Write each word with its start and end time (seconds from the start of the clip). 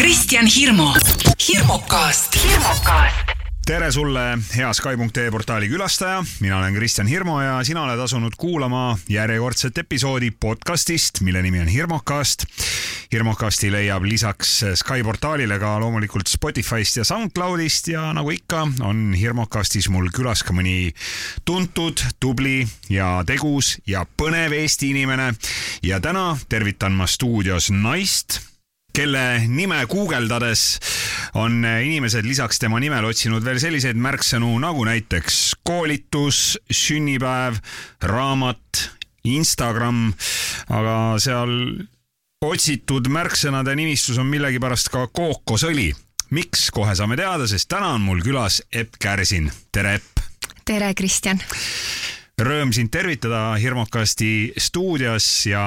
Kristjan 0.00 0.46
Hirmu, 0.46 0.86
hirmukast, 1.48 2.36
hirmukast 2.40 3.34
tere 3.66 3.90
sulle, 3.92 4.38
hea 4.56 4.70
Sky.ee 4.72 5.30
portaali 5.30 5.68
külastaja, 5.68 6.22
mina 6.40 6.58
olen 6.58 6.74
Kristjan 6.74 7.06
Hirmu 7.06 7.34
ja 7.40 7.58
sina 7.64 7.82
oled 7.82 8.00
asunud 8.00 8.32
kuulama 8.40 8.98
järjekordset 9.08 9.78
episoodi 9.78 10.30
podcastist, 10.30 11.20
mille 11.20 11.42
nimi 11.42 11.60
on 11.60 11.68
Hirmukast. 11.68 12.46
hirmukasti 13.12 13.72
leiab 13.72 14.02
lisaks 14.02 14.64
Sky 14.74 15.04
portaalile 15.04 15.58
ka 15.58 15.76
loomulikult 15.80 16.32
Spotify'st 16.32 16.96
ja 16.96 17.04
SoundCloud'ist 17.04 17.92
ja 17.92 18.12
nagu 18.16 18.30
ikka, 18.30 18.68
on 18.80 19.14
Hirmukastis 19.14 19.88
mul 19.88 20.08
külas 20.16 20.42
ka 20.42 20.56
mõni 20.56 20.94
tuntud, 21.44 22.00
tubli 22.20 22.64
ja 22.88 23.18
tegus 23.26 23.76
ja 23.86 24.06
põnev 24.16 24.56
Eesti 24.56 24.94
inimene. 24.96 25.34
ja 25.82 26.00
täna 26.00 26.38
tervitan 26.48 26.92
ma 26.92 27.06
stuudios 27.06 27.70
naist 27.70 28.49
kelle 28.92 29.22
nime 29.48 29.80
guugeldades 29.90 30.78
on 31.38 31.62
inimesed 31.64 32.26
lisaks 32.26 32.58
tema 32.58 32.80
nimele 32.82 33.10
otsinud 33.10 33.44
veel 33.44 33.60
selliseid 33.62 33.98
märksõnu 34.00 34.50
nagu 34.62 34.84
näiteks 34.88 35.40
koolitus, 35.66 36.58
sünnipäev, 36.70 37.60
raamat, 38.02 38.90
Instagram, 39.30 40.10
aga 40.72 40.96
seal 41.22 41.52
otsitud 42.40 43.10
märksõnade 43.12 43.74
nimistus 43.76 44.18
on 44.18 44.30
millegipärast 44.32 44.88
ka 44.92 45.06
kookosõli. 45.12 45.90
miks, 46.30 46.70
kohe 46.70 46.94
saame 46.94 47.16
teada, 47.18 47.46
sest 47.50 47.68
täna 47.68 47.94
on 47.96 48.00
mul 48.06 48.22
külas 48.22 48.62
Epp 48.72 48.96
Kärsin. 48.98 49.50
tere, 49.72 49.94
Epp! 49.94 50.24
tere, 50.64 50.94
Kristjan! 50.94 51.40
Rõõm 52.40 52.70
sind 52.72 52.88
tervitada 52.88 53.52
Hirmukasti 53.60 54.54
stuudios 54.56 55.26
ja 55.50 55.62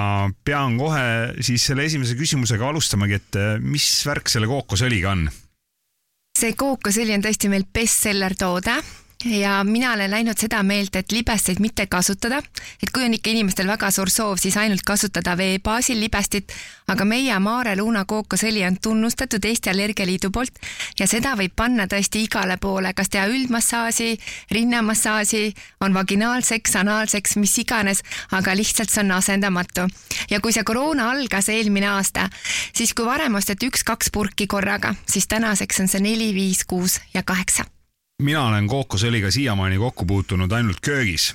pean 0.46 0.80
kohe 0.80 1.06
siis 1.46 1.68
selle 1.70 1.86
esimese 1.86 2.18
küsimusega 2.18 2.66
alustamagi, 2.72 3.20
et 3.20 3.40
mis 3.62 3.86
värk 4.08 4.32
selle 4.32 4.50
kookosõliga 4.50 5.14
on? 5.14 5.28
see 6.34 6.56
kookosõli 6.58 7.14
on 7.14 7.22
tõesti 7.24 7.50
meil 7.52 7.64
bestseller 7.70 8.34
toode 8.36 8.74
ja 9.26 9.64
mina 9.64 9.94
olen 9.94 10.12
läinud 10.12 10.38
seda 10.38 10.64
meelt, 10.64 10.96
et 10.96 11.12
libesteid 11.12 11.60
mitte 11.60 11.86
kasutada, 11.88 12.42
et 12.84 12.92
kui 12.94 13.06
on 13.06 13.14
ikka 13.14 13.32
inimestel 13.32 13.68
väga 13.68 13.92
suur 13.92 14.10
soov, 14.10 14.38
siis 14.42 14.58
ainult 14.58 14.84
kasutada 14.86 15.38
vee 15.38 15.60
baasil 15.64 16.00
libestit, 16.00 16.52
aga 16.88 17.06
meie 17.06 17.38
Maare 17.40 17.76
Luna 17.80 18.04
kookosõli 18.06 18.66
on 18.68 18.78
tunnustatud 18.84 19.46
Eesti 19.46 19.72
Allergialiidu 19.72 20.32
poolt. 20.32 20.60
Ja 21.00 21.08
seda 21.08 21.36
võib 21.40 21.56
panna 21.56 21.88
tõesti 21.88 22.24
igale 22.28 22.58
poole, 22.58 22.94
kas 22.94 23.10
teha 23.14 23.28
üldmassaaži, 23.32 24.18
rinnamassaaži, 24.52 25.54
on 25.82 25.94
vaginaalseks, 25.94 26.76
anaalseks, 26.84 27.38
mis 27.40 27.58
iganes, 27.64 28.04
aga 28.32 28.56
lihtsalt 28.56 28.92
see 28.92 29.04
on 29.04 29.12
asendamatu. 29.20 29.88
ja 30.30 30.40
kui 30.40 30.54
see 30.54 30.64
koroona 30.64 31.12
algas 31.12 31.50
eelmine 31.50 31.88
aasta, 31.88 32.30
siis 32.76 32.94
kui 32.94 33.06
varem 33.06 33.36
osteti 33.36 33.70
üks-kaks 33.72 34.12
purki 34.14 34.48
korraga, 34.48 34.96
siis 35.08 35.28
tänaseks 35.28 35.80
on 35.80 35.88
see 35.88 36.02
neli, 36.02 36.34
viis, 36.34 36.66
kuus 36.66 37.00
ja 37.14 37.24
kaheksa 37.24 37.66
mina 38.22 38.46
olen 38.50 38.68
kookosõliga 38.68 39.32
siiamaani 39.32 39.80
kokku 39.82 40.06
puutunud 40.06 40.52
ainult 40.52 40.82
köögis. 40.82 41.34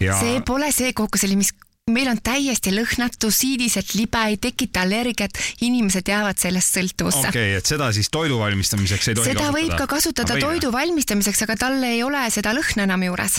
Ja... 0.00 0.18
see 0.20 0.40
pole 0.44 0.72
see 0.74 0.92
kookosõli, 0.92 1.38
mis 1.40 1.54
meil 1.90 2.08
on 2.10 2.18
täiesti 2.18 2.72
lõhnatu, 2.74 3.30
siidiselt 3.30 3.94
libe, 3.94 4.20
ei 4.28 4.36
tekita 4.42 4.82
allergiat, 4.82 5.38
inimesed 5.62 6.08
jäävad 6.10 6.40
sellest 6.42 6.74
sõltuvusse. 6.74 7.28
okei 7.30 7.52
okay,, 7.52 7.60
et 7.60 7.70
seda 7.70 7.92
siis 7.94 8.10
toidu 8.10 8.40
valmistamiseks 8.40 9.12
ei 9.12 9.14
tohi 9.14 9.30
seda 9.30 9.44
kasutada? 9.44 9.58
võib 9.60 9.76
ka 9.78 9.86
kasutada 9.94 10.34
no, 10.34 10.48
toidu 10.48 10.72
valmistamiseks, 10.74 11.44
aga 11.46 11.56
tal 11.60 11.78
ei 11.86 12.02
ole 12.02 12.24
seda 12.34 12.56
lõhna 12.56 12.88
enam 12.90 13.06
juures 13.06 13.38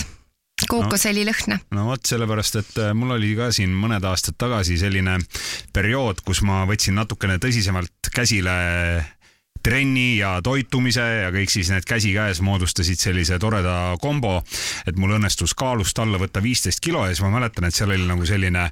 kookosõli 0.66 1.22
no, 1.22 1.30
lõhna. 1.30 1.60
no 1.76 1.84
vot, 1.90 2.02
sellepärast, 2.08 2.58
et 2.62 2.80
äh, 2.82 2.94
mul 2.96 3.14
oli 3.18 3.34
ka 3.38 3.52
siin 3.54 3.76
mõned 3.76 4.04
aastad 4.08 4.38
tagasi 4.40 4.78
selline 4.80 5.18
periood, 5.76 6.24
kus 6.26 6.40
ma 6.46 6.64
võtsin 6.66 6.96
natukene 6.98 7.36
tõsisemalt 7.42 8.10
käsile 8.14 8.56
trenni 9.68 10.18
ja 10.18 10.38
toitumise 10.44 11.04
ja 11.24 11.32
kõik 11.34 11.52
siis 11.52 11.68
need 11.72 11.84
käsikäes 11.88 12.40
moodustasid 12.44 13.00
sellise 13.00 13.38
toreda 13.42 13.98
kombo, 14.00 14.38
et 14.88 14.96
mul 14.96 15.18
õnnestus 15.18 15.52
kaalust 15.58 15.98
alla 16.00 16.20
võtta 16.20 16.42
viisteist 16.44 16.80
kilo 16.84 17.04
ja 17.04 17.12
siis 17.12 17.24
ma 17.26 17.34
mäletan, 17.36 17.68
et 17.68 17.76
seal 17.76 17.92
oli 17.92 18.08
nagu 18.08 18.26
selline 18.28 18.70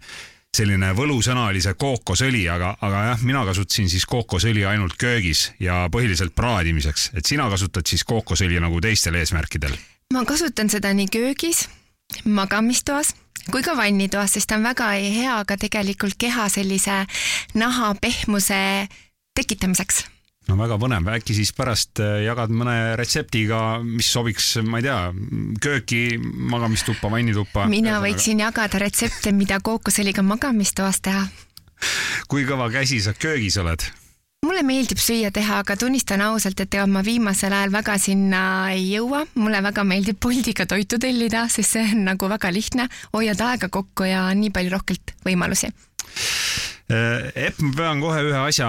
selline 0.57 0.93
võlusõna 0.97 1.51
oli 1.51 1.61
see 1.61 1.75
kookosõli, 1.77 2.47
aga, 2.49 2.71
aga 2.87 3.03
jah, 3.11 3.25
mina 3.29 3.43
kasutasin 3.45 3.91
siis 3.93 4.07
kookosõli 4.09 4.65
ainult 4.65 4.97
köögis 4.97 5.51
ja 5.61 5.83
põhiliselt 5.93 6.33
praadimiseks, 6.39 7.11
et 7.19 7.29
sina 7.29 7.51
kasutad 7.53 7.85
siis 7.85 8.07
kookosõli 8.09 8.57
nagu 8.63 8.81
teistel 8.81 9.21
eesmärkidel? 9.21 9.77
ma 10.15 10.25
kasutan 10.25 10.71
seda 10.73 10.95
nii 10.97 11.11
köögis, 11.13 11.67
magamistoas 12.25 13.13
kui 13.51 13.63
ka 13.67 13.77
vannitoas, 13.77 14.33
sest 14.33 14.49
ta 14.49 14.57
on 14.57 14.65
väga 14.65 14.91
hea 14.97 15.39
ka 15.45 15.61
tegelikult 15.61 16.17
keha 16.19 16.49
sellise 16.49 17.05
naha 17.55 17.95
pehmuse 18.01 18.61
tekitamiseks 19.37 20.07
no 20.49 20.57
väga 20.61 20.79
põnev, 20.81 21.11
äkki 21.17 21.37
siis 21.37 21.53
pärast 21.57 22.01
äh, 22.03 22.23
jagad 22.27 22.53
mõne 22.55 22.95
retseptiga, 22.99 23.81
mis 23.83 24.09
sobiks, 24.13 24.55
ma 24.67 24.81
ei 24.81 24.87
tea, 24.87 24.99
kööki, 25.63 26.03
magamistuppa, 26.23 27.11
vannituppa. 27.13 27.67
mina 27.71 27.99
võiksin 28.05 28.43
jagada 28.45 28.81
retsepte, 28.83 29.35
mida 29.35 29.61
kookosõliga 29.65 30.25
magamistoas 30.27 31.03
teha. 31.03 31.27
kui 32.31 32.47
kõva 32.49 32.71
käsi 32.73 33.03
sa 33.05 33.15
köögis 33.15 33.59
oled? 33.63 33.85
mulle 34.47 34.63
meeldib 34.63 35.01
süüa 35.03 35.33
teha, 35.35 35.59
aga 35.65 35.75
tunnistan 35.77 36.23
ausalt, 36.23 36.61
et 36.63 36.75
ega 36.75 36.87
ma 36.87 37.03
viimasel 37.03 37.53
ajal 37.53 37.73
väga 37.75 37.97
sinna 37.99 38.43
ei 38.75 38.87
jõua. 38.93 39.25
mulle 39.35 39.63
väga 39.63 39.85
meeldib 39.85 40.21
Boltiga 40.23 40.67
toitu 40.67 41.01
tellida, 41.03 41.49
sest 41.51 41.75
see 41.75 41.91
on 41.91 42.07
nagu 42.13 42.31
väga 42.31 42.53
lihtne, 42.55 42.89
hoiad 43.17 43.43
aega 43.43 43.69
kokku 43.69 44.07
ja 44.07 44.29
nii 44.35 44.55
palju 44.55 44.77
rohkelt 44.79 45.17
võimalusi 45.27 45.73
Epp, 46.87 47.63
ma 47.67 47.73
pean 47.75 48.03
kohe 48.03 48.21
ühe 48.29 48.43
asja 48.47 48.69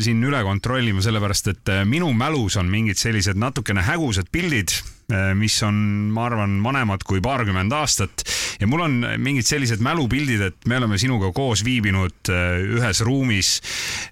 siin 0.00 0.22
üle 0.24 0.40
kontrollima, 0.46 1.02
sellepärast 1.04 1.50
et 1.52 1.72
äh, 1.72 1.82
minu 1.84 2.08
mälus 2.16 2.56
on 2.56 2.70
mingid 2.72 2.96
sellised 2.96 3.36
natukene 3.36 3.84
hägusad 3.84 4.30
pildid 4.32 4.72
mis 5.08 5.54
on, 5.64 5.76
ma 6.12 6.26
arvan, 6.28 6.58
vanemad 6.60 7.00
kui 7.08 7.22
paarkümmend 7.24 7.72
aastat 7.72 8.26
ja 8.60 8.66
mul 8.68 8.82
on 8.84 8.96
mingid 9.22 9.46
sellised 9.46 9.80
mälupildid, 9.84 10.42
et 10.50 10.66
me 10.68 10.76
oleme 10.76 10.98
sinuga 11.00 11.30
koos 11.32 11.62
viibinud 11.64 12.30
äh, 12.32 12.58
ühes 12.76 13.00
ruumis 13.06 13.54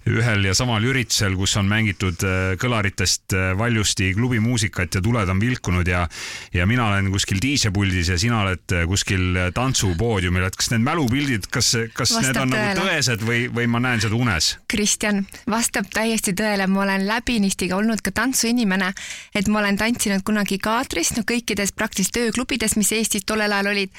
ühel 0.09 0.47
ja 0.47 0.55
samal 0.57 0.85
üritusel, 0.87 1.37
kus 1.37 1.57
on 1.61 1.69
mängitud 1.69 2.23
äh, 2.25 2.55
kõlaritest 2.61 3.35
valjusti 3.59 4.13
klubimuusikat 4.17 4.99
ja 4.99 5.03
tuled 5.05 5.29
on 5.29 5.43
vilkunud 5.43 5.89
ja 5.89 6.07
ja 6.55 6.67
mina 6.67 6.87
olen 6.89 7.11
kuskil 7.13 7.41
DJ 7.43 7.73
puldis 7.75 8.09
ja 8.13 8.19
sina 8.19 8.41
oled 8.45 8.77
kuskil 8.89 9.53
tantsupoodiumil, 9.55 10.47
et 10.47 10.57
kas 10.57 10.71
need 10.73 10.85
mälupildid, 10.87 11.51
kas, 11.53 11.75
kas 11.97 12.15
vastab 12.15 12.23
need 12.23 12.41
on 12.41 12.55
tõele. 12.55 12.71
nagu 12.71 12.87
tõesed 12.87 13.27
või, 13.27 13.43
või 13.53 13.69
ma 13.71 13.83
näen 13.83 14.05
seda 14.05 14.17
unes? 14.17 14.53
Kristjan, 14.71 15.25
vastab 15.51 15.91
täiesti 15.93 16.33
tõele, 16.39 16.69
ma 16.71 16.85
olen 16.87 17.07
läbinisti 17.09 17.69
olnud 17.75 18.01
ka 18.05 18.15
tantsuinimene, 18.17 18.93
et 19.35 19.51
ma 19.51 19.61
olen 19.61 19.81
tantsinud 19.81 20.25
kunagi 20.27 20.61
ka 20.63 20.79
teatris, 20.87 21.15
no 21.19 21.27
kõikides 21.27 21.75
praktiliselt 21.75 22.23
ööklubides, 22.23 22.77
mis 22.79 22.93
Eestis 22.95 23.27
tollel 23.27 23.53
ajal 23.53 23.73
olid 23.75 23.91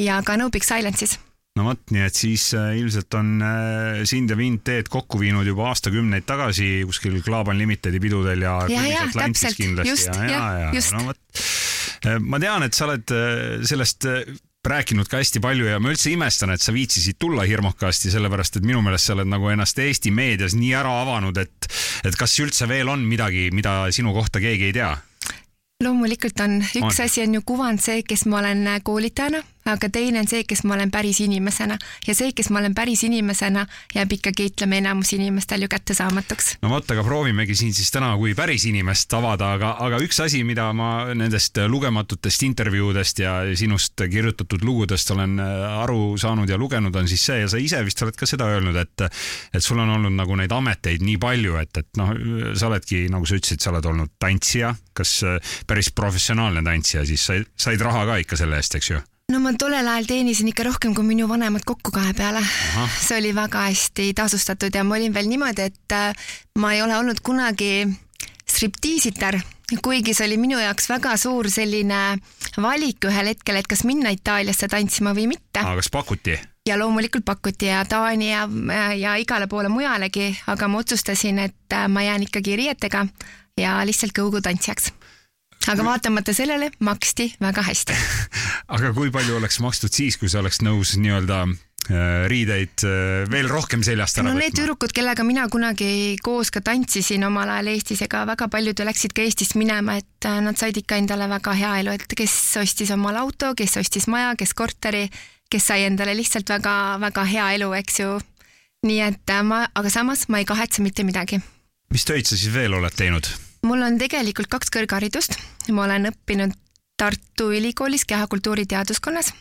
ja 0.00 0.20
ka 0.24 0.36
No 0.36 0.50
Big 0.52 0.66
Silence'is 0.66 1.16
no 1.54 1.68
vot, 1.68 1.82
nii 1.94 2.02
et 2.02 2.18
siis 2.18 2.48
äh, 2.58 2.74
ilmselt 2.80 3.14
on 3.14 3.36
äh, 3.46 4.00
sind 4.08 4.30
ja 4.30 4.36
mind 4.36 4.64
teed 4.66 4.90
kokku 4.90 5.20
viinud 5.20 5.46
juba 5.46 5.70
aastakümneid 5.70 6.26
tagasi 6.26 6.82
kuskil 6.88 7.20
Klaaban 7.22 7.60
Limitedi 7.60 8.00
pidudel 8.02 8.42
ja. 8.42 8.56
ja, 8.68 8.86
ja 8.90 9.04
täpselt, 9.12 9.62
just, 9.86 10.10
jah, 10.10 10.74
just. 10.74 10.96
no 10.96 11.06
vot, 11.12 11.44
äh, 12.10 12.18
ma 12.18 12.42
tean, 12.42 12.66
et 12.66 12.74
sa 12.74 12.88
oled 12.88 13.14
sellest 13.70 14.10
rääkinud 14.64 15.08
ka 15.12 15.20
hästi 15.20 15.42
palju 15.44 15.68
ja 15.68 15.78
ma 15.78 15.92
üldse 15.92 16.10
imestan, 16.10 16.54
et 16.54 16.62
sa 16.64 16.72
viitsisid 16.74 17.18
tulla 17.20 17.44
hirmukasti, 17.46 18.10
sellepärast 18.10 18.58
et 18.58 18.66
minu 18.66 18.80
meelest 18.82 19.10
sa 19.10 19.14
oled 19.14 19.28
nagu 19.28 19.50
ennast 19.52 19.78
Eesti 19.78 20.10
meedias 20.14 20.56
nii 20.58 20.72
ära 20.74 20.92
avanud, 21.04 21.38
et, 21.38 21.68
et 22.02 22.16
kas 22.18 22.34
üldse 22.42 22.66
veel 22.70 22.90
on 22.90 23.04
midagi, 23.06 23.50
mida 23.54 23.84
sinu 23.94 24.16
kohta 24.16 24.42
keegi 24.42 24.72
ei 24.72 24.78
tea? 24.80 24.94
Loomulikult 25.82 26.40
on, 26.40 26.60
üks 26.62 27.00
on. 27.00 27.04
asi 27.04 27.22
on 27.22 27.34
ju 27.34 27.42
kuvand 27.42 27.82
see, 27.82 28.02
kes 28.06 28.26
ma 28.30 28.38
olen 28.38 28.66
koolitajana 28.82 29.42
aga 29.68 29.88
teine 29.92 30.20
on 30.20 30.28
see, 30.28 30.44
kes 30.48 30.64
ma 30.68 30.76
olen 30.76 30.90
päris 30.92 31.20
inimesena 31.24 31.78
ja 32.06 32.14
see, 32.16 32.32
kes 32.36 32.50
ma 32.52 32.60
olen 32.60 32.74
päris 32.76 33.04
inimesena, 33.06 33.64
jääb 33.94 34.12
ikkagi, 34.18 34.50
ütleme, 34.52 34.78
enamus 34.82 35.14
inimestel 35.16 35.64
ju 35.64 35.70
kättesaamatuks. 35.72 36.50
no 36.62 36.72
vot, 36.72 36.90
aga 36.90 37.04
proovimegi 37.06 37.56
siin 37.58 37.74
siis 37.76 37.90
täna 37.94 38.12
kui 38.20 38.34
päris 38.36 38.66
inimest 38.68 39.12
avada, 39.16 39.54
aga, 39.56 39.74
aga 39.86 40.00
üks 40.04 40.20
asi, 40.24 40.44
mida 40.44 40.70
ma 40.76 40.90
nendest 41.16 41.58
lugematutest 41.68 42.44
intervjuudest 42.48 43.24
ja 43.24 43.36
sinust 43.56 44.04
kirjutatud 44.10 44.64
lugudest 44.66 45.10
olen 45.14 45.38
äh, 45.40 45.78
aru 45.84 46.14
saanud 46.20 46.50
ja 46.50 46.58
lugenud, 46.60 46.94
on 46.96 47.08
siis 47.08 47.24
see 47.24 47.40
ja 47.44 47.48
sa 47.50 47.60
ise 47.60 47.80
vist 47.86 48.02
oled 48.04 48.18
ka 48.18 48.28
seda 48.28 48.48
öelnud, 48.52 48.76
et 48.80 49.06
et 49.54 49.64
sul 49.64 49.80
on 49.80 49.90
olnud 49.96 50.14
nagu 50.14 50.36
neid 50.38 50.52
ameteid 50.52 51.02
nii 51.04 51.16
palju, 51.20 51.56
et, 51.60 51.80
et 51.80 52.00
noh, 52.00 52.12
sa 52.58 52.68
oledki, 52.68 53.04
nagu 53.12 53.26
sa 53.28 53.38
ütlesid, 53.38 53.62
sa 53.64 53.72
oled 53.72 53.88
olnud 53.90 54.14
tantsija, 54.20 54.74
kas 54.96 55.16
äh, 55.26 55.56
päris 55.68 55.90
professionaalne 55.94 56.64
tantsija, 56.66 57.06
siis 57.08 57.26
said, 57.30 57.50
said 57.56 57.82
raha 57.84 58.06
ka 58.10 58.20
ikka 58.24 58.40
selle 58.40 58.60
eest, 58.60 58.78
eks 58.78 58.94
ju? 58.94 59.02
No 59.34 59.40
ma 59.42 59.50
tollel 59.58 59.88
ajal 59.90 60.06
teenisin 60.06 60.48
ikka 60.52 60.62
rohkem 60.68 60.92
kui 60.94 61.02
minu 61.06 61.26
vanemad 61.26 61.64
kokku 61.66 61.90
kahe 61.94 62.12
peale. 62.14 62.42
see 63.02 63.18
oli 63.18 63.32
väga 63.34 63.66
hästi 63.66 64.12
tasustatud 64.14 64.74
ja 64.74 64.84
ma 64.86 64.94
olin 64.94 65.14
veel 65.14 65.26
niimoodi, 65.26 65.66
et 65.72 65.94
äh, 65.96 66.14
ma 66.58 66.72
ei 66.74 66.82
ole 66.84 66.94
olnud 66.96 67.18
kunagi 67.26 67.88
striptiisitar, 68.46 69.40
kuigi 69.82 70.14
see 70.14 70.28
oli 70.28 70.38
minu 70.38 70.60
jaoks 70.62 70.86
väga 70.92 71.16
suur 71.18 71.50
selline 71.50 72.00
valik 72.62 73.08
ühel 73.10 73.32
hetkel, 73.32 73.58
et 73.58 73.66
kas 73.66 73.82
minna 73.88 74.14
Itaaliasse 74.14 74.70
tantsima 74.70 75.16
või 75.18 75.26
mitte. 75.34 75.64
aga 75.64 75.80
kas 75.82 75.90
pakuti? 75.90 76.38
ja 76.68 76.78
loomulikult 76.78 77.26
pakuti 77.26 77.72
ja 77.72 77.82
Taani 77.84 78.30
ja, 78.30 78.46
ja 78.96 79.16
igale 79.18 79.50
poole 79.50 79.68
mujalegi, 79.68 80.30
aga 80.46 80.68
ma 80.70 80.84
otsustasin, 80.84 81.42
et 81.48 81.80
ma 81.88 82.06
jään 82.06 82.28
ikkagi 82.28 82.54
riietega 82.60 83.08
ja 83.58 83.80
lihtsalt 83.86 84.14
kõugutantsijaks 84.14 84.94
aga 85.70 85.84
vaatamata 85.86 86.34
sellele 86.36 86.70
maksti 86.84 87.28
väga 87.40 87.62
hästi 87.66 87.96
aga 88.76 88.92
kui 88.96 89.12
palju 89.14 89.38
oleks 89.38 89.60
makstud 89.64 89.92
siis, 89.94 90.18
kui 90.20 90.30
sa 90.32 90.42
oleks 90.42 90.60
nõus 90.64 90.94
nii-öelda 91.00 91.40
äh, 91.44 92.24
riideid 92.30 92.84
äh, 92.88 93.24
veel 93.30 93.48
rohkem 93.50 93.84
seljast 93.86 94.20
ära 94.20 94.28
no 94.28 94.36
need 94.38 94.56
tüdrukud, 94.56 94.92
kellega 94.96 95.26
mina 95.26 95.46
kunagi 95.52 96.16
koos 96.24 96.52
ka 96.54 96.62
tantsisin 96.64 97.24
omal 97.28 97.52
ajal 97.56 97.72
Eestis, 97.74 98.04
ega 98.06 98.24
väga 98.28 98.48
paljud 98.52 98.80
ju 98.80 98.88
läksid 98.88 99.16
ka 99.16 99.24
Eestist 99.24 99.56
minema, 99.60 99.98
et 100.02 100.28
äh, 100.28 100.40
nad 100.44 100.60
said 100.60 100.76
ikka 100.80 101.00
endale 101.00 101.28
väga 101.32 101.56
hea 101.60 101.78
elu, 101.84 101.96
et 101.96 102.18
kes 102.18 102.36
ostis 102.62 102.92
omale 102.94 103.22
auto, 103.24 103.54
kes 103.56 103.78
ostis 103.80 104.08
maja, 104.12 104.34
kes 104.40 104.54
korteri, 104.58 105.08
kes 105.50 105.70
sai 105.70 105.88
endale 105.88 106.16
lihtsalt 106.18 106.50
väga-väga 106.50 107.26
hea 107.30 107.50
elu, 107.58 107.72
eks 107.80 108.00
ju. 108.04 108.20
nii 108.84 109.00
et 109.00 109.30
ma, 109.48 109.62
aga 109.72 109.88
samas 109.88 110.26
ma 110.28 110.42
ei 110.42 110.44
kahetse 110.44 110.82
mitte 110.84 111.04
midagi. 111.08 111.40
mis 111.94 112.04
töid 112.04 112.28
sa 112.28 112.36
siis 112.36 112.52
veel 112.52 112.74
oled 112.76 112.92
teinud? 112.96 113.28
Mul 113.64 113.82
on 113.82 113.96
tegelikult 113.98 114.50
kaks 114.52 114.70
kõrgharidust, 114.74 115.38
ma 115.72 115.86
olen 115.88 116.10
õppinud 116.12 116.54
Tartu 116.96 117.50
Ülikoolis 117.50 118.04
kehakultuuri 118.04 118.66
teaduskonnas. 118.70 119.32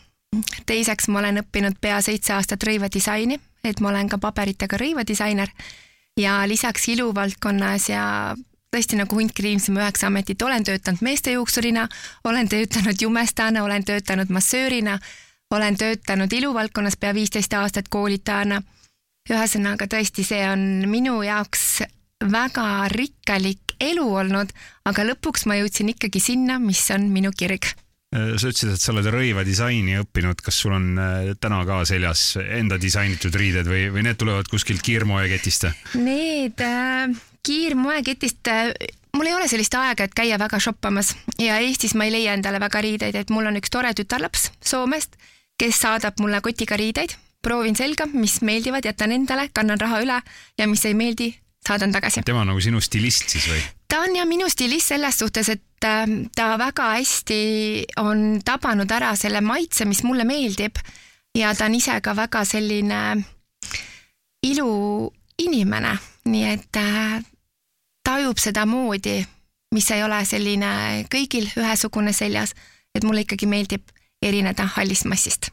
teiseks 0.65 1.07
ma 1.07 1.19
olen 1.19 1.43
õppinud 1.43 1.77
pea 1.81 2.01
seitse 2.01 2.33
aastat 2.33 2.63
rõivadisaini, 2.63 3.39
et 3.63 3.79
ma 3.79 3.89
olen 3.89 4.09
ka 4.09 4.17
paberitega 4.17 4.77
rõivadisainer 4.77 5.51
ja 6.17 6.41
lisaks 6.47 6.87
iluvaldkonnas 6.87 7.89
ja 7.89 8.35
tõesti 8.73 8.97
nagu 8.97 9.15
hunt 9.15 9.33
kriimsime 9.37 9.83
üheksa 9.83 10.07
ametit, 10.07 10.41
olen 10.41 10.63
töötanud 10.63 11.01
meestejuuksurina, 11.01 11.87
olen 12.23 12.49
töötanud 12.49 13.01
jumestajana, 13.01 13.63
olen 13.63 13.85
töötanud 13.85 14.29
massöörina, 14.29 14.99
olen 15.51 15.77
töötanud 15.77 16.33
iluvaldkonnas 16.33 16.97
pea 16.97 17.13
viisteist 17.13 17.53
aastat 17.53 17.89
koolitajana. 17.89 18.61
ühesõnaga 19.29 19.85
tõesti, 19.87 20.23
see 20.23 20.41
on 20.49 20.89
minu 20.89 21.21
jaoks 21.23 21.83
väga 22.31 22.87
rikkalik 22.93 23.75
elu 23.83 24.05
olnud, 24.21 24.51
aga 24.89 25.05
lõpuks 25.11 25.47
ma 25.49 25.57
jõudsin 25.59 25.91
ikkagi 25.93 26.21
sinna, 26.23 26.59
mis 26.61 26.83
on 26.95 27.09
minu 27.13 27.33
kirg. 27.35 27.67
Äh, 28.13 28.35
sa 28.37 28.49
ütlesid, 28.51 28.75
et 28.75 28.81
sa 28.81 28.93
oled 28.93 29.09
rõivadisaini 29.09 29.97
õppinud, 30.03 30.41
kas 30.45 30.61
sul 30.63 30.75
on 30.77 30.89
äh, 31.01 31.33
täna 31.41 31.63
ka 31.67 31.81
seljas 31.89 32.35
enda 32.43 32.77
disainitud 32.81 33.35
riided 33.35 33.69
või, 33.69 33.87
või 33.93 34.05
need 34.05 34.19
tulevad 34.21 34.49
kuskilt 34.51 34.83
kiirmoeketist? 34.85 35.69
Need 35.97 36.61
äh, 36.61 37.15
kiirmoeketist 37.43 38.51
äh, 38.53 38.69
mul 39.17 39.29
ei 39.29 39.35
ole 39.35 39.47
sellist 39.47 39.75
aega, 39.77 40.07
et 40.07 40.15
käia 40.17 40.39
väga 40.41 40.59
shoppamas 40.61 41.13
ja 41.41 41.59
Eestis 41.61 41.93
ma 41.97 42.07
ei 42.07 42.13
leia 42.15 42.37
endale 42.37 42.61
väga 42.63 42.81
riideid, 42.85 43.17
et 43.17 43.33
mul 43.33 43.49
on 43.49 43.59
üks 43.59 43.73
tore 43.73 43.93
tütarlaps 43.97 44.49
Soomest, 44.65 45.17
kes 45.59 45.81
saadab 45.83 46.21
mulle 46.21 46.41
kotiga 46.41 46.77
riideid, 46.79 47.13
proovin 47.43 47.77
selga, 47.77 48.07
mis 48.13 48.39
meeldivad, 48.41 48.85
jätan 48.87 49.13
endale, 49.13 49.49
kannan 49.53 49.81
raha 49.81 50.01
üle 50.05 50.19
ja 50.57 50.67
mis 50.69 50.85
ei 50.89 50.97
meeldi, 50.97 51.33
saadan 51.67 51.91
tagasi. 51.91 52.23
tema 52.25 52.41
on 52.41 52.51
nagu 52.53 52.61
sinu 52.61 52.81
stilist 52.81 53.29
siis 53.29 53.47
või? 53.49 53.61
ta 53.87 54.03
on 54.03 54.15
ja 54.15 54.25
minu 54.25 54.49
stilist 54.49 54.93
selles 54.93 55.19
suhtes, 55.19 55.49
et 55.49 55.87
äh, 55.87 56.05
ta 56.35 56.53
väga 56.59 56.89
hästi 56.97 57.39
on 58.03 58.41
tabanud 58.45 58.91
ära 58.91 59.15
selle 59.19 59.41
maitse, 59.41 59.85
mis 59.85 60.03
mulle 60.03 60.25
meeldib 60.27 60.79
ja 61.37 61.53
ta 61.55 61.65
on 61.69 61.75
ise 61.75 61.99
ka 62.01 62.15
väga 62.17 62.43
selline 62.45 63.03
iluinimene, 64.43 65.93
nii 66.29 66.45
et 66.51 66.81
äh, 66.81 67.23
tajub 68.03 68.41
seda 68.41 68.65
moodi, 68.69 69.21
mis 69.73 69.89
ei 69.95 70.03
ole 70.03 70.19
selline 70.27 71.05
kõigil 71.11 71.47
ühesugune 71.57 72.13
seljas, 72.13 72.53
et 72.93 73.05
mulle 73.07 73.23
ikkagi 73.25 73.47
meeldib 73.49 73.87
erineda 74.23 74.67
hallist 74.75 75.05
massist. 75.09 75.49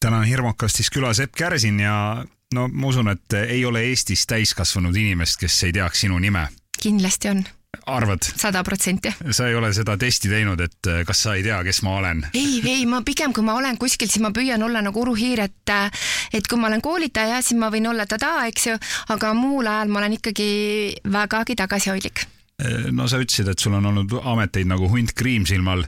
täna 0.00 0.20
on 0.20 0.28
hirmukastis 0.28 0.90
külas 0.90 1.20
Epp 1.20 1.34
Kärsin 1.36 1.80
ja 1.80 2.24
no 2.54 2.68
ma 2.72 2.88
usun, 2.88 3.10
et 3.12 3.36
ei 3.44 3.64
ole 3.64 3.84
Eestis 3.90 4.26
täiskasvanud 4.30 4.96
inimest, 4.96 5.38
kes 5.40 5.62
ei 5.68 5.74
teaks 5.74 6.04
sinu 6.04 6.18
nime. 6.18 6.48
kindlasti 6.80 7.28
on. 7.28 7.44
arvad? 7.86 8.22
sada 8.36 8.62
protsenti. 8.64 9.12
sa 9.30 9.48
ei 9.48 9.54
ole 9.54 9.72
seda 9.74 9.96
testi 9.98 10.28
teinud, 10.28 10.60
et 10.60 10.90
eh, 10.90 11.02
kas 11.06 11.22
sa 11.26 11.34
ei 11.34 11.42
tea, 11.42 11.62
kes 11.64 11.82
ma 11.82 11.96
olen? 12.00 12.26
ei, 12.34 12.60
ei, 12.64 12.86
ma 12.86 13.02
pigem, 13.02 13.32
kui 13.32 13.44
ma 13.44 13.56
olen 13.58 13.78
kuskil, 13.78 14.10
siis 14.10 14.22
ma 14.22 14.30
püüan 14.34 14.62
olla 14.62 14.82
nagu 14.84 15.02
uruhiir, 15.02 15.44
et 15.48 15.74
eh, 15.74 16.04
et 16.32 16.46
kui 16.46 16.60
ma 16.60 16.70
olen 16.70 16.84
koolitaja, 16.84 17.42
siis 17.42 17.58
ma 17.60 17.72
võin 17.74 17.90
olla 17.90 18.06
tada, 18.06 18.36
eks 18.50 18.70
ju, 18.70 18.78
aga 19.14 19.34
muul 19.38 19.66
ajal 19.70 19.92
ma 19.92 20.04
olen 20.04 20.20
ikkagi 20.20 20.48
vägagi 21.10 21.58
tagasihoidlik 21.58 22.26
no 22.94 23.06
sa 23.10 23.20
ütlesid, 23.22 23.48
et 23.50 23.60
sul 23.60 23.74
on 23.76 23.86
olnud 23.90 24.14
ameteid 24.20 24.68
nagu 24.70 24.88
hunt 24.90 25.14
kriimsilmal 25.16 25.84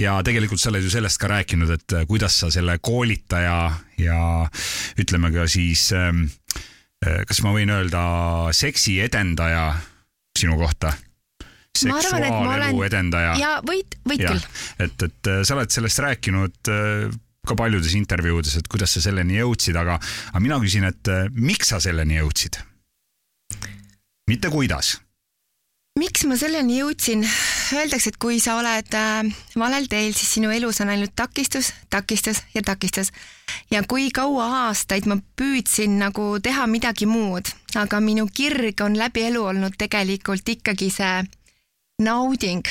ja 0.00 0.18
tegelikult 0.26 0.62
sa 0.62 0.70
oled 0.72 0.84
ju 0.84 0.92
sellest 0.92 1.20
ka 1.20 1.30
rääkinud, 1.30 1.70
et 1.74 1.96
äh, 1.96 2.06
kuidas 2.08 2.38
sa 2.42 2.50
selle 2.52 2.78
koolitaja 2.82 3.58
ja 4.00 4.20
ütleme 5.00 5.32
ka 5.34 5.46
siis, 5.50 5.90
ähm, 5.96 6.26
äh, 7.04 7.22
kas 7.28 7.42
ma 7.46 7.54
võin 7.56 7.72
öelda 7.74 8.02
seksi 8.56 9.00
edendaja 9.04 9.72
sinu 10.38 10.58
kohta? 10.60 10.94
seksuaalelu 11.80 12.82
edendaja. 12.82 13.34
ja 13.38 13.50
võid, 13.64 13.94
võid 14.04 14.24
ja, 14.24 14.32
küll. 14.34 14.62
et, 14.84 15.04
et 15.06 15.28
äh, 15.30 15.42
sa 15.46 15.56
oled 15.56 15.70
sellest 15.72 16.02
rääkinud 16.02 16.72
ka 17.46 17.56
paljudes 17.56 17.94
intervjuudes, 17.96 18.58
et 18.58 18.66
kuidas 18.68 18.92
sa 18.92 19.00
selleni 19.00 19.38
jõudsid, 19.38 19.78
aga, 19.80 19.94
aga 20.32 20.42
mina 20.42 20.58
küsin, 20.60 20.84
et 20.90 21.08
miks 21.32 21.72
sa 21.72 21.80
selleni 21.80 22.18
jõudsid? 22.18 22.60
mitte 24.30 24.50
kuidas 24.52 24.98
miks 26.00 26.24
ma 26.28 26.36
selleni 26.38 26.78
jõudsin? 26.78 27.24
Öeldakse, 27.76 28.12
et 28.12 28.18
kui 28.20 28.40
sa 28.42 28.56
oled 28.60 28.94
äh, 28.96 29.28
valel 29.58 29.86
teel, 29.90 30.14
siis 30.16 30.36
sinu 30.36 30.50
elus 30.54 30.80
on 30.82 30.92
ainult 30.92 31.12
takistus, 31.16 31.72
takistus 31.92 32.42
ja 32.54 32.62
takistus. 32.66 33.12
ja 33.70 33.82
kui 33.88 34.10
kaua 34.14 34.46
aastaid 34.66 35.06
ma 35.10 35.18
püüdsin 35.36 35.98
nagu 36.00 36.38
teha 36.42 36.66
midagi 36.70 37.06
muud, 37.06 37.50
aga 37.76 38.00
minu 38.00 38.28
kirg 38.32 38.80
on 38.84 38.96
läbi 38.98 39.26
elu 39.28 39.42
olnud 39.52 39.76
tegelikult 39.78 40.48
ikkagi 40.48 40.90
see 40.90 41.24
nauding. 42.02 42.64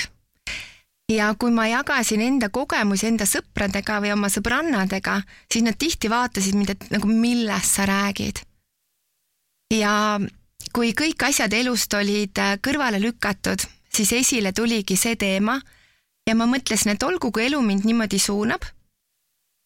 ja 1.09 1.33
kui 1.39 1.51
ma 1.51 1.67
jagasin 1.67 2.21
enda 2.21 2.49
kogemusi 2.49 3.07
enda 3.07 3.25
sõpradega 3.29 4.01
või 4.01 4.13
oma 4.13 4.29
sõbrannadega, 4.29 5.21
siis 5.51 5.65
nad 5.65 5.77
tihti 5.77 6.09
vaatasid 6.09 6.57
mind, 6.57 6.75
et 6.75 6.91
nagu 6.93 7.07
millest 7.07 7.77
sa 7.77 7.85
räägid. 7.85 8.41
ja 9.73 10.19
kui 10.74 10.94
kõik 10.98 11.24
asjad 11.27 11.54
elust 11.54 11.94
olid 11.94 12.39
äh, 12.39 12.57
kõrvale 12.62 13.01
lükatud, 13.01 13.63
siis 13.94 14.12
esile 14.13 14.54
tuligi 14.54 14.98
see 14.98 15.16
teema 15.16 15.60
ja 16.27 16.36
ma 16.36 16.45
mõtlesin, 16.50 16.94
et 16.94 17.04
olgu, 17.04 17.31
kui 17.31 17.48
elu 17.48 17.62
mind 17.66 17.88
niimoodi 17.88 18.19
suunab, 18.21 18.66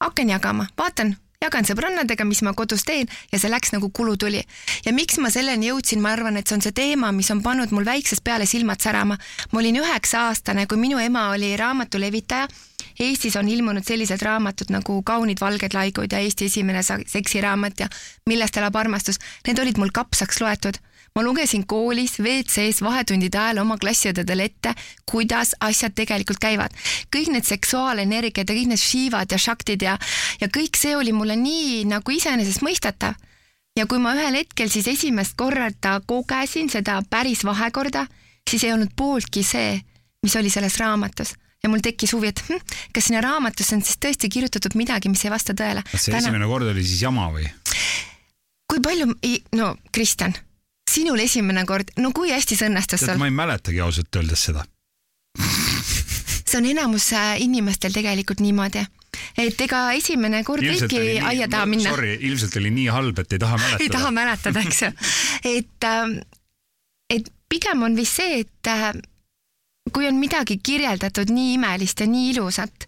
hakkan 0.03 0.31
jagama, 0.31 0.67
vaatan, 0.79 1.15
jagan 1.43 1.67
sõbrannadega, 1.67 2.25
mis 2.27 2.41
ma 2.45 2.53
kodus 2.55 2.85
teen 2.87 3.09
ja 3.31 3.39
see 3.39 3.51
läks 3.51 3.73
nagu 3.75 3.89
kulutuli. 3.89 4.43
ja 4.85 4.93
miks 4.93 5.19
ma 5.19 5.29
selleni 5.29 5.69
jõudsin, 5.71 6.01
ma 6.01 6.13
arvan, 6.15 6.37
et 6.37 6.47
see 6.47 6.55
on 6.55 6.63
see 6.63 6.75
teema, 6.75 7.11
mis 7.11 7.31
on 7.31 7.43
pannud 7.43 7.71
mul 7.75 7.85
väiksest 7.85 8.23
peale 8.23 8.45
silmad 8.45 8.81
särama. 8.81 9.17
ma 9.51 9.59
olin 9.59 9.81
üheksa 9.83 10.27
aastane, 10.29 10.67
kui 10.67 10.77
minu 10.77 10.99
ema 10.99 11.29
oli 11.35 11.55
raamatu 11.57 11.99
levitaja 11.99 12.47
Eestis 12.99 13.35
on 13.35 13.49
ilmunud 13.49 13.83
sellised 13.85 14.21
raamatud 14.21 14.69
nagu 14.69 14.99
Kaunid 15.05 15.41
valged 15.41 15.73
laigud 15.73 16.11
ja 16.11 16.19
Eesti 16.21 16.45
esimene 16.45 16.83
seksiraamat 16.83 17.79
ja 17.79 17.87
Millest 18.29 18.57
elab 18.57 18.75
armastus. 18.75 19.19
Need 19.47 19.59
olid 19.59 19.79
mul 19.81 19.89
kapsaks 19.93 20.41
loetud 20.41 20.77
ma 21.15 21.23
lugesin 21.23 21.65
koolis 21.67 22.17
WC-s 22.19 22.81
vahetundide 22.81 23.37
ajal 23.37 23.61
oma 23.63 23.77
klassiõdedele 23.81 24.47
ette, 24.49 24.73
kuidas 25.09 25.53
asjad 25.61 25.93
tegelikult 25.95 26.41
käivad. 26.41 26.73
kõik 27.13 27.29
need 27.33 27.45
seksuaalenergiad 27.45 28.49
ja 28.49 28.55
kõik 28.55 28.71
need 28.71 28.81
shivad 28.81 29.31
ja 29.31 29.37
shaktid 29.37 29.85
ja, 29.85 29.97
ja 30.41 30.47
kõik 30.49 30.77
see 30.77 30.95
oli 30.97 31.13
mulle 31.13 31.35
nii 31.37 31.85
nagu 31.85 32.11
iseenesestmõistetav. 32.11 33.13
ja 33.77 33.85
kui 33.85 33.99
ma 33.99 34.15
ühel 34.17 34.41
hetkel 34.41 34.69
siis 34.69 34.87
esimest 34.87 35.37
korda 35.37 35.99
kogesin 36.05 36.69
seda 36.69 37.01
päris 37.09 37.45
vahekorda, 37.45 38.07
siis 38.49 38.63
ei 38.63 38.73
olnud 38.73 38.93
pooltki 38.95 39.43
see, 39.43 39.81
mis 40.23 40.35
oli 40.35 40.49
selles 40.49 40.77
raamatus 40.81 41.35
ja 41.63 41.69
mul 41.69 41.79
tekkis 41.83 42.13
huvi, 42.13 42.27
et 42.33 42.41
hm, 42.47 42.59
kas 42.93 43.05
sinna 43.07 43.21
raamatusse 43.23 43.75
on 43.75 43.83
siis 43.85 44.01
tõesti 44.01 44.29
kirjutatud 44.29 44.73
midagi, 44.75 45.09
mis 45.09 45.23
ei 45.25 45.31
vasta 45.31 45.53
tõele. 45.53 45.85
kas 45.91 46.07
see 46.07 46.11
Täna... 46.11 46.25
esimene 46.25 46.49
kord 46.49 46.73
oli 46.73 46.83
siis 46.83 47.05
jama 47.05 47.29
või? 47.31 47.45
kui 48.73 48.81
palju, 48.81 49.13
no 49.59 49.75
Kristjan 49.93 50.33
sinul 50.93 51.19
esimene 51.23 51.65
kord, 51.65 51.93
no 51.97 52.13
kui 52.15 52.31
hästi 52.33 52.59
see 52.59 52.69
õnnestus 52.69 53.05
sul? 53.05 53.17
ma 53.19 53.29
ei 53.29 53.35
mäletagi 53.35 53.81
ausalt 53.83 54.21
öeldes 54.21 54.47
seda 54.49 54.65
see 56.53 56.59
on 56.61 56.65
enamus 56.69 57.11
äh, 57.13 57.41
inimestel 57.41 57.93
tegelikult 57.95 58.41
niimoodi, 58.43 58.83
et 59.41 59.61
ega 59.65 59.85
esimene 59.97 60.43
kord 60.45 60.63
võibki 60.65 61.17
aia 61.25 61.47
taha 61.49 61.65
minna. 61.69 61.93
Sorry, 61.95 62.13
ilmselt 62.29 62.57
oli 62.61 62.71
nii 62.75 62.89
halb, 62.93 63.23
et 63.23 63.33
ei 63.33 63.41
taha 63.41 63.57
mäletada. 63.57 63.83
ei 63.85 63.93
taha 63.93 64.11
mäletada, 64.13 64.63
eks 64.67 64.83
ju. 64.83 64.91
et, 65.57 65.89
ähm, 65.89 66.15
et 67.09 67.33
pigem 67.49 67.85
on 67.87 67.97
vist 67.97 68.21
see, 68.21 68.43
et 68.45 68.71
äh, 68.71 68.91
kui 69.93 70.07
on 70.09 70.19
midagi 70.21 70.59
kirjeldatud 70.63 71.33
nii 71.33 71.55
imelist 71.57 72.03
ja 72.03 72.09
nii 72.09 72.31
ilusat, 72.35 72.87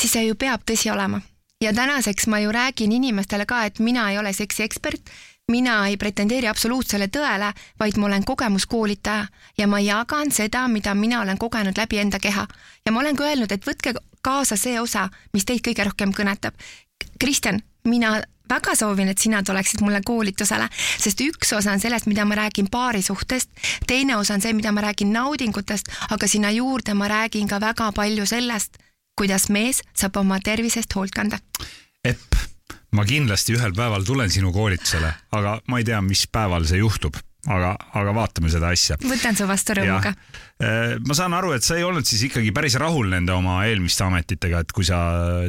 siis 0.00 0.16
see 0.18 0.26
ju 0.28 0.38
peab 0.38 0.66
tõsi 0.68 0.92
olema. 0.92 1.22
ja 1.62 1.70
tänaseks 1.72 2.26
ma 2.26 2.40
ju 2.42 2.50
räägin 2.50 2.92
inimestele 2.92 3.46
ka, 3.46 3.64
et 3.64 3.78
mina 3.78 4.10
ei 4.10 4.18
ole 4.18 4.32
seksiekspert 4.34 5.12
mina 5.50 5.86
ei 5.88 5.96
pretendeeri 5.96 6.48
absoluutsele 6.48 7.08
tõele, 7.12 7.52
vaid 7.80 7.98
ma 7.98 8.06
olen 8.06 8.24
kogemuskoolitaja 8.24 9.26
ja 9.58 9.66
ma 9.66 9.80
jagan 9.80 10.30
seda, 10.32 10.68
mida 10.68 10.94
mina 10.94 11.20
olen 11.20 11.38
kogenud 11.38 11.78
läbi 11.78 11.98
enda 11.98 12.18
keha. 12.18 12.46
ja 12.86 12.92
ma 12.92 13.00
olen 13.00 13.16
ka 13.16 13.24
öelnud, 13.24 13.52
et 13.52 13.66
võtke 13.66 13.94
kaasa 14.22 14.56
see 14.56 14.80
osa, 14.80 15.08
mis 15.32 15.44
teid 15.44 15.60
kõige 15.66 15.84
rohkem 15.84 16.12
kõnetab. 16.14 16.54
Kristjan, 17.18 17.60
mina 17.84 18.20
väga 18.48 18.74
soovin, 18.76 19.08
et 19.08 19.18
sina 19.18 19.42
tuleksid 19.42 19.80
mulle 19.80 20.00
koolitusele, 20.04 20.68
sest 20.98 21.20
üks 21.24 21.52
osa 21.56 21.72
on 21.72 21.80
sellest, 21.80 22.06
mida 22.06 22.24
ma 22.28 22.38
räägin 22.38 22.70
paarisuhtest, 22.70 23.50
teine 23.86 24.16
osa 24.16 24.34
on 24.34 24.44
see, 24.44 24.52
mida 24.52 24.72
ma 24.72 24.84
räägin 24.84 25.12
naudingutest, 25.12 25.90
aga 26.10 26.28
sinna 26.28 26.50
juurde 26.50 26.94
ma 26.94 27.08
räägin 27.08 27.48
ka 27.48 27.60
väga 27.60 27.92
palju 27.92 28.26
sellest, 28.26 28.78
kuidas 29.18 29.48
mees 29.48 29.82
saab 29.94 30.16
oma 30.16 30.40
tervisest 30.40 30.94
hoolt 30.94 31.14
kanda. 31.16 31.38
Epp, 32.04 32.34
ma 32.92 33.04
kindlasti 33.08 33.56
ühel 33.56 33.74
päeval 33.76 34.04
tulen 34.04 34.32
sinu 34.32 34.52
koolitusele, 34.52 35.12
aga 35.38 35.58
ma 35.66 35.80
ei 35.80 35.88
tea, 35.88 36.00
mis 36.04 36.26
päeval 36.30 36.66
see 36.68 36.82
juhtub 36.82 37.16
aga, 37.50 37.72
aga 37.98 38.12
vaatame 38.14 38.50
seda 38.52 38.70
asja. 38.74 38.96
võtan 39.02 39.36
su 39.38 39.46
vastu 39.48 39.74
rõõmuga. 39.74 40.12
Äh, 40.62 40.94
ma 41.02 41.16
saan 41.18 41.34
aru, 41.34 41.52
et 41.56 41.66
sa 41.66 41.74
ei 41.78 41.86
olnud 41.86 42.06
siis 42.06 42.22
ikkagi 42.28 42.52
päris 42.54 42.76
rahul 42.78 43.10
nende 43.10 43.34
oma 43.34 43.58
eelmiste 43.66 44.04
ametitega, 44.06 44.62
et 44.62 44.74
kui 44.74 44.86
sa 44.86 45.00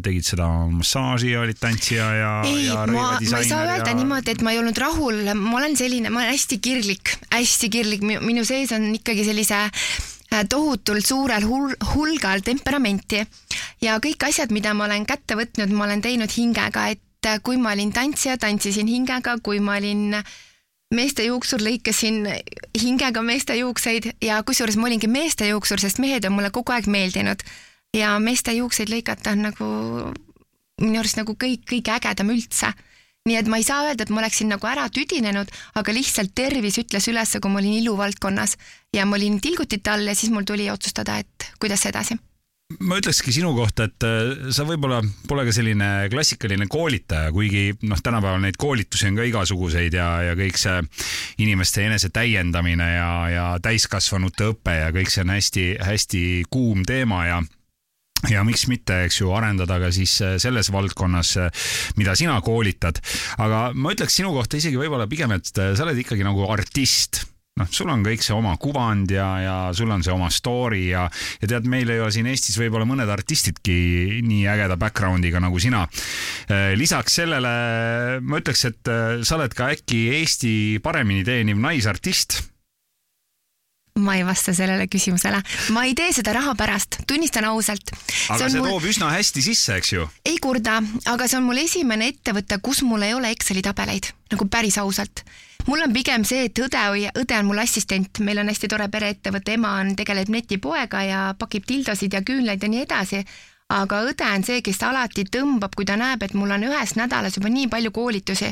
tegid 0.05 0.25
seda 0.25 0.47
massaaži 0.73 1.33
ja 1.35 1.43
olid 1.43 1.59
tantsija 1.61 2.09
ja. 2.17 2.31
ei, 2.49 2.65
ma, 2.73 3.11
ma 3.19 3.19
ei 3.19 3.49
saa 3.49 3.67
öelda 3.67 3.91
ja... 3.91 3.97
niimoodi, 3.99 4.33
et 4.33 4.41
ma 4.45 4.55
ei 4.55 4.61
olnud 4.63 4.81
rahul, 4.81 5.21
ma 5.37 5.55
olen 5.61 5.77
selline, 5.77 6.09
ma 6.09 6.23
olen 6.23 6.33
hästi 6.33 6.59
kirglik, 6.63 7.15
hästi 7.29 7.71
kirglik, 7.73 8.05
minu 8.25 8.45
sees 8.47 8.73
on 8.73 8.89
ikkagi 8.97 9.27
sellise 9.29 9.61
äh, 9.67 10.43
tohutult 10.49 11.05
suurel 11.05 11.45
hul 11.45 11.77
hulgal 11.93 12.41
temperamenti 12.45 13.21
ja 13.85 14.01
kõik 14.01 14.29
asjad, 14.31 14.53
mida 14.55 14.73
ma 14.73 14.89
olen 14.89 15.05
kätte 15.05 15.37
võtnud, 15.37 15.77
ma 15.77 15.85
olen 15.85 16.01
teinud 16.01 16.33
hingega, 16.33 16.89
et 16.95 17.05
äh, 17.29 17.39
kui 17.43 17.57
ma 17.57 17.73
olin 17.73 17.93
tantsija, 17.93 18.37
tantsisin 18.37 18.87
hingega, 18.87 19.37
kui 19.43 19.59
ma 19.63 19.77
olin 19.79 20.17
meeste 20.93 21.25
juuksur, 21.25 21.61
lõikasin 21.63 22.27
hingega 22.81 23.23
meeste 23.25 23.55
juukseid 23.57 24.11
ja 24.21 24.41
kusjuures 24.45 24.77
ma 24.77 24.89
olingi 24.89 25.09
meeste 25.09 25.47
juuksur, 25.49 25.81
sest 25.81 26.01
mehed 26.03 26.25
on 26.29 26.35
mulle 26.37 26.51
kogu 26.53 26.73
aeg 26.75 26.87
meeldinud. 26.87 27.43
ja 27.93 28.17
meeste 28.19 28.53
juukseid 28.53 28.89
lõigata 28.89 29.33
on 29.33 29.43
nagu 29.49 29.67
minu 30.81 30.99
arust 30.99 31.19
nagu 31.19 31.35
kõik, 31.37 31.65
kõige 31.69 31.93
ägedam 31.93 32.33
üldse. 32.33 32.73
nii 33.25 33.37
et 33.39 33.47
ma 33.47 33.57
ei 33.57 33.63
saa 33.63 33.85
öelda, 33.87 34.03
et 34.03 34.09
ma 34.09 34.19
oleksin 34.19 34.49
nagu 34.51 34.67
ära 34.67 34.89
tüdinenud, 34.91 35.47
aga 35.79 35.93
lihtsalt 35.95 36.33
tervis 36.35 36.77
ütles 36.81 37.07
üles, 37.07 37.37
kui 37.39 37.51
ma 37.51 37.61
olin 37.61 37.79
iluvaldkonnas 37.79 38.57
ja 38.93 39.05
ma 39.05 39.15
olin 39.15 39.39
tilgutite 39.41 39.89
all 39.89 40.07
ja 40.07 40.15
siis 40.15 40.31
mul 40.31 40.43
tuli 40.43 40.69
otsustada, 40.69 41.17
et 41.23 41.51
kuidas 41.59 41.85
edasi 41.85 42.19
ma 42.81 42.97
ütlekski 42.99 43.33
sinu 43.35 43.53
kohta, 43.57 43.87
et 43.89 44.05
äh, 44.07 44.51
sa 44.55 44.65
võib-olla 44.67 45.01
pole 45.29 45.45
ka 45.47 45.53
selline 45.55 45.89
klassikaline 46.13 46.67
koolitaja, 46.71 47.31
kuigi 47.35 47.73
noh, 47.89 48.01
tänapäeval 48.03 48.41
neid 48.43 48.59
koolitusi 48.61 49.09
on 49.09 49.19
ka 49.19 49.27
igasuguseid 49.29 49.97
ja, 49.97 50.09
ja 50.29 50.37
kõik 50.39 50.59
see 50.61 50.79
inimeste 51.43 51.85
enese 51.87 52.11
täiendamine 52.13 52.87
ja, 52.95 53.09
ja 53.31 53.49
täiskasvanute 53.63 54.53
õpe 54.53 54.77
ja 54.79 54.93
kõik 54.95 55.11
see 55.13 55.25
on 55.25 55.35
hästi-hästi 55.35 56.23
kuum 56.53 56.85
teema 56.87 57.25
ja 57.29 57.43
ja 58.31 58.39
miks 58.47 58.69
mitte, 58.71 59.01
eks 59.03 59.19
ju, 59.19 59.33
arendada 59.35 59.81
ka 59.83 59.91
siis 59.91 60.15
äh, 60.23 60.37
selles 60.39 60.71
valdkonnas, 60.71 61.35
äh, 61.43 61.67
mida 61.99 62.15
sina 62.15 62.39
koolitad. 62.41 63.01
aga 63.37 63.69
ma 63.75 63.93
ütleks 63.95 64.21
sinu 64.21 64.31
kohta 64.35 64.57
isegi 64.59 64.79
võib-olla 64.79 65.09
pigem, 65.11 65.35
et 65.35 65.51
sa 65.51 65.85
oled 65.85 65.99
ikkagi 65.99 66.23
nagu 66.25 66.47
artist 66.51 67.25
noh, 67.59 67.69
sul 67.69 67.91
on 67.93 68.03
kõik 68.05 68.23
see 68.25 68.35
oma 68.35 68.55
kuvand 68.61 69.11
ja, 69.13 69.27
ja 69.43 69.57
sul 69.77 69.91
on 69.93 70.03
see 70.05 70.13
oma 70.13 70.29
story 70.33 70.87
ja, 70.89 71.05
ja 71.41 71.49
tead, 71.49 71.67
meil 71.69 71.91
ei 71.93 72.01
ole 72.01 72.13
siin 72.13 72.29
Eestis 72.31 72.57
võib-olla 72.59 72.87
mõned 72.89 73.09
artistidki 73.13 74.21
nii 74.25 74.47
ägeda 74.49 74.77
background'iga 74.81 75.41
nagu 75.43 75.61
sina. 75.61 75.83
Äh, 76.49 76.73
lisaks 76.79 77.19
sellele 77.21 77.53
ma 78.23 78.41
ütleks, 78.41 78.65
et 78.71 78.91
äh, 78.91 79.21
sa 79.25 79.37
oled 79.37 79.53
ka 79.57 79.69
äkki 79.75 80.05
Eesti 80.19 80.55
paremini 80.83 81.25
teeniv 81.27 81.61
naisartist 81.61 82.41
ma 83.99 84.15
ei 84.15 84.25
vasta 84.25 84.53
sellele 84.53 84.87
küsimusele, 84.89 85.37
ma 85.69 85.83
ei 85.85 85.93
tee 85.93 86.09
seda 86.15 86.33
raha 86.33 86.55
pärast, 86.57 87.03
tunnistan 87.07 87.45
ausalt. 87.45 87.91
aga 87.93 88.39
see, 88.39 88.49
see 88.49 88.61
mul... 88.63 88.71
toob 88.71 88.87
üsna 88.89 89.11
hästi 89.13 89.43
sisse, 89.45 89.77
eks 89.77 89.93
ju? 89.93 90.07
ei 90.25 90.39
kurda, 90.41 90.79
aga 91.11 91.27
see 91.29 91.37
on 91.37 91.45
mul 91.45 91.61
esimene 91.61 92.07
ettevõte, 92.09 92.57
kus 92.65 92.81
mul 92.87 93.05
ei 93.05 93.13
ole 93.13 93.29
Exceli 93.35 93.61
tabeleid, 93.61 94.09
nagu 94.33 94.49
päris 94.49 94.79
ausalt. 94.81 95.23
Mul 95.69 95.85
on 95.85 95.93
pigem 95.93 96.25
see, 96.27 96.49
et 96.49 96.59
õde, 96.59 96.81
õde 97.21 97.37
on 97.37 97.47
mul 97.47 97.61
assistent, 97.61 98.19
meil 98.25 98.41
on 98.41 98.49
hästi 98.49 98.67
tore 98.67 98.89
pereettevõte, 98.91 99.53
ema 99.55 99.77
on, 99.83 99.93
tegeleb 99.95 100.33
netipoega 100.33 101.05
ja 101.05 101.21
pakib 101.39 101.69
tildosid 101.69 102.17
ja 102.17 102.25
küünlaid 102.25 102.65
ja 102.65 102.73
nii 102.73 102.83
edasi. 102.83 103.21
Aga 103.71 104.01
õde 104.09 104.25
on 104.27 104.43
see, 104.43 104.59
kes 104.65 104.81
alati 104.83 105.23
tõmbab, 105.29 105.77
kui 105.77 105.85
ta 105.87 105.95
näeb, 106.01 106.25
et 106.25 106.33
mul 106.33 106.51
on 106.51 106.65
ühes 106.65 106.97
nädalas 106.99 107.37
juba 107.37 107.53
nii 107.53 107.69
palju 107.71 107.93
koolitusi 107.95 108.51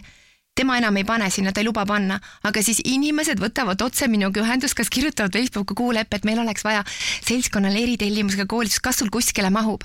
tema 0.55 0.77
enam 0.77 0.97
ei 0.99 1.05
pane 1.07 1.29
sinna, 1.31 1.51
ta 1.51 1.61
ei 1.61 1.67
luba 1.67 1.85
panna, 1.87 2.19
aga 2.43 2.63
siis 2.63 2.81
inimesed 2.83 3.39
võtavad 3.41 3.81
otse 3.85 4.07
minuga 4.11 4.43
ühendust, 4.43 4.75
kas 4.77 4.91
kirjutavad 4.91 5.35
Facebooki 5.35 5.75
kuuleppe, 5.77 6.19
et 6.19 6.27
meil 6.27 6.41
oleks 6.43 6.65
vaja 6.67 6.83
seltskonnale 7.25 7.79
eritellimusega 7.81 8.47
koolitust, 8.51 8.83
kas 8.83 9.01
sul 9.01 9.11
kuskile 9.13 9.49
mahub. 9.49 9.83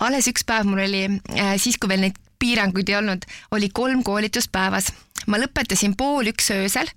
alles 0.00 0.28
üks 0.30 0.44
päev 0.46 0.66
mul 0.68 0.82
oli 0.84 1.04
äh, 1.08 1.54
siis, 1.58 1.78
kui 1.78 1.88
veel 1.88 2.02
neid 2.06 2.18
piiranguid 2.38 2.88
ei 2.88 2.96
olnud, 2.98 3.24
oli 3.50 3.68
kolm 3.74 4.02
koolitust 4.02 4.52
päevas. 4.52 4.92
ma 5.26 5.38
lõpetasin 5.38 5.94
pool 5.96 6.30
üks 6.32 6.50
öösel 6.54 6.90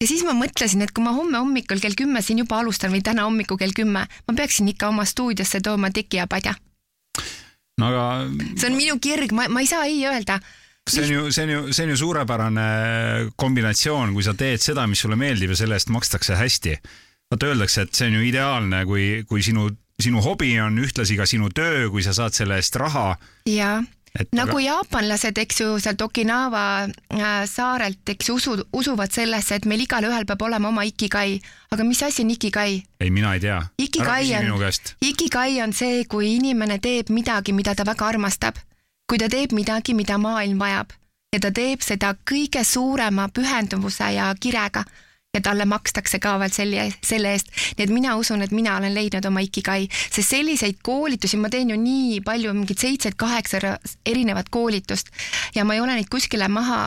ja 0.00 0.06
siis 0.06 0.22
ma 0.24 0.34
mõtlesin, 0.36 0.82
et 0.82 0.92
kui 0.92 1.04
ma 1.04 1.14
homme 1.16 1.38
hommikul 1.38 1.80
kell 1.80 1.98
kümme 1.98 2.22
siin 2.22 2.38
juba 2.38 2.60
alustan 2.60 2.92
või 2.92 3.02
täna 3.02 3.24
hommikul 3.26 3.58
kell 3.58 3.74
kümme, 3.74 4.06
ma 4.06 4.34
peaksin 4.36 4.68
ikka 4.68 4.88
oma 4.92 5.04
stuudiosse 5.04 5.60
tooma 5.60 5.90
teki 5.90 6.22
ja 6.22 6.26
padja. 6.26 6.54
no 7.80 7.90
aga. 7.90 8.06
see 8.56 8.70
on 8.70 8.78
minu 8.78 8.98
kirg, 9.00 9.32
ma, 9.32 9.48
ma 9.48 9.60
ei 9.60 9.66
saa 9.66 9.84
ei 9.84 10.04
öelda 10.06 10.38
see 10.90 11.02
on 11.04 11.12
ju, 11.12 11.32
see 11.32 11.46
on 11.46 11.50
ju, 11.50 11.72
see 11.72 11.86
on 11.86 11.94
ju 11.94 11.96
suurepärane 12.02 12.68
kombinatsioon, 13.36 14.14
kui 14.14 14.26
sa 14.26 14.36
teed 14.38 14.62
seda, 14.62 14.86
mis 14.86 15.02
sulle 15.02 15.18
meeldib 15.18 15.54
ja 15.54 15.58
selle 15.62 15.78
eest 15.78 15.90
makstakse 15.94 16.38
hästi. 16.38 16.76
vaata, 17.30 17.50
öeldakse, 17.50 17.82
et 17.86 17.94
see 17.94 18.06
on 18.10 18.20
ju 18.20 18.28
ideaalne, 18.28 18.84
kui, 18.86 19.24
kui 19.28 19.42
sinu, 19.42 19.68
sinu 20.02 20.22
hobi 20.22 20.52
on 20.62 20.78
ühtlasi 20.78 21.18
ka 21.18 21.26
sinu 21.26 21.50
töö, 21.50 21.88
kui 21.90 22.04
sa 22.06 22.14
saad 22.14 22.36
selle 22.36 22.60
eest 22.62 22.76
raha. 22.78 23.16
jaa 23.50 23.82
nagu 24.32 24.56
aga... 24.56 24.62
jaapanlased, 24.64 25.38
eks 25.38 25.60
ju, 25.60 25.72
sealt 25.82 26.02
Okinawa 26.02 26.62
äh, 26.86 27.34
saarelt, 27.50 28.00
eks 28.08 28.30
ju, 28.30 28.36
usu, 28.40 28.54
usuvad 28.72 29.12
sellesse, 29.12 29.58
et 29.58 29.66
meil 29.68 29.84
igalühel 29.84 30.26
peab 30.28 30.46
olema 30.46 30.70
oma 30.70 30.86
ikigai. 30.88 31.40
aga 31.70 31.84
mis 31.84 32.02
asi 32.02 32.24
on 32.24 32.30
ikigai? 32.32 32.82
ei, 33.00 33.10
mina 33.10 33.34
ei 33.34 33.40
tea. 33.40 33.60
ikigai 33.78 34.32
on, 34.38 34.64
ikigai 35.04 35.60
on 35.62 35.72
see, 35.76 36.04
kui 36.08 36.36
inimene 36.36 36.78
teeb 36.78 37.12
midagi, 37.12 37.52
mida 37.52 37.74
ta 37.74 37.84
väga 37.84 38.08
armastab 38.14 38.62
kui 39.06 39.18
ta 39.22 39.28
teeb 39.30 39.54
midagi, 39.54 39.94
mida 39.94 40.18
maailm 40.18 40.58
vajab. 40.58 40.94
Ja 41.34 41.40
ta 41.42 41.50
teeb 41.54 41.82
seda 41.84 42.14
kõige 42.28 42.62
suurema 42.64 43.28
pühendumuse 43.34 44.12
ja 44.16 44.30
kirega. 44.40 44.84
Ja 45.34 45.42
talle 45.44 45.66
makstakse 45.68 46.16
ka 46.22 46.38
veel 46.40 46.52
selle, 46.54 46.84
selle 47.04 47.34
eest. 47.36 47.50
nii 47.76 47.84
et 47.84 47.92
mina 47.92 48.14
usun, 48.16 48.40
et 48.42 48.54
mina 48.56 48.78
olen 48.78 48.94
leidnud 48.94 49.26
oma 49.28 49.42
ikigai, 49.44 49.84
sest 49.92 50.30
selliseid 50.32 50.78
koolitusi 50.82 51.36
ma 51.36 51.50
teen 51.52 51.74
ju 51.74 51.76
nii 51.76 52.22
palju, 52.24 52.54
mingid 52.56 52.80
seitse-kaheksa 52.80 53.76
erinevat 54.06 54.48
koolitust. 54.48 55.12
Ja 55.54 55.64
ma 55.68 55.76
ei 55.76 55.84
ole 55.84 55.98
neid 55.98 56.08
kuskile 56.08 56.48
maha 56.48 56.78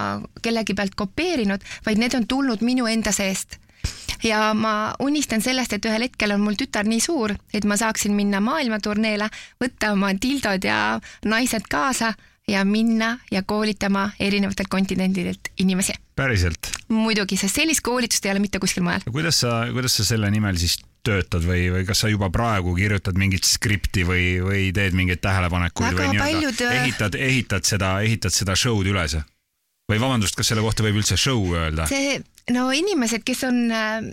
kellegi 0.41 0.73
pealt 0.73 0.97
kopeerinud, 0.97 1.61
vaid 1.85 2.01
need 2.01 2.17
on 2.17 2.25
tulnud 2.25 2.65
minu 2.65 2.89
enda 2.89 3.13
seest 3.13 3.59
ja 4.23 4.53
ma 4.53 4.93
unistan 4.99 5.41
sellest, 5.41 5.73
et 5.73 5.85
ühel 5.85 6.07
hetkel 6.07 6.35
on 6.35 6.41
mul 6.43 6.57
tütar 6.59 6.87
nii 6.87 6.99
suur, 7.03 7.35
et 7.53 7.65
ma 7.65 7.77
saaksin 7.79 8.15
minna 8.15 8.41
maailmaturneele, 8.43 9.29
võtta 9.61 9.93
oma 9.95 10.11
tildod 10.19 10.65
ja 10.67 10.99
naised 11.25 11.69
kaasa 11.69 12.13
ja 12.49 12.65
minna 12.65 13.17
ja 13.31 13.43
koolitama 13.43 14.09
erinevatelt 14.19 14.67
kontinentidelt 14.69 15.51
inimesi. 15.59 15.93
päriselt? 16.15 16.71
muidugi, 16.89 17.37
sest 17.37 17.55
sellist 17.55 17.81
koolitust 17.81 18.25
ei 18.25 18.31
ole 18.31 18.39
mitte 18.39 18.59
kuskil 18.59 18.83
mujal. 18.83 19.05
kuidas 19.11 19.39
sa, 19.39 19.65
kuidas 19.73 19.97
sa 19.97 20.05
selle 20.05 20.31
nimel 20.31 20.57
siis 20.57 20.79
töötad 21.05 21.45
või, 21.47 21.69
või 21.71 21.85
kas 21.87 22.03
sa 22.03 22.09
juba 22.11 22.29
praegu 22.33 22.73
kirjutad 22.75 23.17
mingit 23.17 23.47
skripti 23.47 24.03
või, 24.07 24.25
või 24.43 24.69
teed 24.75 24.97
mingeid 24.97 25.21
tähelepanekuid 25.23 25.93
Väga 25.93 26.01
või 26.01 26.15
nii-öelda 26.15 26.39
paljud... 26.39 26.63
Äh, 26.65 26.79
ehitad, 26.83 27.15
ehitad 27.15 27.69
seda, 27.69 27.93
ehitad 28.05 28.35
seda 28.35 28.55
show'd 28.59 28.89
üles? 28.91 29.15
Või 29.89 29.99
vabandust, 30.01 30.37
kas 30.37 30.51
selle 30.51 30.63
kohta 30.65 30.85
võib 30.85 31.01
üldse 31.01 31.17
show 31.17 31.53
öelda? 31.55 31.87
see, 31.89 32.19
no 32.53 32.69
inimesed, 32.75 33.23
kes 33.25 33.43
on 33.47 33.61
äh, 33.73 34.11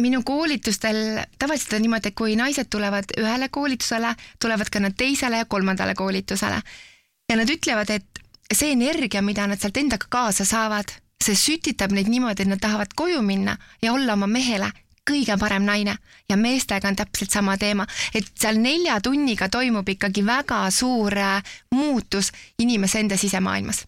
minu 0.00 0.22
koolitustel 0.26 1.20
tavaliselt 1.38 1.78
on 1.78 1.86
niimoodi, 1.86 2.10
et 2.10 2.18
kui 2.18 2.36
naised 2.38 2.70
tulevad 2.70 3.14
ühele 3.20 3.48
koolitusele, 3.48 4.14
tulevad 4.42 4.70
ka 4.70 4.82
nad 4.82 4.96
teisele 4.98 5.42
ja 5.42 5.44
kolmandale 5.44 5.94
koolitusele. 5.94 6.60
ja 7.30 7.36
nad 7.36 7.50
ütlevad, 7.50 7.90
et 7.90 8.22
see 8.52 8.72
energia, 8.72 9.22
mida 9.22 9.46
nad 9.46 9.60
sealt 9.60 9.76
endaga 9.76 10.06
kaasa 10.10 10.44
saavad, 10.44 10.90
see 11.22 11.36
sütitab 11.38 11.94
neid 11.94 12.10
niimoodi, 12.10 12.42
et 12.42 12.50
nad 12.50 12.60
tahavad 12.60 12.92
koju 12.96 13.22
minna 13.22 13.56
ja 13.82 13.92
olla 13.92 14.12
oma 14.18 14.26
mehele 14.26 14.70
kõige 15.10 15.36
parem 15.38 15.64
naine 15.64 15.96
ja 16.28 16.36
meestega 16.36 16.88
on 16.88 16.96
täpselt 16.96 17.30
sama 17.30 17.56
teema, 17.60 17.86
et 18.14 18.24
seal 18.40 18.56
nelja 18.56 19.00
tunniga 19.04 19.48
toimub 19.52 19.88
ikkagi 19.88 20.24
väga 20.26 20.64
suur 20.72 21.18
äh, 21.18 21.56
muutus 21.70 22.32
inimese 22.58 23.04
enda 23.04 23.16
sisemaailmas 23.20 23.84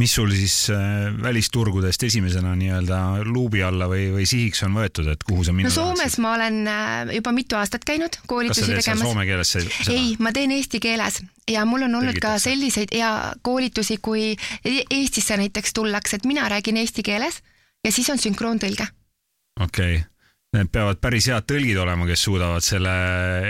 mis 0.00 0.14
sul 0.16 0.30
siis 0.34 0.54
äh, 0.72 1.08
välisturgudest 1.22 2.02
esimesena 2.08 2.54
nii-öelda 2.58 3.00
luubi 3.28 3.62
alla 3.66 3.88
või, 3.90 4.08
või 4.14 4.26
sihiks 4.28 4.64
on 4.66 4.76
võetud, 4.78 5.10
et 5.12 5.24
kuhu 5.26 5.44
sa 5.46 5.54
minna 5.56 5.68
no 5.68 5.74
Soomes 5.74 6.00
tahaksid? 6.00 6.24
ma 6.24 6.34
olen 6.38 6.60
äh, 6.70 7.14
juba 7.18 7.34
mitu 7.36 7.58
aastat 7.60 7.84
käinud 7.88 8.20
koolitusi 8.30 8.68
tegemas. 8.70 9.04
soome 9.04 9.26
keeles 9.28 9.54
seda? 9.56 9.80
ei, 9.92 10.14
ma 10.22 10.32
teen 10.36 10.54
eesti 10.56 10.80
keeles 10.82 11.20
ja 11.50 11.64
mul 11.68 11.86
on 11.88 11.98
olnud 12.00 12.16
Tegitakse. 12.16 12.44
ka 12.44 12.44
selliseid 12.50 12.94
ja 12.96 13.10
koolitusi, 13.42 13.98
kui 14.02 14.30
e-, 14.32 14.84
Eestisse 14.90 15.36
näiteks 15.40 15.76
tullakse, 15.76 16.20
et 16.20 16.28
mina 16.28 16.48
räägin 16.48 16.80
eesti 16.80 17.04
keeles 17.06 17.42
ja 17.84 17.92
siis 17.92 18.10
on 18.10 18.22
sünkroontõlge. 18.22 18.88
okei 19.60 20.00
okay 20.00 20.06
Need 20.50 20.66
peavad 20.74 20.98
päris 20.98 21.28
head 21.30 21.44
tõlgid 21.46 21.76
olema, 21.78 22.08
kes 22.08 22.24
suudavad 22.26 22.64
selle 22.66 22.90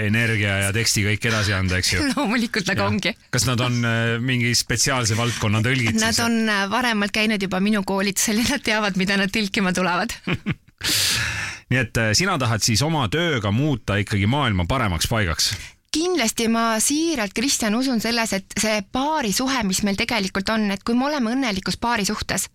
energia 0.05 0.59
ja 0.67 0.73
teksti 0.77 1.07
kõik 1.07 1.23
edasi 1.31 1.55
anda, 1.57 1.79
eks 1.81 1.95
ju. 1.95 2.03
loomulikult, 2.13 2.69
aga 2.75 2.89
ongi. 2.91 3.15
kas 3.33 3.47
nad 3.49 3.63
on 3.65 3.79
äh, 3.89 4.19
mingi 4.21 4.51
spetsiaalse 4.57 5.17
valdkonna 5.17 5.63
tõlgid 5.65 5.97
Nad 5.97 6.13
siis? 6.13 6.21
on 6.27 6.45
äh, 6.45 6.67
varemalt 6.69 7.15
käinud 7.17 7.41
juba 7.41 7.63
minu 7.65 7.81
koolitusel 7.89 8.43
ja 8.43 8.51
nad 8.53 8.67
teavad, 8.67 9.01
mida 9.01 9.17
nad 9.17 9.33
tõlkima 9.33 9.73
tulevad 9.73 10.13
nii 11.73 11.81
et 11.81 11.97
äh, 12.05 12.13
sina 12.19 12.37
tahad 12.43 12.61
siis 12.69 12.85
oma 12.85 13.07
tööga 13.09 13.49
muuta 13.49 13.97
ikkagi 14.03 14.29
maailma 14.29 14.69
paremaks 14.69 15.09
paigaks? 15.09 15.55
kindlasti 15.97 16.47
ma 16.53 16.77
siiralt, 16.85 17.33
Kristjan, 17.35 17.75
usun 17.81 18.05
selles, 18.05 18.37
et 18.37 18.61
see 18.61 18.77
paarisuhe, 18.93 19.65
mis 19.67 19.81
meil 19.89 19.97
tegelikult 19.99 20.53
on, 20.53 20.69
et 20.71 20.85
kui 20.85 20.95
me 20.95 21.09
oleme 21.09 21.33
õnnelikus 21.33 21.81
paarisuhtes, 21.81 22.51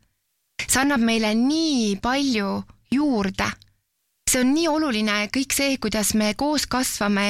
see 0.62 0.80
annab 0.86 1.02
meile 1.04 1.34
nii 1.36 1.98
palju 2.04 2.60
juurde. 2.94 3.50
See 4.30 4.42
on 4.42 4.54
nii 4.56 4.68
oluline, 4.72 5.18
kõik 5.34 5.54
see, 5.54 5.76
kuidas 5.82 6.14
me 6.18 6.32
koos 6.38 6.66
kasvame 6.70 7.28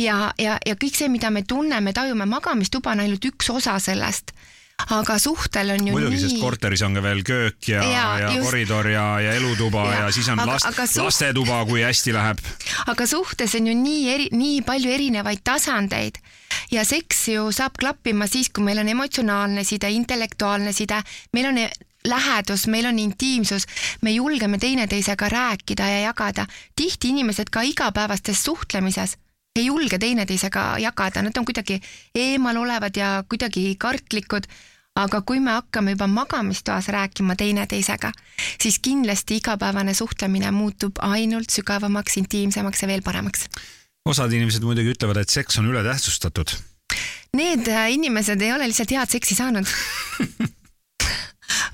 ja, 0.00 0.32
ja, 0.38 0.58
ja 0.66 0.74
kõik 0.76 0.96
see, 0.98 1.08
mida 1.08 1.30
me 1.32 1.42
tunneme, 1.48 1.94
tajume, 1.96 2.26
magamistuba 2.28 2.92
on 2.92 3.00
ainult 3.04 3.24
üks 3.30 3.48
osa 3.54 3.78
sellest. 3.80 4.34
aga 4.90 5.14
suhtel 5.22 5.70
on 5.70 5.86
ju 5.86 5.92
muidugi, 5.94 6.18
sest 6.18 6.40
korteris 6.42 6.82
on 6.82 6.96
ka 6.98 7.02
veel 7.04 7.20
köök 7.24 7.68
ja, 7.70 7.82
ja, 7.86 8.02
ja 8.18 8.30
just. 8.34 8.48
koridor 8.48 8.88
ja, 8.90 9.04
ja 9.22 9.36
elutuba 9.38 9.84
ja, 9.86 10.00
ja 10.02 10.08
siis 10.12 10.26
on 10.28 10.40
aga- 10.42 10.50
last, 10.56 10.66
aga 10.66 10.82
suht- 10.90 11.04
lastetuba, 11.06 11.60
kui 11.68 11.84
hästi 11.86 12.12
läheb. 12.12 12.42
aga 12.90 13.06
suhtes 13.06 13.54
on 13.54 13.70
ju 13.70 13.74
nii 13.78 14.02
eri, 14.14 14.28
nii 14.34 14.60
palju 14.66 14.90
erinevaid 14.90 15.44
tasandeid 15.46 16.18
ja 16.74 16.84
seks 16.84 17.28
ju 17.36 17.46
saab 17.54 17.78
klappima 17.78 18.26
siis, 18.26 18.50
kui 18.50 18.66
meil 18.66 18.82
on 18.82 18.88
emotsionaalne 18.90 19.64
side, 19.64 19.88
intellektuaalne 19.94 20.72
side, 20.74 21.00
meil 21.32 21.52
on 21.54 21.62
lähedus, 22.08 22.66
meil 22.66 22.86
on 22.86 22.98
intiimsus, 22.98 23.66
me 24.02 24.10
julgeme 24.10 24.58
teineteisega 24.58 25.28
rääkida 25.28 25.88
ja 25.88 26.00
jagada. 26.00 26.46
tihti 26.76 27.08
inimesed 27.08 27.50
ka 27.50 27.62
igapäevastes 27.62 28.44
suhtlemises 28.44 29.16
ei 29.56 29.66
julge 29.66 29.98
teineteisega 29.98 30.78
jagada, 30.78 31.22
nad 31.22 31.36
on 31.36 31.44
kuidagi 31.44 31.80
eemal 32.14 32.56
olevad 32.56 32.96
ja 32.96 33.24
kuidagi 33.28 33.76
kartlikud 33.78 34.48
aga 34.98 35.20
kui 35.26 35.40
me 35.42 35.50
hakkame 35.50 35.94
juba 35.94 36.06
magamistoas 36.06 36.88
rääkima 36.94 37.36
teineteisega, 37.36 38.12
siis 38.62 38.78
kindlasti 38.78 39.40
igapäevane 39.40 39.94
suhtlemine 39.94 40.50
muutub 40.54 41.00
ainult 41.02 41.50
sügavamaks, 41.50 42.18
intiimsemaks 42.22 42.82
ja 42.82 42.88
veel 42.88 43.02
paremaks. 43.02 43.48
osad 44.04 44.32
inimesed 44.32 44.62
muidugi 44.62 44.94
ütlevad, 44.94 45.16
et 45.16 45.28
seks 45.28 45.58
on 45.58 45.70
ületähtsustatud. 45.72 46.54
Need 47.34 47.68
äh, 47.68 47.90
inimesed 47.90 48.42
ei 48.42 48.52
ole 48.52 48.68
lihtsalt 48.70 48.90
head 48.94 49.10
seksi 49.10 49.34
saanud 49.34 49.66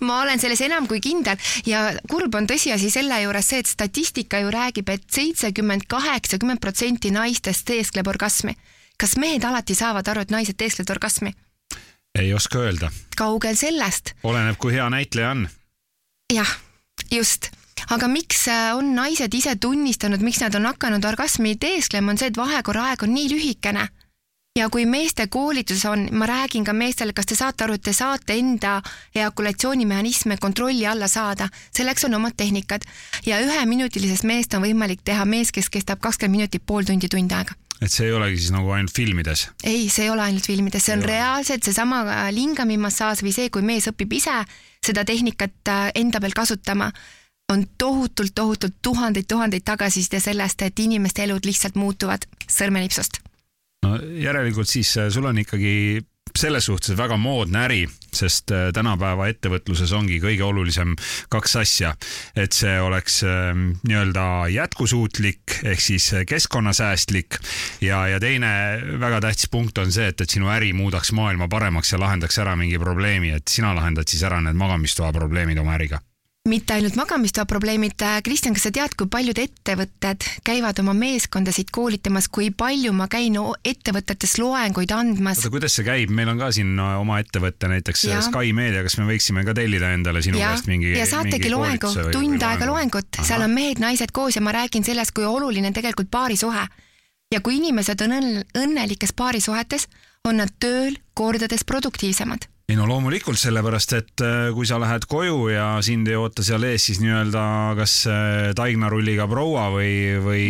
ma 0.01 0.21
olen 0.23 0.41
selles 0.41 0.61
enam 0.61 0.87
kui 0.89 1.01
kindel 1.01 1.37
ja 1.67 1.91
kurb 2.11 2.35
on 2.35 2.49
tõsiasi 2.51 2.91
selle 2.91 3.21
juures 3.23 3.53
see, 3.53 3.61
et 3.63 3.71
statistika 3.71 4.41
ju 4.41 4.51
räägib 4.51 4.89
et, 4.89 5.05
et 5.05 5.21
seitsekümmend, 5.21 5.87
kaheksakümmend 5.89 6.61
protsenti 6.61 7.11
naistest 7.11 7.67
teeskleb 7.67 8.07
orgasmi. 8.07 8.57
kas 9.01 9.17
mehed 9.17 9.45
alati 9.45 9.75
saavad 9.75 10.09
aru, 10.09 10.21
et 10.21 10.31
naised 10.31 10.57
teesklevad 10.57 10.97
orgasmi? 10.97 11.35
ei 12.19 12.35
oska 12.35 12.59
öelda. 12.59 12.91
kaugel 13.17 13.57
sellest. 13.57 14.15
oleneb, 14.23 14.57
kui 14.59 14.73
hea 14.73 14.91
näitleja 14.91 15.31
on. 15.31 15.49
jah, 16.33 16.59
just 17.11 17.51
aga 17.91 18.09
miks 18.09 18.47
äh, 18.49 18.71
on 18.77 18.95
naised 18.95 19.35
ise 19.35 19.57
tunnistanud, 19.57 20.23
miks 20.23 20.41
nad 20.43 20.55
on 20.55 20.69
hakanud 20.71 21.05
orgasmi 21.05 21.57
teesklema, 21.61 22.13
on 22.13 22.21
see, 22.21 22.31
et 22.31 22.39
vahekorra 22.39 22.91
aeg 22.91 23.05
on 23.07 23.15
nii 23.15 23.31
lühikene. 23.33 23.89
Ja 24.59 24.67
kui 24.71 24.87
meeste 24.87 25.27
koolitus 25.27 25.85
on, 25.87 26.09
ma 26.13 26.27
räägin 26.27 26.65
ka 26.67 26.73
meestele, 26.73 27.13
kas 27.15 27.29
te 27.31 27.37
saate 27.39 27.65
aru, 27.65 27.77
et 27.79 27.85
te 27.87 27.93
saate 27.95 28.35
enda 28.39 28.81
eakulatsioonimehhanisme 29.15 30.37
kontrolli 30.43 30.87
alla 30.87 31.09
saada, 31.09 31.49
selleks 31.77 32.05
on 32.09 32.19
omad 32.19 32.35
tehnikad. 32.37 32.87
Ja 33.27 33.39
üheminutilisest 33.45 34.27
meest 34.27 34.55
on 34.55 34.65
võimalik 34.67 35.05
teha 35.05 35.25
mees, 35.25 35.53
kes 35.55 35.71
kestab 35.71 36.03
kakskümmend 36.03 36.41
minutit, 36.41 36.67
pool 36.67 36.89
tundi, 36.89 37.09
tund 37.09 37.33
aega. 37.33 37.55
Et 37.81 37.89
see 37.89 38.11
ei 38.11 38.13
olegi 38.13 38.43
siis 38.43 38.51
nagu 38.53 38.75
ainult 38.77 38.93
filmides? 38.93 39.47
ei, 39.65 39.87
see 39.89 40.05
ei 40.05 40.11
ole 40.13 40.27
ainult 40.27 40.45
filmides, 40.45 40.85
see 40.85 40.99
on 40.99 41.07
reaalselt 41.07 41.65
seesama 41.65 42.03
äh, 42.03 42.27
lingami 42.35 42.77
massaaž 42.77 43.23
või 43.25 43.33
see, 43.33 43.49
kui 43.49 43.65
mees 43.65 43.89
õpib 43.89 44.13
ise 44.19 44.35
seda 44.85 45.07
tehnikat 45.09 45.73
äh, 45.73 45.87
enda 46.03 46.21
peal 46.21 46.37
kasutama, 46.37 46.91
on 47.53 47.65
tohutult, 47.79 48.35
tohutult 48.35 48.77
tuhandeid-tuhandeid 48.83 49.65
tagasiside 49.65 50.21
sellest, 50.21 50.61
et 50.63 50.79
inimeste 50.79 51.25
elud 51.25 51.49
lihtsalt 51.49 51.81
muutuvad 51.81 52.29
sõrmenipsust. 52.51 53.23
No 53.87 53.97
järelikult 54.21 54.69
siis 54.69 54.97
äh, 54.99 55.11
sul 55.13 55.29
on 55.31 55.39
ikkagi 55.39 56.01
selles 56.39 56.67
suhtes 56.67 56.97
väga 56.99 57.17
moodne 57.21 57.65
äri, 57.65 57.81
sest 58.15 58.53
äh, 58.55 58.69
tänapäeva 58.75 59.29
ettevõtluses 59.31 59.93
ongi 59.97 60.21
kõige 60.23 60.45
olulisem 60.47 60.95
kaks 61.33 61.57
asja, 61.63 61.95
et 62.39 62.55
see 62.57 62.77
oleks 62.83 63.21
äh, 63.27 63.51
nii-öelda 63.87 64.27
jätkusuutlik 64.55 65.61
ehk 65.65 65.83
siis 65.83 66.11
äh, 66.15 66.27
keskkonnasäästlik. 66.29 67.41
Ja, 67.85 68.05
ja 68.11 68.21
teine 68.23 68.53
väga 69.01 69.23
tähtis 69.27 69.51
punkt 69.51 69.79
on 69.79 69.93
see, 69.93 70.11
et, 70.13 70.21
et 70.21 70.31
sinu 70.31 70.51
äri 70.53 70.73
muudaks 70.77 71.13
maailma 71.17 71.49
paremaks 71.51 71.95
ja 71.95 72.03
lahendaks 72.03 72.39
ära 72.43 72.57
mingi 72.59 72.79
probleemi, 72.79 73.35
et 73.37 73.49
sina 73.51 73.75
lahendad 73.77 74.09
siis 74.11 74.23
ära 74.27 74.41
need 74.45 74.59
magamistoa 74.59 75.13
probleemid 75.17 75.59
oma 75.61 75.77
äriga 75.79 76.05
mitte 76.51 76.75
ainult 76.75 76.97
magamistoa 76.99 77.47
probleemid, 77.49 78.03
Kristjan, 78.25 78.55
kas 78.57 78.67
sa 78.67 78.73
tead, 78.75 78.95
kui 78.99 79.09
paljud 79.11 79.39
ettevõtted 79.39 80.27
käivad 80.47 80.79
oma 80.83 80.95
meeskondasid 80.99 81.71
koolitamas, 81.75 82.29
kui 82.33 82.51
palju 82.51 82.93
ma 82.97 83.07
käin 83.11 83.39
ettevõtetes 83.65 84.37
loenguid 84.43 84.93
andmas? 84.95 85.41
oota, 85.41 85.53
kuidas 85.55 85.79
see 85.79 85.87
käib, 85.87 86.13
meil 86.15 86.33
on 86.33 86.43
ka 86.43 86.51
siin 86.55 86.75
oma 86.81 87.21
ettevõte 87.23 87.71
näiteks 87.71 88.05
ja. 88.11 88.21
Sky 88.27 88.53
Media, 88.57 88.83
kas 88.87 88.99
me 89.01 89.07
võiksime 89.09 89.45
ka 89.47 89.55
tellida 89.57 89.93
endale 89.95 90.23
sinu 90.27 90.41
ja. 90.41 90.53
käest 90.53 90.71
mingi 90.71 90.93
ja 90.97 91.07
saategi 91.09 91.53
loengu, 91.53 91.93
tund 92.13 92.47
aega 92.47 92.69
loengut, 92.69 93.23
seal 93.23 93.47
on 93.47 93.55
mehed-naised 93.55 94.15
koos 94.17 94.39
ja 94.39 94.45
ma 94.45 94.55
räägin 94.57 94.87
sellest, 94.87 95.15
kui 95.17 95.27
oluline 95.29 95.71
on 95.71 95.77
tegelikult 95.77 96.11
paarisuhe. 96.11 96.67
ja 97.35 97.41
kui 97.41 97.61
inimesed 97.61 98.07
on 98.07 98.17
õnn-, 98.19 98.47
õnnelikes 98.59 99.15
paarisuhetes, 99.17 99.87
on 100.27 100.43
nad 100.43 100.53
tööl 100.61 100.99
kordades 101.15 101.65
produktiivsemad 101.65 102.51
ei 102.71 102.77
no 102.79 102.87
loomulikult, 102.87 103.39
sellepärast 103.41 103.95
et 103.99 104.23
äh, 104.23 104.51
kui 104.55 104.69
sa 104.69 104.79
lähed 104.81 105.07
koju 105.11 105.49
ja 105.51 105.67
sind 105.85 106.09
ei 106.11 106.17
oota 106.19 106.45
seal 106.47 106.63
ees 106.69 106.87
siis 106.87 107.01
nii-öelda 107.03 107.43
kas 107.79 107.95
äh, 108.11 108.51
taignarulliga 108.57 109.27
proua 109.31 109.67
või, 109.75 109.93
või, 110.23 110.47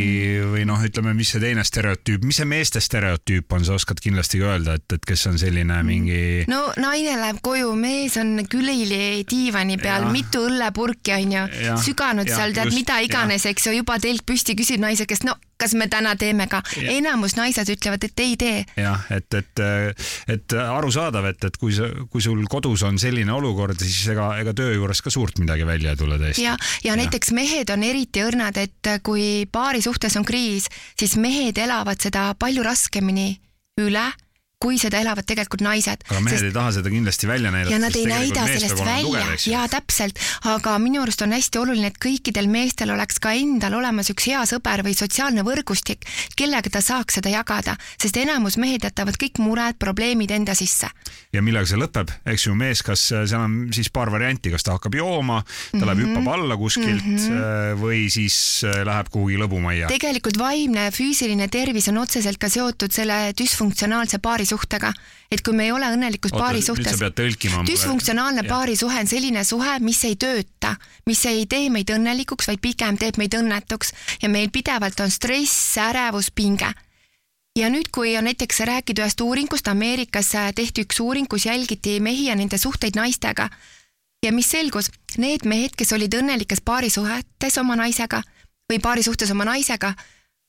või 0.52 0.66
noh, 0.68 0.82
ütleme, 0.84 1.14
mis 1.16 1.32
see 1.32 1.42
teine 1.42 1.64
stereotüüp, 1.64 2.26
mis 2.28 2.40
see 2.42 2.48
meeste 2.50 2.82
stereotüüp 2.84 3.56
on, 3.56 3.64
sa 3.64 3.76
oskad 3.78 4.02
kindlasti 4.04 4.42
ka 4.42 4.52
öelda, 4.52 4.76
et, 4.80 4.98
et 4.98 5.08
kes 5.12 5.26
on 5.30 5.40
selline 5.40 5.80
mingi. 5.86 6.22
no 6.50 6.66
naine 6.80 7.16
läheb 7.22 7.40
koju, 7.44 7.72
mees 7.80 8.18
on 8.20 8.44
külili 8.50 9.22
diivani 9.28 9.80
peal, 9.80 10.10
mitu 10.12 10.44
õllepurki 10.50 11.16
onju, 11.16 11.46
süganud 11.80 12.28
ja, 12.28 12.42
seal 12.42 12.56
tead 12.56 12.74
mida 12.74 13.00
iganes, 13.04 13.48
eks 13.48 13.70
ju, 13.70 13.78
juba 13.80 13.96
telk 14.02 14.28
püsti, 14.28 14.58
küsib 14.58 14.82
naise 14.84 15.08
käest, 15.08 15.24
no 15.28 15.38
kas 15.60 15.74
me 15.78 15.88
täna 15.92 16.14
teeme 16.20 16.46
ka, 16.50 16.62
enamus 16.80 17.36
naised 17.38 17.68
ütlevad, 17.74 18.04
et 18.08 18.24
ei 18.24 18.36
tee. 18.40 18.64
jah, 18.80 19.04
et, 19.14 19.28
et, 19.34 19.64
et 20.36 20.56
arusaadav, 20.62 21.30
et, 21.32 21.44
et 21.50 21.60
kui 21.60 21.74
sa, 21.76 21.88
kui 22.10 22.24
sul 22.24 22.42
kodus 22.50 22.84
on 22.88 22.98
selline 23.00 23.32
olukord, 23.34 23.78
siis 23.80 24.12
ega, 24.14 24.32
ega 24.40 24.54
töö 24.56 24.74
juures 24.76 25.02
ka 25.04 25.12
suurt 25.12 25.42
midagi 25.42 25.66
välja 25.68 25.94
ei 25.94 26.00
tule 26.00 26.18
tõesti. 26.20 26.46
ja, 26.46 26.56
ja, 26.84 26.92
ja 26.92 26.98
näiteks 27.00 27.34
mehed 27.36 27.70
on 27.74 27.84
eriti 27.86 28.24
õrnad, 28.24 28.58
et 28.60 28.94
kui 29.06 29.46
paari 29.52 29.82
suhtes 29.84 30.16
on 30.20 30.26
kriis, 30.26 30.70
siis 30.98 31.16
mehed 31.20 31.58
elavad 31.60 32.00
seda 32.00 32.30
palju 32.38 32.64
raskemini 32.66 33.30
üle 33.80 34.08
kui 34.60 34.76
seda 34.76 34.98
elavad 35.00 35.24
tegelikult 35.24 35.62
naised. 35.64 36.02
aga 36.10 36.18
mehed 36.20 36.36
sest... 36.36 36.44
ei 36.50 36.52
taha 36.52 36.72
seda 36.76 36.90
kindlasti 36.92 37.28
välja 37.28 37.48
näidata. 37.48 37.72
ja 37.72 37.78
nad 37.80 37.94
ei 37.96 38.04
näida 38.04 38.42
sellest 38.44 38.82
välja, 38.84 39.22
jaa 39.48 39.62
täpselt, 39.72 40.18
aga 40.52 40.74
minu 40.82 41.00
arust 41.00 41.22
on 41.24 41.32
hästi 41.32 41.60
oluline, 41.62 41.88
et 41.88 41.96
kõikidel 42.04 42.44
meestel 42.52 42.92
oleks 42.92 43.16
ka 43.24 43.32
endal 43.40 43.78
olemas 43.78 44.12
üks 44.12 44.26
hea 44.28 44.42
sõber 44.50 44.82
või 44.84 44.92
sotsiaalne 44.98 45.46
võrgustik, 45.48 46.04
kellega 46.36 46.68
ta 46.74 46.82
saaks 46.84 47.16
seda 47.16 47.32
jagada, 47.32 47.78
sest 47.96 48.18
enamus 48.20 48.58
mehed 48.60 48.84
jätavad 48.84 49.16
kõik 49.22 49.40
mured, 49.40 49.78
probleemid 49.80 50.34
enda 50.36 50.52
sisse. 50.58 50.92
ja 51.32 51.40
millega 51.40 51.64
see 51.72 51.80
lõpeb, 51.80 52.12
eks 52.28 52.46
ju, 52.50 52.58
mees, 52.60 52.84
kas 52.84 53.06
seal 53.14 53.40
on 53.40 53.56
siis 53.72 53.88
paar 53.88 54.12
varianti, 54.12 54.52
kas 54.52 54.68
ta 54.68 54.76
hakkab 54.76 55.00
jooma, 55.00 55.40
ta 55.40 55.48
mm 55.48 55.80
-hmm. 55.80 55.86
läheb 55.88 56.04
hüppab 56.04 56.30
alla 56.34 56.60
kuskilt 56.60 57.06
mm 57.06 57.16
-hmm. 57.16 57.80
või 57.80 58.10
siis 58.12 58.60
äh, 58.68 58.84
läheb 58.84 59.08
kuhugi 59.08 59.40
lõbumajja. 59.40 59.88
tegelikult 59.88 60.36
vaimne 60.36 60.84
ja 60.90 60.92
füüsiline 60.92 61.48
tervis 61.48 61.88
on 61.88 62.04
otseselt 62.04 62.36
ka 62.36 62.52
seotud 62.52 62.92
selle 62.92 63.32
düsfunktsionaalse 63.32 64.18
paari 64.20 64.49
suhtega, 64.50 64.90
et 65.30 65.42
kui 65.46 65.54
me 65.56 65.68
ei 65.68 65.72
ole 65.72 65.88
õnnelikus 65.94 66.34
Oota, 66.34 66.42
paari 66.42 66.62
suhtes. 66.62 66.98
düsfunktsionaalne 67.70 68.44
paarisuhe 68.48 69.00
on 69.00 69.10
selline 69.10 69.44
suhe, 69.46 69.78
mis 69.86 70.02
ei 70.04 70.18
tööta, 70.20 70.74
mis 71.06 71.24
ei 71.30 71.46
tee 71.46 71.70
meid 71.70 71.90
õnnelikuks, 71.94 72.50
vaid 72.50 72.60
pigem 72.60 72.98
teeb 73.00 73.18
meid 73.22 73.34
õnnetuks. 73.38 73.94
Ja 74.22 74.28
meil 74.28 74.50
pidevalt 74.50 75.00
on 75.00 75.10
stress, 75.10 75.76
ärevus, 75.78 76.30
pinge. 76.34 76.72
Ja 77.58 77.66
nüüd, 77.70 77.90
kui 77.92 78.12
on 78.16 78.28
näiteks 78.28 78.62
rääkida 78.68 79.02
ühest 79.02 79.20
uuringust, 79.20 79.68
Ameerikas 79.68 80.30
tehti 80.54 80.84
üks 80.86 81.00
uuring, 81.02 81.26
kus 81.28 81.48
jälgiti 81.48 81.98
mehi 82.00 82.28
ja 82.28 82.36
nende 82.38 82.58
suhteid 82.58 82.94
naistega. 82.94 83.48
Ja 84.22 84.32
mis 84.32 84.50
selgus, 84.52 84.90
need 85.18 85.46
mehed, 85.48 85.74
kes 85.76 85.92
olid 85.96 86.14
õnnelikes 86.14 86.60
paarisuhetes 86.64 87.58
oma 87.58 87.76
naisega 87.80 88.22
või 88.70 88.78
paari 88.78 89.02
suhtes 89.02 89.32
oma 89.34 89.46
naisega, 89.48 89.94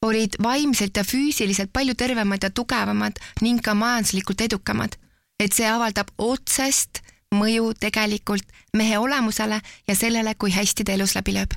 olid 0.02 0.36
vaimselt 0.44 0.98
ja 0.98 1.04
füüsiliselt 1.04 1.74
palju 1.74 1.96
tervemad 1.96 2.44
ja 2.44 2.50
tugevamad 2.50 3.20
ning 3.42 3.62
ka 3.62 3.74
majanduslikult 3.74 4.42
edukamad. 4.42 4.98
et 5.40 5.54
see 5.54 5.66
avaldab 5.66 6.12
otsest 6.22 7.02
mõju 7.34 7.72
tegelikult 7.82 8.46
mehe 8.78 8.98
olemusele 9.02 9.58
ja 9.88 9.96
sellele, 9.96 10.36
kui 10.36 10.52
hästi 10.52 10.84
ta 10.84 10.94
elus 10.94 11.16
läbi 11.16 11.34
lööb 11.34 11.56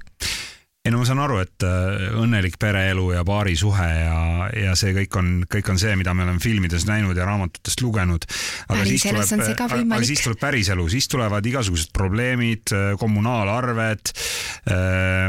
ei 0.85 0.93
no 0.93 0.99
ma 1.01 1.07
saan 1.09 1.21
aru, 1.25 1.39
et 1.41 1.65
äh, 1.65 2.11
õnnelik 2.21 2.59
pereelu 2.61 3.07
ja 3.15 3.23
paarisuhe 3.25 3.87
ja, 3.89 4.17
ja 4.53 4.75
see 4.77 4.93
kõik 4.93 5.17
on, 5.17 5.31
kõik 5.49 5.71
on 5.73 5.81
see, 5.81 5.95
mida 5.97 6.13
me 6.13 6.27
oleme 6.27 6.43
filmides 6.45 6.85
näinud 6.85 7.17
ja 7.17 7.25
raamatutest 7.25 7.81
lugenud. 7.81 8.27
aga 8.69 8.85
siis 8.85 9.07
tuleb, 9.07 9.31
võimalik. 9.73 9.95
aga 9.97 10.09
siis 10.11 10.25
tuleb 10.27 10.43
päriselu, 10.43 10.85
siis 10.93 11.09
tulevad 11.09 11.49
igasugused 11.49 11.89
probleemid, 11.97 12.75
kommunaalarved, 13.01 14.13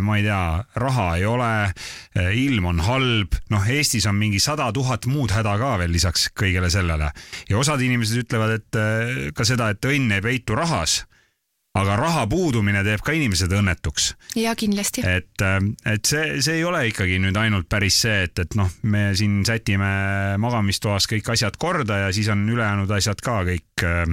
ma 0.04 0.20
ei 0.20 0.28
tea, 0.28 0.44
raha 0.84 1.08
ei 1.22 1.26
ole, 1.30 1.54
ilm 2.44 2.72
on 2.74 2.84
halb, 2.90 3.40
noh, 3.56 3.72
Eestis 3.72 4.12
on 4.12 4.20
mingi 4.20 4.44
sada 4.44 4.68
tuhat 4.76 5.08
muud 5.08 5.32
häda 5.36 5.56
ka 5.62 5.76
veel 5.80 5.96
lisaks 5.96 6.28
kõigele 6.36 6.68
sellele. 6.74 7.14
ja 7.48 7.64
osad 7.64 7.80
inimesed 7.80 8.26
ütlevad, 8.26 8.60
et 8.60 8.84
äh, 8.84 9.18
ka 9.32 9.48
seda, 9.48 9.72
et 9.72 9.88
õnn 9.88 10.20
ei 10.20 10.26
peitu 10.26 10.60
rahas 10.60 11.06
aga 11.76 11.96
raha 12.00 12.24
puudumine 12.32 12.84
teeb 12.88 13.04
ka 13.06 13.16
inimesed 13.16 13.52
õnnetuks. 13.52 14.14
ja 14.40 14.56
kindlasti. 14.56 15.04
et, 15.06 15.46
et 15.86 16.06
see, 16.06 16.40
see 16.42 16.60
ei 16.60 16.64
ole 16.68 16.86
ikkagi 16.90 17.20
nüüd 17.24 17.38
ainult 17.40 17.70
päris 17.70 18.00
see, 18.06 18.24
et, 18.28 18.40
et 18.40 18.56
noh, 18.60 18.72
me 18.84 19.10
siin 19.18 19.44
sätime 19.48 19.90
magamistoas 20.42 21.10
kõik 21.12 21.34
asjad 21.36 21.60
korda 21.60 22.06
ja 22.06 22.14
siis 22.16 22.30
on 22.32 22.48
ülejäänud 22.50 22.92
asjad 22.98 23.22
ka 23.24 23.42
kõik 23.48 23.86
äh, 23.86 24.04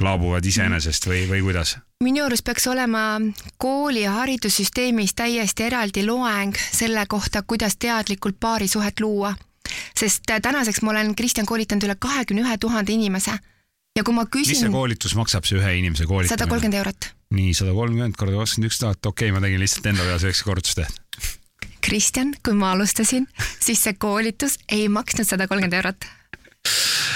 laabuvad 0.00 0.44
iseenesest 0.46 1.08
või, 1.10 1.24
või 1.30 1.42
kuidas? 1.50 1.76
minu 2.04 2.24
arust 2.24 2.44
peaks 2.44 2.66
olema 2.68 3.20
kooli 3.60 4.04
ja 4.04 4.18
haridussüsteemis 4.18 5.14
täiesti 5.16 5.68
eraldi 5.68 6.04
loeng 6.06 6.56
selle 6.56 7.06
kohta, 7.08 7.42
kuidas 7.46 7.76
teadlikult 7.76 8.40
paarisuhet 8.40 9.00
luua. 9.00 9.34
sest 9.96 10.28
tänaseks 10.42 10.82
ma 10.82 10.90
olen, 10.96 11.14
Kristjan, 11.14 11.46
koolitanud 11.46 11.84
üle 11.84 11.96
kahekümne 11.98 12.42
ühe 12.44 12.58
tuhande 12.58 12.92
inimese 12.92 13.38
ja 13.94 14.02
kui 14.02 14.14
ma 14.14 14.24
küsin. 14.26 14.50
mis 14.50 14.62
see 14.64 14.72
koolitus 14.74 15.14
maksab, 15.18 15.46
see 15.46 15.60
ühe 15.60 15.76
inimese 15.78 16.08
koolitamine? 16.10 16.34
sada 16.34 16.50
kolmkümmend 16.50 16.78
eurot. 16.80 17.08
nii, 17.38 17.54
sada 17.54 17.74
kolmkümmend 17.76 18.18
korda 18.18 18.40
kakskümmend 18.40 18.70
üks 18.70 18.80
tuhat, 18.82 19.00
okei 19.06 19.30
okay,, 19.30 19.36
ma 19.36 19.42
tegin 19.44 19.62
lihtsalt 19.62 19.88
enda 19.92 20.06
peas 20.08 20.26
väikse 20.26 20.46
korrutuse. 20.48 20.86
Kristjan, 21.84 22.32
kui 22.44 22.56
ma 22.58 22.72
alustasin, 22.74 23.28
siis 23.62 23.82
see 23.84 23.94
koolitus 24.00 24.56
ei 24.72 24.88
maksnud 24.90 25.28
sada 25.28 25.46
kolmkümmend 25.50 25.78
eurot 25.82 26.08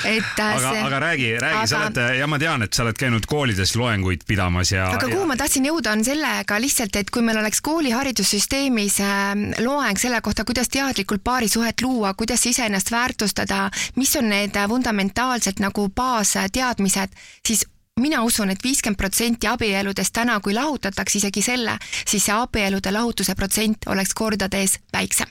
et 0.05 0.41
aga 0.43 0.73
see..., 0.73 0.83
aga 0.83 1.01
räägi, 1.03 1.31
räägi 1.43 1.59
aga..., 1.59 1.67
sa 1.67 1.81
oled 1.87 2.19
ja 2.19 2.27
ma 2.31 2.39
tean, 2.39 2.67
et 2.67 2.75
sa 2.75 2.85
oled 2.85 2.99
käinud 2.99 3.27
koolides 3.31 3.75
loenguid 3.79 4.27
pidamas 4.29 4.73
ja. 4.73 4.89
aga 4.95 5.07
kuhu 5.07 5.25
ja... 5.25 5.31
ma 5.31 5.39
tahtsin 5.41 5.69
jõuda, 5.71 5.95
on 5.97 6.05
sellega 6.07 6.61
lihtsalt, 6.61 7.01
et 7.01 7.11
kui 7.15 7.25
meil 7.27 7.41
oleks 7.41 7.63
kooli 7.65 7.95
haridussüsteemis 7.95 9.01
ähm, 9.05 9.49
loeng 9.65 9.99
selle 10.01 10.21
kohta, 10.25 10.47
kuidas 10.49 10.71
teadlikult 10.73 11.25
paarisuhet 11.25 11.83
luua, 11.83 12.15
kuidas 12.15 12.47
iseennast 12.47 12.93
väärtustada, 12.95 13.67
mis 13.97 14.15
on 14.21 14.31
need 14.33 14.57
fundamentaalsed 14.69 15.63
nagu 15.63 15.89
baasteadmised, 15.95 17.19
siis 17.47 17.67
mina 17.99 18.23
usun 18.23 18.51
et, 18.51 18.59
et 18.59 18.65
viiskümmend 18.65 18.99
protsenti 18.99 19.51
abieludest 19.51 20.15
täna, 20.15 20.39
kui 20.41 20.55
lahutatakse 20.55 21.19
isegi 21.19 21.43
selle, 21.43 21.79
siis 22.07 22.29
see 22.29 22.35
abielude 22.35 22.93
lahutuse 22.95 23.35
protsent 23.39 23.89
oleks 23.93 24.15
kordades 24.15 24.79
väiksem 24.93 25.31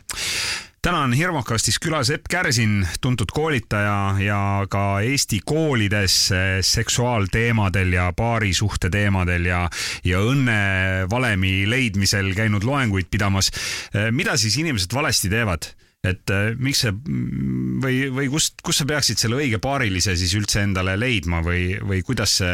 täna 0.88 1.02
on 1.04 1.14
Hirmukastis 1.14 1.82
külas 1.84 2.08
Epp 2.14 2.30
Kärsin, 2.32 2.78
tuntud 3.04 3.32
koolitaja 3.36 4.16
ja 4.24 4.40
ka 4.72 5.02
Eesti 5.04 5.42
koolides 5.46 6.30
seksuaalteemadel 6.64 7.92
ja 7.98 8.06
paarisuhte 8.16 8.88
teemadel 8.94 9.50
ja, 9.50 9.66
ja 10.08 10.22
õnnevalemi 10.24 11.66
leidmisel 11.68 12.32
käinud 12.38 12.64
loenguid 12.64 13.10
pidamas. 13.12 13.52
mida 14.16 14.38
siis 14.38 14.56
inimesed 14.64 14.96
valesti 14.96 15.32
teevad? 15.34 15.68
et 16.08 16.32
miks 16.62 16.86
see 16.86 16.94
või, 17.84 17.96
või 18.14 18.28
kust, 18.32 18.62
kust 18.64 18.80
sa 18.80 18.86
peaksid 18.88 19.20
selle 19.20 19.42
õige 19.42 19.58
paarilise 19.60 20.14
siis 20.16 20.36
üldse 20.38 20.62
endale 20.64 20.94
leidma 20.96 21.42
või, 21.44 21.74
või 21.82 22.00
kuidas 22.06 22.38
see, 22.38 22.54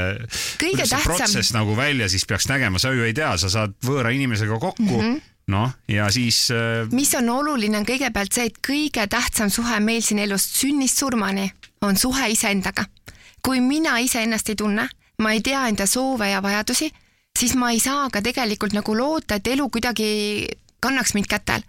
kuidas 0.57 0.89
see 0.89 0.95
tähtsam... 0.95 1.03
protsess 1.03 1.53
nagu 1.53 1.75
välja 1.77 2.07
siis 2.09 2.25
peaks 2.25 2.47
nägema, 2.49 2.81
sa 2.81 2.95
ju 2.95 3.05
ei 3.05 3.13
tea, 3.13 3.35
sa 3.37 3.51
saad 3.51 3.75
võõra 3.85 4.15
inimesega 4.15 4.57
kokku 4.57 4.89
mm. 4.89 5.03
-hmm 5.03 5.21
noh, 5.47 5.71
ja 5.87 6.07
siis 6.11 6.51
äh.... 6.51 6.87
mis 6.91 7.13
on 7.19 7.29
oluline, 7.29 7.77
on 7.77 7.87
kõigepealt 7.87 8.35
see, 8.35 8.47
et 8.49 8.59
kõige 8.63 9.05
tähtsam 9.11 9.51
suhe 9.51 9.79
meil 9.83 10.03
siin 10.05 10.21
elus 10.23 10.45
sünnist 10.59 11.01
surmani 11.01 11.49
on 11.83 11.97
suhe 11.97 12.29
iseendaga. 12.31 12.85
kui 13.43 13.59
mina 13.59 13.97
iseennast 13.99 14.49
ei 14.49 14.55
tunne, 14.55 14.87
ma 15.19 15.31
ei 15.33 15.41
tea 15.41 15.67
enda 15.67 15.87
soove 15.87 16.29
ja 16.29 16.41
vajadusi, 16.41 16.91
siis 17.39 17.55
ma 17.55 17.71
ei 17.71 17.79
saa 17.79 18.09
ka 18.09 18.21
tegelikult 18.21 18.73
nagu 18.73 18.95
loota, 18.97 19.35
et 19.35 19.47
elu 19.47 19.69
kuidagi 19.69 20.47
kannaks 20.83 21.13
mind 21.13 21.27
kätel. 21.27 21.63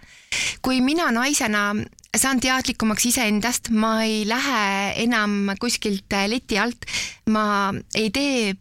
kui 0.63 0.81
mina 0.81 1.11
naisena 1.11 1.75
saan 2.17 2.41
teadlikumaks 2.41 3.07
iseendast, 3.11 3.71
ma 3.71 4.03
ei 4.05 4.23
lähe 4.29 5.03
enam 5.03 5.55
kuskilt 5.61 6.15
leti 6.29 6.59
alt, 6.59 6.87
ma 7.31 7.73
ei 7.95 8.11
tee 8.11 8.55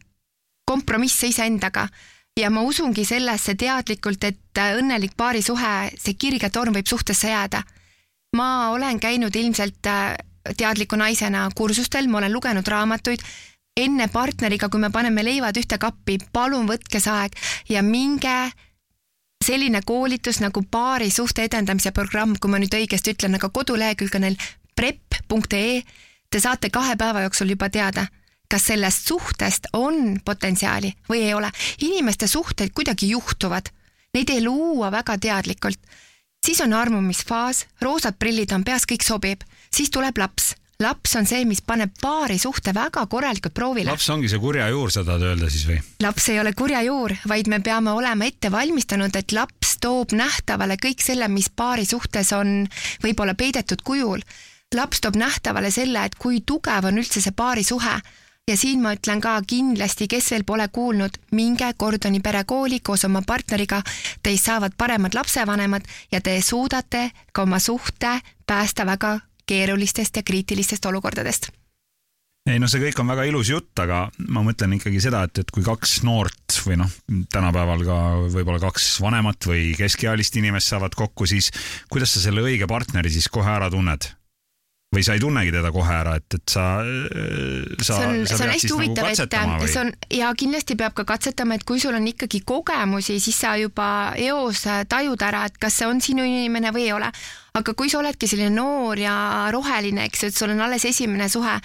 kompromisse 0.65 1.27
iseendaga 1.27 1.87
ja 2.39 2.49
ma 2.49 2.61
usungi 2.61 3.05
sellesse 3.05 3.55
teadlikult, 3.55 4.23
et 4.23 4.61
õnnelik 4.79 5.13
paarisuhe, 5.17 5.93
see 5.99 6.17
kirge 6.17 6.49
torm 6.49 6.75
võib 6.75 6.89
suhtesse 6.89 7.29
jääda. 7.29 7.63
ma 8.35 8.69
olen 8.73 8.99
käinud 8.99 9.35
ilmselt 9.35 9.85
äh, 9.85 10.15
teadliku 10.57 10.95
naisena 10.95 11.49
kursustel, 11.55 12.07
ma 12.07 12.17
olen 12.17 12.33
lugenud 12.33 12.67
raamatuid, 12.67 13.21
enne 13.77 14.07
partneriga, 14.07 14.69
kui 14.69 14.79
me 14.79 14.89
paneme 14.89 15.23
leivad 15.23 15.57
ühte 15.57 15.77
kappi, 15.77 16.17
palun 16.33 16.65
võtke 16.67 16.99
see 16.99 17.13
aeg 17.13 17.37
ja 17.69 17.83
minge 17.83 18.51
selline 19.45 19.81
koolitus 19.85 20.39
nagu 20.41 20.63
paarisuhte 20.71 21.43
edendamise 21.43 21.91
programm, 21.91 22.33
kui 22.41 22.49
ma 22.49 22.57
nüüd 22.57 22.73
õigesti 22.73 23.13
ütlen, 23.13 23.35
aga 23.35 23.49
kodulehekülg 23.49 24.15
on 24.15 24.25
neil 24.25 24.37
prep.ee. 24.75 25.83
Te 26.29 26.39
saate 26.41 26.69
kahe 26.73 26.95
päeva 26.97 27.21
jooksul 27.21 27.53
juba 27.53 27.69
teada 27.69 28.07
kas 28.53 28.67
sellest 28.69 29.07
suhtest 29.09 29.71
on 29.73 30.19
potentsiaali 30.25 30.93
või 31.09 31.25
ei 31.25 31.33
ole. 31.33 31.49
inimeste 31.81 32.27
suhted 32.27 32.69
kuidagi 32.69 33.09
juhtuvad, 33.09 33.71
neid 34.13 34.29
ei 34.29 34.43
luua 34.43 34.91
väga 34.91 35.17
teadlikult. 35.17 35.79
siis 36.45 36.61
on 36.61 36.73
armumisfaas, 36.73 37.65
roosad 37.81 38.19
prillid 38.19 38.51
on 38.51 38.63
peas, 38.63 38.85
kõik 38.85 39.01
sobib, 39.01 39.41
siis 39.73 39.89
tuleb 39.89 40.17
laps 40.17 40.53
laps 40.79 41.15
on 41.15 41.25
see, 41.25 41.45
mis 41.45 41.61
paneb 41.61 41.93
paari 42.01 42.37
suhte 42.37 42.73
väga 42.75 43.05
korralikult 43.07 43.53
proovile. 43.53 43.89
laps 43.89 44.09
ongi 44.09 44.29
see 44.29 44.39
kurja 44.39 44.69
juur, 44.69 44.91
sa 44.91 45.03
tahad 45.03 45.21
öelda 45.31 45.49
siis 45.49 45.65
või? 45.69 45.79
laps 46.03 46.29
ei 46.29 46.39
ole 46.39 46.53
kurja 46.53 46.81
juur, 46.85 47.13
vaid 47.29 47.47
me 47.47 47.59
peame 47.59 47.91
olema 47.91 48.25
ette 48.25 48.51
valmistanud, 48.51 49.15
et 49.15 49.31
laps 49.31 49.77
toob 49.81 50.13
nähtavale 50.13 50.77
kõik 50.77 51.01
selle, 51.01 51.27
mis 51.27 51.49
paari 51.49 51.85
suhtes 51.85 52.33
on 52.37 52.67
võib-olla 53.03 53.33
peidetud 53.33 53.81
kujul. 53.81 54.21
laps 54.75 55.01
toob 55.01 55.15
nähtavale 55.15 55.71
selle, 55.71 56.05
et 56.05 56.15
kui 56.15 56.41
tugev 56.41 56.85
on 56.85 57.01
üldse 57.01 57.21
see 57.21 57.33
paari 57.33 57.63
suhe 57.63 58.01
ja 58.47 58.57
siin 58.57 58.81
ma 58.83 58.93
ütlen 58.97 59.21
ka 59.23 59.37
kindlasti, 59.47 60.09
kes 60.11 60.31
veel 60.33 60.43
pole 60.47 60.67
kuulnud, 60.67 61.15
minge 61.31 61.69
Gordoni 61.79 62.19
perekooli 62.19 62.81
koos 62.83 63.05
oma 63.07 63.23
partneriga, 63.25 63.81
teist 64.23 64.49
saavad 64.49 64.75
paremad 64.77 65.15
lapsevanemad 65.15 65.87
ja 66.11 66.21
te 66.21 66.35
suudate 66.41 67.09
ka 67.31 67.47
oma 67.47 67.59
suhte 67.59 68.19
päästa 68.47 68.85
väga 68.85 69.19
keerulistest 69.47 70.19
ja 70.19 70.23
kriitilistest 70.23 70.85
olukordadest 70.85 71.51
ei 72.43 72.59
no 72.59 72.67
see 72.67 72.81
kõik 72.81 72.97
on 72.99 73.07
väga 73.07 73.23
ilus 73.29 73.47
jutt, 73.47 73.71
aga 73.79 74.09
ma 74.27 74.41
mõtlen 74.43 74.73
ikkagi 74.75 74.99
seda, 74.99 75.21
et, 75.23 75.39
et 75.39 75.51
kui 75.55 75.63
kaks 75.63 76.01
noort 76.03 76.57
või 76.65 76.75
noh, 76.81 76.89
tänapäeval 77.31 77.85
ka 77.87 77.99
võib-olla 78.33 78.59
kaks 78.65 78.89
vanemat 78.99 79.47
või 79.47 79.69
keskealist 79.79 80.35
inimest 80.41 80.73
saavad 80.73 80.97
kokku, 80.99 81.23
siis 81.29 81.53
kuidas 81.87 82.11
sa 82.11 82.25
selle 82.25 82.43
õige 82.43 82.67
partneri 82.67 83.13
siis 83.13 83.29
kohe 83.31 83.47
ära 83.47 83.71
tunned? 83.71 84.09
Või 84.93 85.03
sa 85.05 85.15
ei 85.17 85.21
tunnegi 85.23 85.53
teda 85.53 85.71
kohe 85.73 85.95
ära, 85.95 86.15
et, 86.19 86.37
et 86.37 86.53
sa, 86.53 86.65
sa. 87.81 87.97
see 87.97 88.07
on, 88.07 88.21
see 88.29 88.37
on 88.37 88.53
hästi 88.53 88.69
nagu 88.69 88.79
huvitav 88.79 89.09
nagu, 89.09 89.57
et 89.65 89.73
see 89.73 89.81
on 89.81 89.91
ja 90.19 90.31
kindlasti 90.37 90.77
peab 90.79 90.95
ka 90.97 91.07
katsetama, 91.13 91.57
et 91.57 91.65
kui 91.67 91.81
sul 91.81 91.97
on 91.97 92.07
ikkagi 92.09 92.43
kogemusi, 92.47 93.19
siis 93.23 93.39
sa 93.45 93.55
juba 93.59 93.87
eos 94.21 94.65
tajud 94.89 95.27
ära, 95.27 95.45
et 95.49 95.59
kas 95.61 95.81
see 95.81 95.89
on 95.89 96.01
sinu 96.03 96.25
inimene 96.27 96.73
või 96.75 96.87
ei 96.87 96.95
ole. 96.95 97.11
aga 97.53 97.73
kui 97.77 97.89
sa 97.89 97.99
oledki 97.99 98.27
selline 98.29 98.53
noor 98.53 98.97
ja 98.97 99.15
roheline, 99.53 100.07
eks 100.09 100.23
ju, 100.23 100.31
et 100.31 100.37
sul 100.37 100.53
on 100.55 100.63
alles 100.65 100.85
esimene 100.89 101.29
suhe, 101.29 101.59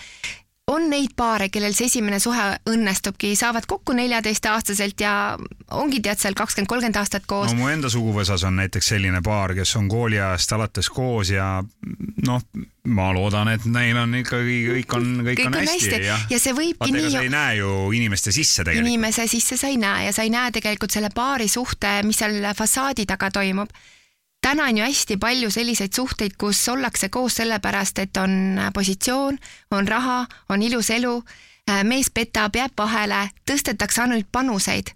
on 0.68 0.88
neid 0.90 1.14
paare, 1.16 1.48
kellel 1.52 1.74
see 1.76 1.88
esimene 1.88 2.18
suhe 2.20 2.44
õnnestubki, 2.68 3.32
saavad 3.38 3.66
kokku 3.68 3.94
neljateistaastaselt 3.96 5.00
ja 5.00 5.12
ongi 5.76 6.00
tead 6.04 6.20
seal 6.20 6.36
kakskümmend, 6.36 6.68
kolmkümmend 6.68 7.00
aastat 7.00 7.26
koos. 7.28 7.52
no 7.52 7.62
mu 7.62 7.70
enda 7.72 7.90
suguvõsas 7.92 8.44
on 8.48 8.58
näiteks 8.60 8.92
selline 8.94 9.22
paar, 9.24 9.54
kes 9.56 9.74
on 9.80 9.88
kooliajast 9.88 10.52
alates 10.56 10.90
koos 10.92 11.32
ja 11.32 11.48
noh, 12.26 12.44
ma 12.88 13.10
loodan, 13.16 13.52
et 13.52 13.64
neil 13.68 13.96
on 14.00 14.16
ikkagi 14.20 14.58
kõik 14.68 14.96
on, 14.98 15.10
kõik, 15.30 15.44
on 15.48 15.58
hästi, 15.60 15.74
hästi. 15.74 16.00
ja, 16.06 16.18
ja 16.30 16.40
see 16.42 16.56
võibki 16.56 16.88
Vaata, 16.88 16.96
nii. 16.96 17.12
sa 17.16 17.24
ei 17.24 17.32
näe 17.32 17.60
ju 17.60 17.74
inimeste 17.96 18.32
sisse 18.32 18.64
tegelikult. 18.64 18.88
inimese 18.88 19.28
sisse 19.30 19.60
sa 19.60 19.72
ei 19.72 19.80
näe 19.80 20.08
ja 20.08 20.16
sa 20.16 20.24
ei 20.26 20.32
näe 20.34 20.52
tegelikult 20.54 20.94
selle 20.94 21.12
paari 21.14 21.48
suhte, 21.48 22.00
mis 22.08 22.20
seal 22.20 22.40
fassaadi 22.56 23.08
taga 23.08 23.32
toimub 23.40 23.72
täna 24.40 24.64
on 24.64 24.76
ju 24.76 24.84
hästi 24.84 25.16
palju 25.16 25.50
selliseid 25.50 25.92
suhteid, 25.92 26.36
kus 26.38 26.68
ollakse 26.68 27.08
koos 27.08 27.34
sellepärast, 27.40 27.98
et 27.98 28.16
on 28.16 28.60
positsioon, 28.74 29.38
on 29.70 29.88
raha, 29.88 30.26
on 30.48 30.62
ilus 30.62 30.90
elu, 30.90 31.22
äh, 31.70 31.84
mees 31.84 32.10
petab, 32.10 32.56
jääb 32.56 32.72
vahele, 32.78 33.28
tõstetakse 33.50 34.02
ainult 34.02 34.26
panuseid. 34.32 34.94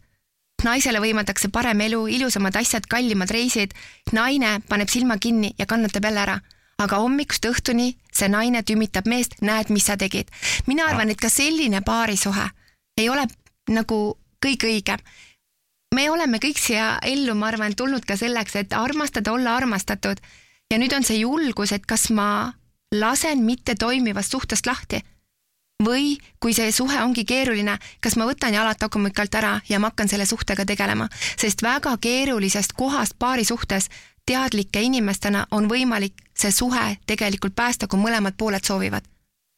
naisele 0.62 1.00
võimaldatakse 1.02 1.48
parem 1.50 1.81
elu, 1.81 2.07
ilusamad 2.07 2.57
asjad, 2.57 2.87
kallimad 2.87 3.31
reisid, 3.31 3.72
naine 4.12 4.61
paneb 4.68 4.88
silma 4.88 5.16
kinni 5.18 5.55
ja 5.59 5.66
kannatab 5.66 6.05
jälle 6.05 6.20
ära 6.20 6.40
aga 6.83 6.98
hommikust 7.02 7.46
õhtuni 7.48 7.92
see 8.12 8.28
naine 8.33 8.62
tümitab 8.66 9.09
meest, 9.11 9.38
näed, 9.44 9.70
mis 9.70 9.87
sa 9.88 9.96
tegid. 9.96 10.31
mina 10.66 10.87
arvan, 10.88 11.11
et 11.11 11.20
ka 11.20 11.28
selline 11.28 11.83
paarisuhe 11.87 12.48
ei 12.98 13.09
ole 13.09 13.26
nagu 13.70 14.00
kõige 14.42 14.68
õigem 14.70 15.02
me 15.92 16.09
oleme 16.11 16.40
kõik 16.42 16.59
siia 16.59 16.96
ellu, 17.05 17.35
ma 17.38 17.50
arvan, 17.52 17.76
tulnud 17.76 18.05
ka 18.09 18.16
selleks, 18.16 18.57
et 18.57 18.76
armastada, 18.76 19.33
olla 19.33 19.57
armastatud. 19.57 20.20
ja 20.70 20.78
nüüd 20.81 20.92
on 20.96 21.05
see 21.05 21.18
julgus, 21.20 21.72
et 21.72 21.87
kas 21.87 22.09
ma 22.11 22.52
lasen 22.92 23.44
mitte 23.44 23.74
toimivast 23.74 24.33
suhtest 24.33 24.66
lahti. 24.66 25.02
Või 25.85 26.16
kui 26.40 26.55
see 26.55 26.72
suhe 26.72 27.02
ongi 27.02 27.24
keeruline, 27.24 27.76
kas 28.00 28.16
ma 28.16 28.24
võtan 28.24 28.55
jalad 28.55 28.78
tagumik 28.78 29.18
alt 29.18 29.35
ära 29.35 29.61
ja 29.68 29.78
ma 29.78 29.90
hakkan 29.90 30.09
selle 30.09 30.26
suhtega 30.26 30.64
tegelema, 30.64 31.09
sest 31.37 31.62
väga 31.62 31.96
keerulisest 32.00 32.72
kohast 32.72 33.18
paari 33.18 33.44
suhtes 33.44 33.90
teadlike 34.26 34.81
inimestena 34.81 35.46
on 35.50 35.68
võimalik 35.68 36.22
see 36.38 36.52
suhe 36.52 36.98
tegelikult 37.07 37.55
päästa, 37.55 37.88
kui 37.88 37.98
mõlemad 37.98 38.38
pooled 38.38 38.64
soovivad 38.64 39.12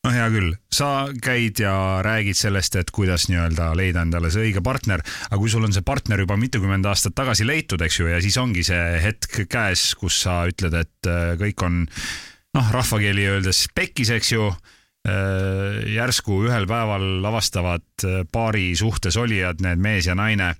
no 0.05 0.13
hea 0.13 0.27
küll, 0.33 0.53
sa 0.73 1.09
käid 1.23 1.61
ja 1.63 1.75
räägid 2.05 2.37
sellest, 2.39 2.77
et 2.77 2.93
kuidas 2.95 3.27
nii-öelda 3.31 3.71
leida 3.79 4.05
endale 4.05 4.31
see 4.33 4.51
õige 4.51 4.63
partner, 4.65 5.03
aga 5.31 5.41
kui 5.41 5.53
sul 5.53 5.65
on 5.65 5.73
see 5.75 5.85
partner 5.87 6.21
juba 6.21 6.37
mitukümmend 6.41 6.87
aastat 6.91 7.17
tagasi 7.17 7.47
leitud, 7.49 7.83
eks 7.85 8.01
ju, 8.03 8.11
ja 8.13 8.21
siis 8.25 8.37
ongi 8.41 8.67
see 8.67 8.83
hetk 9.05 9.45
käes, 9.51 9.93
kus 9.99 10.21
sa 10.27 10.43
ütled, 10.51 10.77
et 10.77 11.11
äh, 11.11 11.35
kõik 11.41 11.65
on 11.67 11.85
noh, 11.85 12.73
rahvakeeli 12.77 13.27
öeldes 13.33 13.65
pekkis, 13.75 14.13
eks 14.19 14.35
ju 14.35 14.51
äh, 14.51 15.81
järsku 15.95 16.43
ühel 16.51 16.69
päeval 16.71 17.25
avastavad 17.33 18.05
äh, 18.05 18.21
paari 18.29 18.73
suhtes 18.79 19.17
olijad, 19.21 19.65
need 19.65 19.81
mees 19.81 20.11
ja 20.11 20.19
naine, 20.19 20.53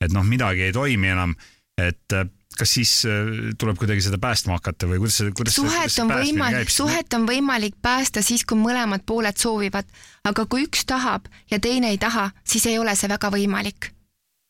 et 0.00 0.16
noh, 0.16 0.24
midagi 0.24 0.70
ei 0.70 0.76
toimi 0.76 1.12
enam, 1.12 1.36
et 1.76 2.16
kas 2.58 2.74
siis 2.78 2.92
äh, 3.08 3.32
tuleb 3.58 3.78
kuidagi 3.80 4.04
seda 4.04 4.18
päästma 4.22 4.58
hakata 4.58 4.88
või 4.90 5.00
kuidas 5.02 5.18
see, 5.20 5.32
kuidas 5.36 5.58
suhet 5.58 5.92
see, 5.92 6.04
on 6.04 6.12
võimalik, 6.14 6.72
suhet 6.72 7.18
on 7.18 7.26
võimalik 7.28 7.76
päästa 7.82 8.22
siis, 8.24 8.44
kui 8.48 8.58
mõlemad 8.60 9.04
pooled 9.06 9.36
soovivad, 9.40 9.88
aga 10.28 10.46
kui 10.50 10.66
üks 10.66 10.86
tahab 10.88 11.28
ja 11.50 11.60
teine 11.62 11.92
ei 11.94 12.00
taha, 12.02 12.30
siis 12.44 12.66
ei 12.70 12.78
ole 12.78 12.96
see 12.96 13.10
väga 13.12 13.30
võimalik. 13.34 13.92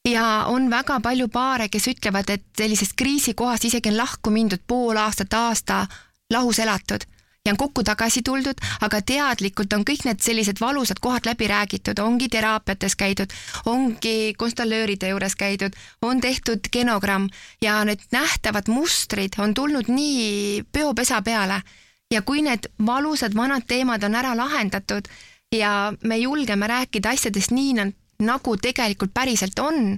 ja 0.06 0.46
on 0.46 0.70
väga 0.70 1.00
palju 1.02 1.28
paare, 1.28 1.68
kes 1.68 1.88
ütlevad, 1.90 2.30
et 2.30 2.46
sellisest 2.58 2.94
kriisikohast 2.96 3.64
isegi 3.66 3.90
on 3.90 3.98
lahku 3.98 4.30
mindud 4.30 4.62
pool 4.66 4.96
aastat, 4.96 5.34
aasta 5.34 5.86
lahus 6.30 6.58
elatud 6.58 7.06
ja 7.46 7.52
on 7.54 7.60
kokku 7.60 7.84
tagasi 7.86 8.22
tuldud, 8.26 8.58
aga 8.82 9.00
teadlikult 9.06 9.72
on 9.72 9.84
kõik 9.86 10.04
need 10.08 10.22
sellised 10.24 10.60
valusad 10.60 11.00
kohad 11.02 11.28
läbi 11.28 11.48
räägitud, 11.50 11.98
ongi 12.02 12.28
teraapiates 12.32 12.96
käidud, 12.98 13.32
ongi 13.70 14.34
konstellööride 14.38 15.12
juures 15.14 15.36
käidud, 15.38 15.76
on 16.02 16.20
tehtud 16.20 16.68
genogramm 16.72 17.30
ja 17.62 17.78
need 17.86 18.02
nähtavad 18.12 18.68
mustrid 18.68 19.38
on 19.38 19.54
tulnud 19.54 19.88
nii 19.88 20.64
peopesa 20.72 21.22
peale 21.22 21.62
ja 22.10 22.22
kui 22.22 22.42
need 22.42 22.70
valusad 22.86 23.34
vanad 23.34 23.66
teemad 23.66 24.02
on 24.06 24.14
ära 24.14 24.34
lahendatud 24.36 25.08
ja 25.54 25.92
me 26.02 26.18
julgeme 26.18 26.66
rääkida 26.66 27.14
asjadest 27.14 27.54
nii, 27.54 27.92
nagu 28.26 28.56
tegelikult 28.56 29.14
päriselt 29.14 29.58
on, 29.58 29.96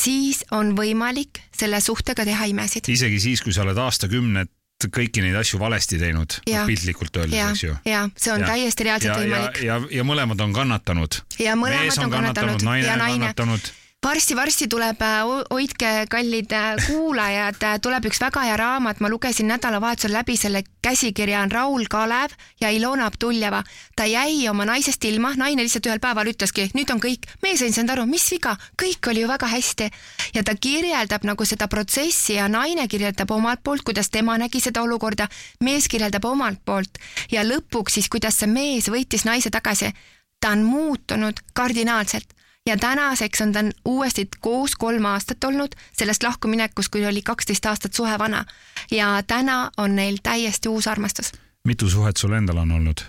siis 0.00 0.44
on 0.50 0.74
võimalik 0.76 1.40
selle 1.54 1.80
suhtega 1.80 2.24
teha 2.24 2.50
imesid. 2.50 2.88
isegi 2.88 3.20
siis, 3.20 3.42
kui 3.42 3.52
sa 3.52 3.62
oled 3.62 3.78
aastakümned 3.78 4.50
kõiki 4.92 5.24
neid 5.24 5.38
asju 5.40 5.60
valesti 5.60 6.00
teinud, 6.00 6.40
piltlikult 6.44 7.22
öeldes, 7.22 7.54
eks 7.54 7.64
ju. 7.66 7.76
ja 7.88 8.04
see 8.16 8.34
on 8.34 8.44
ja, 8.44 8.50
täiesti 8.54 8.88
reaalselt 8.88 9.16
võimalik. 9.22 9.62
ja, 9.62 9.78
ja, 9.78 9.94
ja 10.00 10.04
mõlemad 10.06 10.44
on 10.44 10.52
kannatanud. 10.56 11.22
ja 11.38 11.56
mõlemad 11.58 11.88
Mees 11.88 11.98
on, 11.98 12.08
on 12.10 12.18
kannatanud, 12.18 12.60
kannatanud, 12.60 12.68
naine 12.68 12.92
on 12.92 13.08
kannatanud 13.20 13.72
varsti-varsti 14.04 14.68
tuleb, 14.68 15.00
äh, 15.02 15.22
hoidke, 15.50 16.06
kallid 16.10 16.52
äh, 16.52 16.74
kuulajad, 16.86 17.62
äh, 17.64 17.78
tuleb 17.80 18.04
üks 18.10 18.20
väga 18.20 18.42
hea 18.44 18.56
raamat, 18.60 19.00
ma 19.00 19.08
lugesin 19.08 19.48
nädalavahetusel 19.48 20.12
läbi 20.12 20.36
selle 20.36 20.60
käsikirja 20.84 21.40
on 21.40 21.52
Raul 21.52 21.86
Kalev 21.90 22.34
ja 22.60 22.68
Ilona 22.70 23.06
Abduljeva. 23.06 23.62
ta 23.96 24.04
jäi 24.04 24.48
oma 24.48 24.64
naisest 24.64 25.04
ilma, 25.04 25.32
naine 25.36 25.62
lihtsalt 25.62 25.86
ühel 25.86 26.02
päeval 26.04 26.28
ütleski, 26.34 26.68
nüüd 26.74 26.92
on 26.92 27.00
kõik, 27.00 27.30
mees 27.42 27.62
ei 27.62 27.72
saanud 27.72 27.94
aru, 27.96 28.06
mis 28.06 28.28
viga, 28.30 28.56
kõik 28.82 29.08
oli 29.08 29.24
ju 29.24 29.28
väga 29.28 29.46
hästi. 29.46 29.90
ja 30.34 30.44
ta 30.44 30.54
kirjeldab 30.54 31.24
nagu 31.24 31.44
seda 31.44 31.68
protsessi 31.68 32.36
ja 32.36 32.48
naine 32.48 32.88
kirjeldab 32.88 33.30
omalt 33.30 33.64
poolt, 33.64 33.82
kuidas 33.82 34.10
tema 34.10 34.36
nägi 34.38 34.60
seda 34.60 34.82
olukorda, 34.82 35.28
mees 35.60 35.88
kirjeldab 35.88 36.24
omalt 36.24 36.60
poolt 36.64 36.98
ja 37.30 37.42
lõpuks 37.42 37.96
siis, 37.96 38.08
kuidas 38.08 38.36
see 38.36 38.46
mees 38.46 38.90
võitis 38.90 39.24
naise 39.24 39.50
tagasi. 39.50 39.92
ta 40.40 40.50
on 40.50 40.62
muutunud 40.62 41.40
kardinaalselt 41.54 42.34
ja 42.66 42.76
tänaseks 42.76 43.40
on 43.40 43.52
ta 43.52 43.60
uuesti 43.84 44.28
koos 44.40 44.76
kolm 44.76 45.04
aastat 45.04 45.44
olnud 45.44 45.74
sellest 45.92 46.22
lahkuminekust, 46.22 46.88
kui 46.88 47.06
oli 47.06 47.22
kaksteist 47.22 47.66
aastat 47.66 47.94
suhe 47.94 48.18
vana. 48.18 48.44
ja 48.90 49.22
täna 49.26 49.70
on 49.76 49.96
neil 49.96 50.16
täiesti 50.22 50.68
uus 50.68 50.88
armastus. 50.88 51.32
mitu 51.64 51.90
suhet 51.90 52.16
sul 52.16 52.32
endal 52.32 52.56
on 52.56 52.72
olnud? 52.72 53.04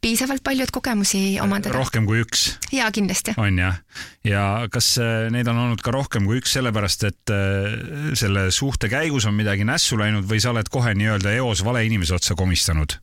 piisavalt 0.00 0.42
palju, 0.44 0.62
et 0.62 0.70
kogemusi 0.70 1.40
omandada. 1.40 1.74
rohkem 1.74 2.06
kui 2.06 2.22
üks? 2.22 2.58
jaa, 2.72 2.90
kindlasti. 2.92 3.34
on 3.36 3.58
jah? 3.58 3.82
ja 4.24 4.68
kas 4.70 4.98
äh, 4.98 5.30
neid 5.30 5.50
on 5.50 5.58
olnud 5.58 5.82
ka 5.82 5.90
rohkem 5.90 6.26
kui 6.26 6.38
üks, 6.38 6.52
sellepärast 6.52 7.04
et 7.04 7.34
äh, 7.34 8.14
selle 8.14 8.50
suhte 8.50 8.88
käigus 8.88 9.26
on 9.26 9.34
midagi 9.34 9.64
nässu 9.64 9.98
läinud 9.98 10.28
või 10.30 10.40
sa 10.40 10.54
oled 10.54 10.70
kohe 10.70 10.94
nii-öelda 10.94 11.34
eos 11.42 11.64
vale 11.64 11.84
inimese 11.86 12.14
otsa 12.14 12.38
komistanud? 12.38 13.00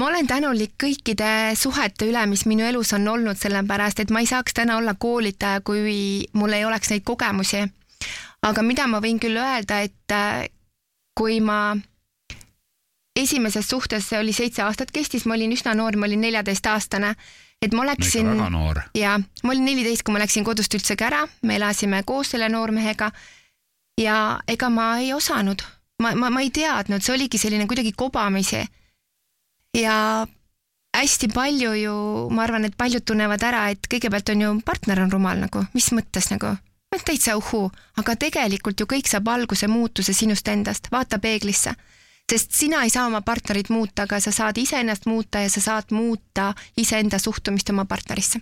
Ma 0.00 0.06
olen 0.08 0.26
tänulik 0.26 0.78
kõikide 0.80 1.52
suhete 1.58 2.08
üle, 2.08 2.22
mis 2.30 2.46
minu 2.48 2.64
elus 2.64 2.94
on 2.96 3.04
olnud, 3.12 3.36
sellepärast 3.36 4.00
et 4.00 4.12
ma 4.14 4.22
ei 4.24 4.28
saaks 4.30 4.56
täna 4.56 4.78
olla 4.80 4.94
koolitaja, 4.96 5.60
kui 5.60 6.24
mul 6.32 6.56
ei 6.56 6.64
oleks 6.64 6.92
neid 6.92 7.04
kogemusi. 7.04 7.66
aga 8.42 8.62
mida 8.64 8.86
ma 8.88 9.02
võin 9.04 9.20
küll 9.20 9.36
öelda, 9.36 9.82
et 9.84 10.14
äh, 10.16 10.48
kui 11.18 11.40
ma 11.44 11.76
esimeses 13.16 13.68
suhtes, 13.68 14.08
see 14.08 14.18
oli 14.18 14.32
seitse 14.32 14.62
aastat 14.64 14.90
kestis, 14.90 15.26
ma 15.26 15.36
olin 15.36 15.52
üsna 15.52 15.74
noor, 15.76 15.96
ma 16.00 16.08
olin 16.08 16.24
neljateistaastane, 16.24 17.14
et 17.60 17.76
ma 17.76 17.84
läksin. 17.84 18.32
ja 18.96 19.18
ma 19.42 19.52
olin 19.52 19.68
neliteist, 19.68 20.02
kui 20.02 20.16
ma 20.16 20.24
läksin 20.24 20.48
kodust 20.48 20.74
üldsegi 20.74 21.04
ära, 21.04 21.26
me 21.42 21.60
elasime 21.60 22.02
koos 22.08 22.32
selle 22.32 22.48
noormehega 22.48 23.12
ja 24.00 24.40
ega 24.48 24.72
ma 24.72 24.96
ei 24.98 25.12
osanud, 25.12 25.60
ma, 26.00 26.14
ma, 26.14 26.30
ma 26.30 26.40
ei 26.40 26.50
teadnud, 26.50 27.04
see 27.04 27.18
oligi 27.18 27.38
selline 27.38 27.68
kuidagi 27.68 27.92
kobamisi 27.92 28.64
ja 29.76 30.26
hästi 30.96 31.28
palju 31.34 31.74
ju, 31.74 31.94
ma 32.34 32.42
arvan, 32.42 32.64
et 32.64 32.76
paljud 32.76 33.04
tunnevad 33.06 33.42
ära, 33.46 33.68
et 33.70 33.86
kõigepealt 33.90 34.34
on 34.34 34.44
ju 34.44 34.50
partner 34.66 35.04
on 35.04 35.12
rumal 35.12 35.38
nagu, 35.38 35.64
mis 35.74 35.90
mõttes 35.96 36.30
nagu, 36.32 36.56
täitsa 37.06 37.36
uhuu, 37.38 37.70
aga 38.02 38.16
tegelikult 38.16 38.80
ju 38.80 38.88
kõik 38.90 39.08
saab 39.08 39.30
alguse 39.30 39.68
muutuse 39.70 40.14
sinust 40.16 40.48
endast, 40.48 40.90
vaata 40.92 41.18
peeglisse. 41.18 41.74
sest 42.30 42.52
sina 42.54 42.84
ei 42.86 42.90
saa 42.90 43.06
oma 43.06 43.20
partnerit 43.26 43.70
muuta, 43.70 44.02
aga 44.02 44.20
sa 44.20 44.32
saad 44.32 44.58
iseennast 44.58 45.06
muuta 45.06 45.40
ja 45.40 45.50
sa 45.50 45.60
saad 45.60 45.90
muuta 45.90 46.54
iseenda 46.76 47.18
suhtumist 47.18 47.70
oma 47.70 47.84
partnerisse 47.84 48.40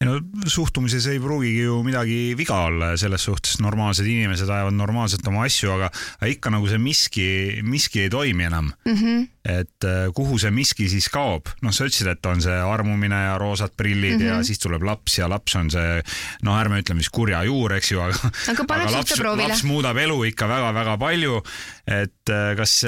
ei 0.00 0.08
no 0.08 0.16
suhtumises 0.48 1.04
ei 1.12 1.18
pruugigi 1.20 1.66
ju 1.66 1.82
midagi 1.84 2.32
viga 2.36 2.62
olla 2.70 2.94
ja 2.94 3.00
selles 3.02 3.24
suhtes 3.26 3.58
normaalsed 3.60 4.06
inimesed 4.08 4.48
ajavad 4.48 4.72
normaalselt 4.72 5.26
oma 5.28 5.42
asju, 5.44 5.74
aga, 5.74 5.90
ikka 6.24 6.52
nagu 6.54 6.70
see 6.70 6.80
miski, 6.80 7.26
miski 7.60 8.06
ei 8.06 8.12
toimi 8.12 8.46
enam 8.48 8.70
mm. 8.70 8.94
-hmm. 8.94 9.26
et 9.44 9.84
äh, 9.84 10.08
kuhu 10.16 10.38
see 10.40 10.50
miski 10.56 10.88
siis 10.88 11.10
kaob, 11.12 11.52
noh, 11.60 11.76
sa 11.76 11.84
ütlesid, 11.84 12.08
et 12.14 12.30
on 12.32 12.40
see 12.40 12.56
armumine 12.56 13.20
ja 13.26 13.36
roosad 13.38 13.76
prillid 13.76 14.16
mm 14.16 14.22
-hmm. 14.22 14.30
ja 14.30 14.34
mhm. 14.34 14.48
siis 14.48 14.58
tuleb 14.58 14.88
laps 14.88 15.18
ja 15.18 15.28
laps 15.28 15.56
on 15.60 15.70
see, 15.70 16.02
noh, 16.42 16.56
ärme 16.56 16.80
ütle, 16.80 16.96
mis 16.96 17.12
kurja 17.12 17.44
juur, 17.44 17.76
eks 17.76 17.92
ju, 17.92 18.00
aga 18.00 18.32
aga, 18.48 18.64
aga 18.68 18.90
laps, 18.96 19.20
laps 19.20 19.64
muudab 19.68 19.96
elu 19.96 20.24
ikka 20.32 20.48
väga-väga 20.48 20.98
palju. 20.98 21.42
et 21.86 22.28
äh, 22.30 22.56
kas 22.56 22.80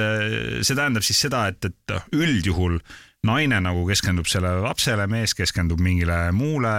see 0.63 0.75
tähendab 0.75 1.03
siis 1.03 1.21
seda, 1.21 1.47
et, 1.49 1.65
et 1.65 1.99
üldjuhul 2.13 2.81
naine 3.27 3.61
nagu 3.63 3.85
keskendub 3.87 4.27
sellele 4.27 4.65
lapsele, 4.65 5.07
mees 5.11 5.35
keskendub 5.39 5.81
mingile 5.83 6.33
muule 6.35 6.73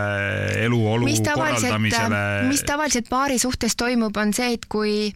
eluolu 0.66 1.08
korraldamisele. 1.08 2.24
mis 2.50 2.66
tavaliselt 2.68 3.08
paari 3.10 3.40
suhtes 3.40 3.78
toimub, 3.80 4.18
on 4.20 4.34
see, 4.36 4.58
et 4.58 4.68
kui 4.68 5.14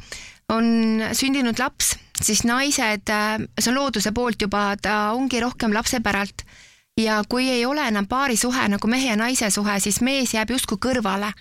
on 0.53 1.03
sündinud 1.11 1.59
laps, 1.59 1.97
siis 2.21 2.45
naised, 2.47 3.11
see 3.59 3.73
on 3.73 3.75
looduse 3.75 4.13
poolt 4.15 4.47
juba, 4.47 4.69
ta 4.79 5.11
ongi 5.17 5.43
rohkem 5.43 5.75
lapse 5.75 5.99
päralt. 5.99 6.47
ja 6.97 7.19
kui 7.29 7.49
ei 7.49 7.65
ole 7.65 7.83
enam 7.87 8.07
paarisuhe 8.07 8.63
nagu 8.71 8.87
mehe 8.87 9.11
ja 9.11 9.19
naise 9.19 9.51
suhe, 9.51 9.79
siis 9.79 9.99
mees 10.01 10.33
jääb 10.33 10.49
justkui 10.55 10.79
kõrvale 10.81 11.33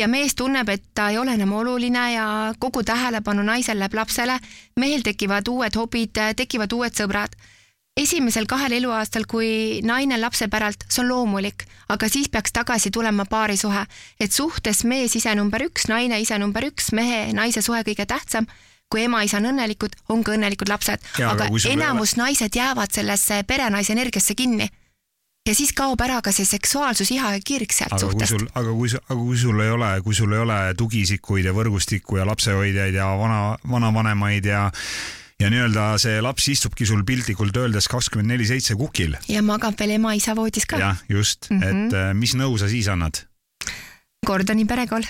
ja 0.00 0.08
mees 0.08 0.34
tunneb, 0.34 0.68
et 0.68 0.82
ta 0.94 1.08
ei 1.14 1.18
ole 1.18 1.38
enam 1.38 1.52
oluline 1.62 2.12
ja 2.12 2.26
kogu 2.58 2.82
tähelepanu 2.82 3.46
naisel 3.46 3.78
läheb 3.78 3.94
lapsele. 3.94 4.38
mehel 4.76 5.06
tekivad 5.06 5.48
uued 5.48 5.78
hobid, 5.78 6.18
tekivad 6.36 6.72
uued 6.72 6.98
sõbrad 6.98 7.38
esimesel 8.00 8.46
kahel 8.48 8.72
eluaastal, 8.78 9.26
kui 9.28 9.80
naine 9.84 10.16
lapse 10.20 10.48
päralt, 10.52 10.86
see 10.88 11.02
on 11.04 11.10
loomulik, 11.10 11.66
aga 11.92 12.08
siis 12.08 12.30
peaks 12.32 12.54
tagasi 12.56 12.90
tulema 12.94 13.26
paarisuhe, 13.28 13.84
et 14.20 14.32
suhtes 14.32 14.84
mees 14.88 15.16
ise 15.18 15.34
number 15.36 15.66
üks, 15.68 15.88
naine 15.92 16.20
ise 16.22 16.38
number 16.40 16.64
üks, 16.70 16.92
mehe, 16.96 17.26
naise 17.36 17.62
suhe 17.64 17.82
kõige 17.86 18.08
tähtsam. 18.08 18.48
kui 18.92 19.06
ema-isa 19.06 19.38
on 19.38 19.46
õnnelikud, 19.48 19.94
on 20.12 20.20
ka 20.20 20.34
õnnelikud 20.34 20.68
lapsed, 20.68 21.00
aga, 21.16 21.46
aga 21.46 21.46
enamus 21.70 22.10
ole... 22.12 22.26
naised 22.26 22.52
jäävad 22.52 22.92
sellesse 22.92 23.38
perenaise 23.48 23.92
energiasse 23.94 24.34
kinni 24.36 24.66
ja 25.48 25.54
siis 25.56 25.72
kaob 25.72 26.00
ära 26.04 26.20
ka 26.20 26.28
see 26.28 26.44
seksuaalsus, 26.44 27.08
iha 27.14 27.30
ja 27.32 27.40
kirg 27.40 27.72
sealt 27.72 27.96
aga 27.96 28.02
suhtest. 28.04 28.44
aga 28.52 28.74
kui, 28.76 28.92
aga 29.00 29.16
kui 29.16 29.38
sul 29.40 29.64
ei 29.64 29.72
ole, 29.72 29.88
kui 30.04 30.14
sul 30.14 30.36
ei 30.36 30.44
ole 30.44 30.58
tugiisikuid 30.76 31.48
ja 31.48 31.56
võrgustikku 31.56 32.20
ja 32.20 32.28
lapsehoidjaid 32.28 33.00
ja 33.00 33.08
vana, 33.16 33.40
vanavanemaid 33.64 34.50
ja 34.52 34.66
ja 35.42 35.50
nii-öelda 35.52 35.86
see 36.02 36.20
laps 36.24 36.48
istubki 36.52 36.86
sul 36.88 37.02
piltlikult 37.08 37.56
öeldes 37.56 37.88
kakskümmend 37.92 38.34
neli 38.34 38.46
seitse 38.48 38.76
kukil. 38.78 39.16
ja 39.28 39.42
magab 39.46 39.78
veel 39.78 39.96
ema-isa 39.98 40.36
voodis 40.38 40.68
ka. 40.68 40.78
jah, 40.82 41.02
just 41.08 41.50
mm, 41.50 41.60
-hmm. 41.60 41.86
et 41.86 41.98
äh, 41.98 42.14
mis 42.14 42.36
nõu 42.38 42.58
sa 42.58 42.70
siis 42.70 42.88
annad? 42.88 43.24
Gordoni 44.26 44.64
perekool 44.64 45.06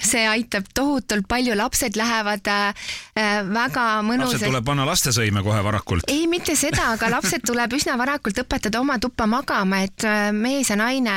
see 0.00 0.22
aitab 0.26 0.66
tohutult 0.74 1.26
palju, 1.28 1.54
lapsed 1.56 1.96
lähevad 1.96 2.48
äh, 2.48 2.74
äh 3.16 3.42
väga 3.44 3.84
mõnusalt. 4.06 4.32
lapsed 4.32 4.48
tuleb 4.48 4.64
panna 4.64 4.86
lastesõime 4.88 5.42
kohe 5.44 5.60
varakult. 5.64 6.08
ei, 6.08 6.26
mitte 6.26 6.56
seda, 6.56 6.92
aga 6.96 7.10
lapsed 7.12 7.44
tuleb 7.46 7.76
üsna 7.76 7.98
varakult 8.00 8.38
õpetada 8.42 8.80
oma 8.80 8.98
tuppa 8.98 9.26
magama, 9.26 9.82
et 9.86 10.04
äh, 10.08 10.32
mees 10.32 10.72
ja 10.72 10.76
naine 10.80 11.14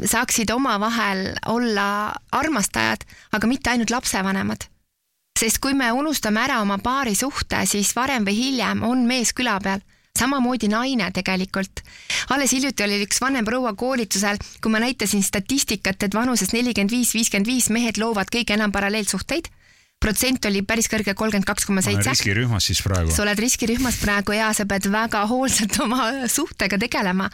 saaksid 0.00 0.50
omavahel 0.50 1.34
olla 1.46 1.86
armastajad, 2.32 3.04
aga 3.32 3.46
mitte 3.46 3.70
ainult 3.70 3.90
lapsevanemad. 3.90 4.66
Sest 5.40 5.60
kui 5.62 5.72
me 5.76 5.88
unustame 5.96 6.42
ära 6.42 6.58
oma 6.60 6.76
paari 6.82 7.14
suhte, 7.16 7.62
siis 7.66 7.94
varem 7.96 8.26
või 8.28 8.36
hiljem 8.36 8.82
on 8.84 9.06
mees 9.08 9.32
küla 9.36 9.56
peal 9.64 9.80
samamoodi 10.18 10.68
naine 10.68 11.06
tegelikult. 11.14 11.80
alles 12.34 12.52
hiljuti 12.52 12.84
oli 12.84 12.98
üks 13.06 13.20
vanem 13.22 13.46
proua 13.46 13.72
koolitusel, 13.72 14.36
kui 14.60 14.72
ma 14.72 14.82
näitasin 14.82 15.22
statistikat, 15.24 16.02
et 16.02 16.14
vanuses 16.14 16.52
nelikümmend 16.52 16.92
viis, 16.92 17.14
viiskümmend 17.14 17.46
viis 17.46 17.70
mehed 17.70 17.96
loovad 18.02 18.28
kõige 18.34 18.58
enam 18.58 18.72
paralleelsuhteid 18.74 19.48
protsent 20.00 20.46
oli 20.48 20.62
päris 20.64 20.88
kõrge, 20.90 21.12
kolmkümmend 21.16 21.46
kaks 21.48 21.66
koma 21.68 21.82
seitse. 21.84 22.14
riskirühmas 22.14 22.66
siis 22.70 22.80
praegu. 22.84 23.12
sa 23.12 23.22
oled 23.24 23.40
riskirühmas 23.40 23.98
praegu 24.00 24.34
ja 24.36 24.48
sa 24.56 24.64
pead 24.68 24.88
väga 24.92 25.26
hoolsalt 25.28 25.76
oma 25.84 26.08
suhtega 26.28 26.78
tegelema. 26.80 27.28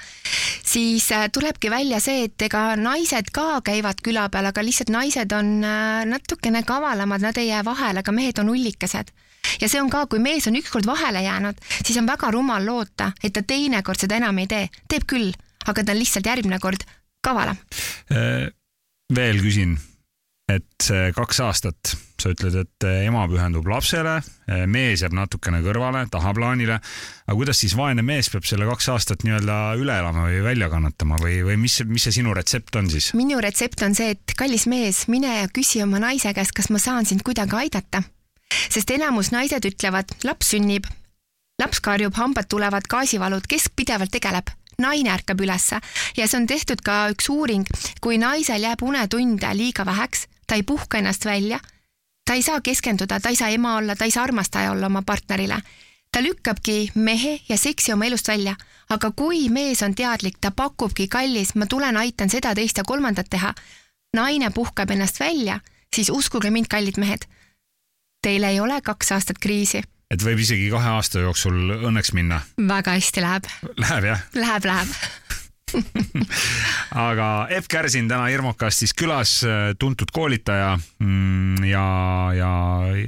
siis 0.67 1.07
äh, 1.15 1.29
tulebki 1.33 1.71
välja 1.71 2.01
see, 2.03 2.27
et 2.27 2.43
ega 2.43 2.75
naised 2.81 3.31
ka 3.35 3.61
käivad 3.67 4.03
küla 4.03 4.27
peal, 4.33 4.51
aga 4.51 4.65
lihtsalt 4.67 4.91
naised 4.95 5.33
on 5.37 5.63
äh, 5.63 6.03
natukene 6.11 6.65
kavalamad, 6.67 7.23
nad 7.23 7.39
ei 7.39 7.53
jää 7.53 7.63
vahele, 7.65 8.03
aga 8.03 8.13
mehed 8.13 8.43
on 8.43 8.51
ullikesed 8.51 9.15
ja 9.63 9.71
see 9.71 9.81
on 9.81 9.91
ka, 9.91 10.07
kui 10.11 10.19
mees 10.23 10.49
on 10.51 10.59
ükskord 10.59 10.89
vahele 10.91 11.23
jäänud, 11.23 11.61
siis 11.85 11.99
on 12.03 12.09
väga 12.11 12.33
rumal 12.35 12.67
loota, 12.67 13.13
et 13.23 13.37
ta 13.37 13.45
teinekord 13.47 14.01
seda 14.03 14.19
enam 14.19 14.43
ei 14.43 14.51
tee. 14.51 14.67
teeb 14.91 15.07
küll, 15.07 15.31
aga 15.67 15.85
ta 15.85 15.95
on 15.95 16.03
lihtsalt 16.03 16.27
järgmine 16.27 16.59
kord 16.59 16.83
kavalam. 17.23 17.63
Äh, 18.11 18.51
veel 19.15 19.39
küsin, 19.39 19.79
et 20.51 20.91
kaks 21.15 21.41
aastat, 21.47 21.95
sa 22.27 22.35
ütled, 22.35 22.59
et 22.65 22.87
ema 23.07 23.25
pühendub 23.31 23.69
lapsele, 23.71 24.19
äh, 24.51 24.65
mees 24.71 25.05
jääb 25.05 25.15
natukene 25.17 25.63
kõrvale, 25.65 26.05
tahaplaanile, 26.13 26.81
aga 27.27 27.39
kuidas 27.39 27.63
siis 27.63 27.77
vaene 27.79 28.03
mees 28.07 28.31
peab 28.33 28.49
selle 28.49 28.67
kaks 28.69 28.91
aastat 28.95 29.25
nii-öelda 29.27 29.61
üle 29.81 30.01
elama 30.03 30.27
või 30.29 30.43
välja 30.45 30.71
kannatama 30.73 31.21
või, 31.23 31.39
või 31.47 31.61
mis, 31.63 31.79
mis 31.87 32.09
see 32.09 32.19
sinu 32.21 32.35
retsept 32.37 32.77
on 32.81 32.91
siis? 32.93 33.13
minu 33.17 33.39
retsept 33.43 33.87
on 33.87 33.97
see, 33.97 34.17
et 34.17 34.37
kallis 34.39 34.67
mees, 34.71 35.07
mine 35.13 35.41
ja 35.43 35.49
küsi 35.49 35.83
oma 35.87 36.03
naise 36.03 36.35
käest, 36.37 36.57
kas 36.57 36.71
ma 36.75 36.83
saan 36.83 37.09
sind 37.09 37.25
kuidagi 37.27 37.65
aidata 37.65 38.03
sest 38.71 38.91
enamus 38.95 39.33
naised 39.35 39.65
ütlevad, 39.67 40.13
laps 40.27 40.53
sünnib, 40.55 40.87
laps 41.61 41.81
karjub, 41.85 42.15
hambad 42.19 42.49
tulevad, 42.51 42.87
gaasivalud, 42.91 43.47
kes 43.49 43.71
pidevalt 43.77 44.15
tegeleb? 44.15 44.53
naine 44.77 45.09
ärkab 45.09 45.41
ülesse 45.41 45.79
ja 46.19 46.27
see 46.29 46.37
on 46.37 46.45
tehtud 46.45 46.83
ka 46.85 47.07
üks 47.15 47.31
uuring, 47.33 47.65
kui 48.05 48.19
naisel 48.21 48.61
jääb 48.61 48.83
unetunde 48.85 49.49
liiga 49.57 49.87
väheks, 49.89 50.27
ta 50.45 50.59
ei 50.59 50.67
puhka 50.69 51.01
ennast 51.01 51.25
välja, 51.25 51.63
ta 52.27 52.35
ei 52.35 52.43
saa 52.43 52.61
keskenduda, 52.61 53.21
ta 53.21 53.29
ei 53.29 53.37
saa 53.37 53.49
ema 53.49 53.77
olla, 53.77 53.97
ta 53.97 54.05
ei 54.05 54.11
saa 54.11 54.25
armastaja 54.25 54.73
olla 54.73 54.87
oma 54.87 55.03
partnerile. 55.03 55.61
ta 56.13 56.23
lükkabki 56.23 56.93
mehe 56.95 57.41
ja 57.49 57.59
seksi 57.59 57.93
oma 57.93 58.05
elust 58.05 58.29
välja, 58.29 58.57
aga 58.89 59.11
kui 59.17 59.49
mees 59.49 59.83
on 59.83 59.95
teadlik, 59.95 60.39
ta 60.41 60.51
pakubki 60.51 61.09
kallis, 61.09 61.55
ma 61.55 61.67
tulen, 61.67 61.97
aitan 61.97 62.31
seda, 62.31 62.55
teist 62.55 62.79
ja 62.79 62.85
kolmandat 62.85 63.27
teha, 63.31 63.55
naine 64.17 64.51
puhkab 64.51 64.91
ennast 64.91 65.21
välja, 65.21 65.61
siis 65.97 66.11
uskuge 66.11 66.51
mind, 66.51 66.67
kallid 66.73 66.97
mehed 66.97 67.27
teil 68.27 68.43
ei 68.43 68.61
ole 68.61 68.81
kaks 68.83 69.13
aastat 69.15 69.39
kriisi. 69.43 69.83
et 70.11 70.23
võib 70.23 70.41
isegi 70.43 70.71
kahe 70.73 70.97
aasta 70.99 71.23
jooksul 71.23 71.77
õnneks 71.77 72.15
minna? 72.17 72.41
väga 72.59 72.97
hästi 72.99 73.23
läheb. 73.23 73.51
Läheb 73.79 74.11
jah? 74.11 74.25
Läheb, 74.35 74.71
läheb 74.73 75.46
aga 77.09 77.29
Epp 77.51 77.69
Kärsin 77.71 78.09
täna 78.09 78.29
Irmokastis 78.33 78.95
külas, 78.97 79.39
tuntud 79.79 80.11
koolitaja 80.13 80.75
mm, 80.77 81.65
ja, 81.69 81.87
ja 82.37 82.51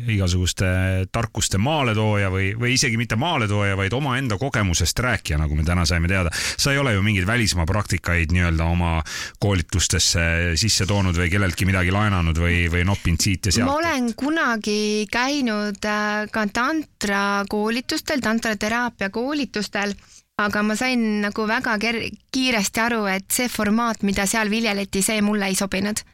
igasuguste 0.09 0.69
tarkuste 1.13 1.59
maaletooja 1.63 2.31
või, 2.33 2.51
või 2.59 2.75
isegi 2.77 2.99
mitte 3.01 3.17
maaletooja, 3.17 3.77
vaid 3.79 3.97
omaenda 3.97 4.39
kogemusest 4.41 4.99
rääkija, 5.05 5.39
nagu 5.41 5.57
me 5.57 5.65
täna 5.67 5.87
saime 5.89 6.09
teada. 6.09 6.31
sa 6.57 6.73
ei 6.73 6.79
ole 6.79 6.93
ju 6.93 7.03
mingeid 7.03 7.27
välismaa 7.27 7.67
praktikaid 7.67 8.33
nii-öelda 8.35 8.65
oma 8.65 8.93
koolitustesse 9.41 10.57
sisse 10.57 10.87
toonud 10.87 11.17
või 11.17 11.31
kelleltki 11.33 11.69
midagi 11.69 11.93
laenanud 11.95 12.39
või, 12.39 12.67
või 12.73 12.85
noppinud 12.89 13.23
siit 13.23 13.47
ja 13.47 13.53
sealt? 13.53 13.71
ma 13.71 13.79
olen 13.81 14.13
kunagi 14.19 15.07
käinud 15.13 15.85
äh, 15.85 16.29
ka 16.33 16.47
tantra 16.53 17.45
koolitustel, 17.49 18.23
tantrateraapia 18.25 19.11
koolitustel 19.11 19.95
aga 20.39 20.63
ma 20.63 20.77
sain 20.79 21.03
nagu 21.25 21.47
väga 21.49 21.75
kiiresti 21.83 22.85
aru, 22.85 23.03
et 23.11 23.27
see 23.35 23.51
formaat, 23.51 24.05
mida 24.07 24.27
seal 24.31 24.51
viljeleti, 24.53 25.03
see 25.03 25.23
mulle 25.25 25.51
ei 25.51 25.59
sobinud. 25.59 26.05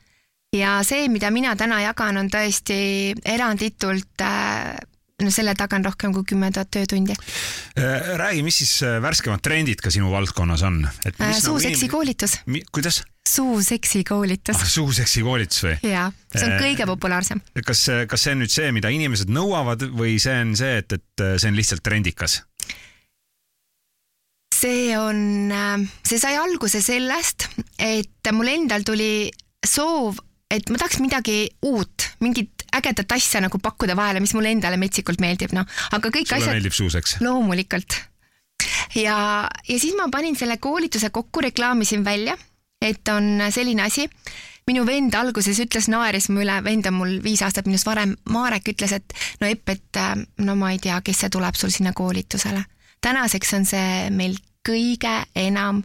ja 0.55 0.79
see, 0.87 1.09
mida 1.11 1.31
mina 1.35 1.57
täna 1.59 1.81
jagan, 1.83 2.17
on 2.21 2.29
tõesti 2.31 2.77
eranditult 3.27 4.23
äh, 4.23 4.77
no 5.23 5.33
selle 5.35 5.55
taga 5.59 5.79
on 5.79 5.87
rohkem 5.89 6.13
kui 6.15 6.27
kümme 6.31 6.51
tuhat 6.55 6.71
töötundi. 6.75 7.17
Äh, 7.79 8.15
räägi, 8.21 8.45
mis 8.47 8.61
siis 8.63 8.77
äh, 8.87 9.01
värskemad 9.03 9.43
trendid 9.43 9.83
ka 9.83 9.91
sinu 9.91 10.13
valdkonnas 10.13 10.63
on? 10.63 10.85
suuseksi 11.41 11.89
nagu 11.89 11.97
koolitus. 11.97 12.39
kuidas? 12.73 13.03
suuseksi 13.29 14.03
koolitus 14.05 14.59
ah,. 14.61 14.67
suuseksi 14.69 15.23
koolitus 15.25 15.63
või? 15.65 15.77
jaa, 15.89 16.11
see 16.35 16.45
on 16.45 16.59
kõige 16.61 16.87
populaarsem. 16.87 17.41
kas, 17.65 17.87
kas 18.09 18.27
see 18.27 18.35
on 18.37 18.45
nüüd 18.45 18.53
see, 18.53 18.73
mida 18.77 18.93
inimesed 18.93 19.33
nõuavad 19.33 19.87
või 19.97 20.19
see 20.23 20.37
on 20.45 20.53
see, 20.61 20.77
et, 20.83 20.93
et 20.93 21.25
see 21.41 21.51
on 21.51 21.57
lihtsalt 21.57 21.83
trendikas? 21.83 22.43
See 24.65 24.97
on, 24.97 25.51
äh, 25.53 25.83
see 26.07 26.21
sai 26.21 26.37
alguse 26.41 26.81
sellest, 26.85 27.49
et 27.79 28.33
mul 28.33 28.49
endal 28.53 28.85
tuli 28.87 29.29
soov, 29.65 30.21
et 30.53 30.71
ma 30.71 30.81
tahaks 30.81 31.01
midagi 31.03 31.45
uut, 31.69 32.09
mingit 32.25 32.65
ägedat 32.75 33.13
asja 33.17 33.43
nagu 33.45 33.61
pakkuda 33.63 33.97
vahele, 33.99 34.23
mis 34.25 34.35
mulle 34.37 34.55
endale 34.55 34.79
metsikult 34.81 35.21
meeldib, 35.23 35.53
noh, 35.57 35.69
aga 35.93 36.11
kõik 36.11 36.29
Sulle 36.29 36.41
asjad. 36.41 36.57
meeldib 36.57 36.77
suuseks? 36.77 37.19
loomulikult. 37.25 38.01
ja, 38.97 39.19
ja 39.69 39.79
siis 39.79 39.95
ma 39.99 40.09
panin 40.13 40.37
selle 40.39 40.57
koolituse 40.63 41.13
kokku, 41.15 41.45
reklaamisin 41.45 42.05
välja, 42.07 42.37
et 42.81 43.09
on 43.13 43.47
selline 43.53 43.85
asi 43.85 44.09
minu 44.69 44.87
vend 44.89 45.13
alguses 45.19 45.59
ütles, 45.61 45.91
naeris 45.93 46.31
mu 46.33 46.41
üle, 46.41 46.57
vend 46.65 46.89
on 46.89 46.97
mul 47.03 47.19
viis 47.25 47.43
aastat 47.45 47.69
minust 47.69 47.85
varem, 47.89 48.17
Marek 48.33 48.73
ütles, 48.73 48.97
et 48.97 49.13
no 49.43 49.51
Epp, 49.51 49.69
et 49.77 50.01
äh, 50.01 50.17
no 50.41 50.57
ma 50.57 50.73
ei 50.73 50.81
tea, 50.81 50.97
kes 51.05 51.25
see 51.25 51.33
tuleb 51.37 51.59
sul 51.59 51.75
sinna 51.75 51.93
koolitusele. 51.93 52.65
tänaseks 53.05 53.53
on 53.59 53.67
see 53.69 54.11
meil 54.11 54.39
kõige 54.69 55.15
enam 55.37 55.83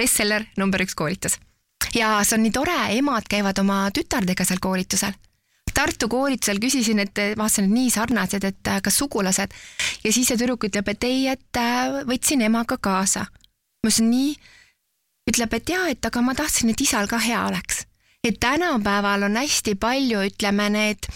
bestseller 0.00 0.46
number 0.56 0.82
üks 0.84 0.94
koolitus. 0.96 1.38
ja 1.94 2.20
see 2.24 2.36
on 2.38 2.46
nii 2.46 2.54
tore, 2.54 2.78
emad 2.96 3.26
käivad 3.30 3.58
oma 3.58 3.88
tütardega 3.94 4.46
seal 4.46 4.62
koolitusel. 4.62 5.16
Tartu 5.74 6.08
koolitusel 6.10 6.58
küsisin, 6.60 6.98
et 6.98 7.18
vaatasin, 7.38 7.68
et 7.68 7.74
nii 7.74 7.90
sarnased, 7.94 8.44
et 8.44 8.68
äh, 8.68 8.80
kas 8.82 8.96
sugulased 8.98 9.54
ja 10.04 10.12
siis 10.12 10.28
see 10.28 10.38
tüdruk 10.40 10.66
ütleb, 10.66 10.88
et 10.92 11.06
ei, 11.06 11.28
et 11.30 11.60
äh, 11.60 12.00
võtsin 12.08 12.42
emaga 12.42 12.78
kaasa. 12.80 13.26
ma 13.30 13.88
ütlesin 13.88 14.10
nii, 14.10 14.34
ütleb, 15.30 15.54
et 15.54 15.72
jaa, 15.74 15.86
et 15.94 16.06
aga 16.06 16.22
ma 16.22 16.34
tahtsin, 16.34 16.72
et 16.72 16.80
isal 16.80 17.08
ka 17.08 17.18
hea 17.22 17.46
oleks. 17.46 17.86
et 18.24 18.40
tänapäeval 18.40 19.28
on 19.30 19.36
hästi 19.40 19.74
palju, 19.80 20.26
ütleme 20.32 20.68
need 20.70 21.06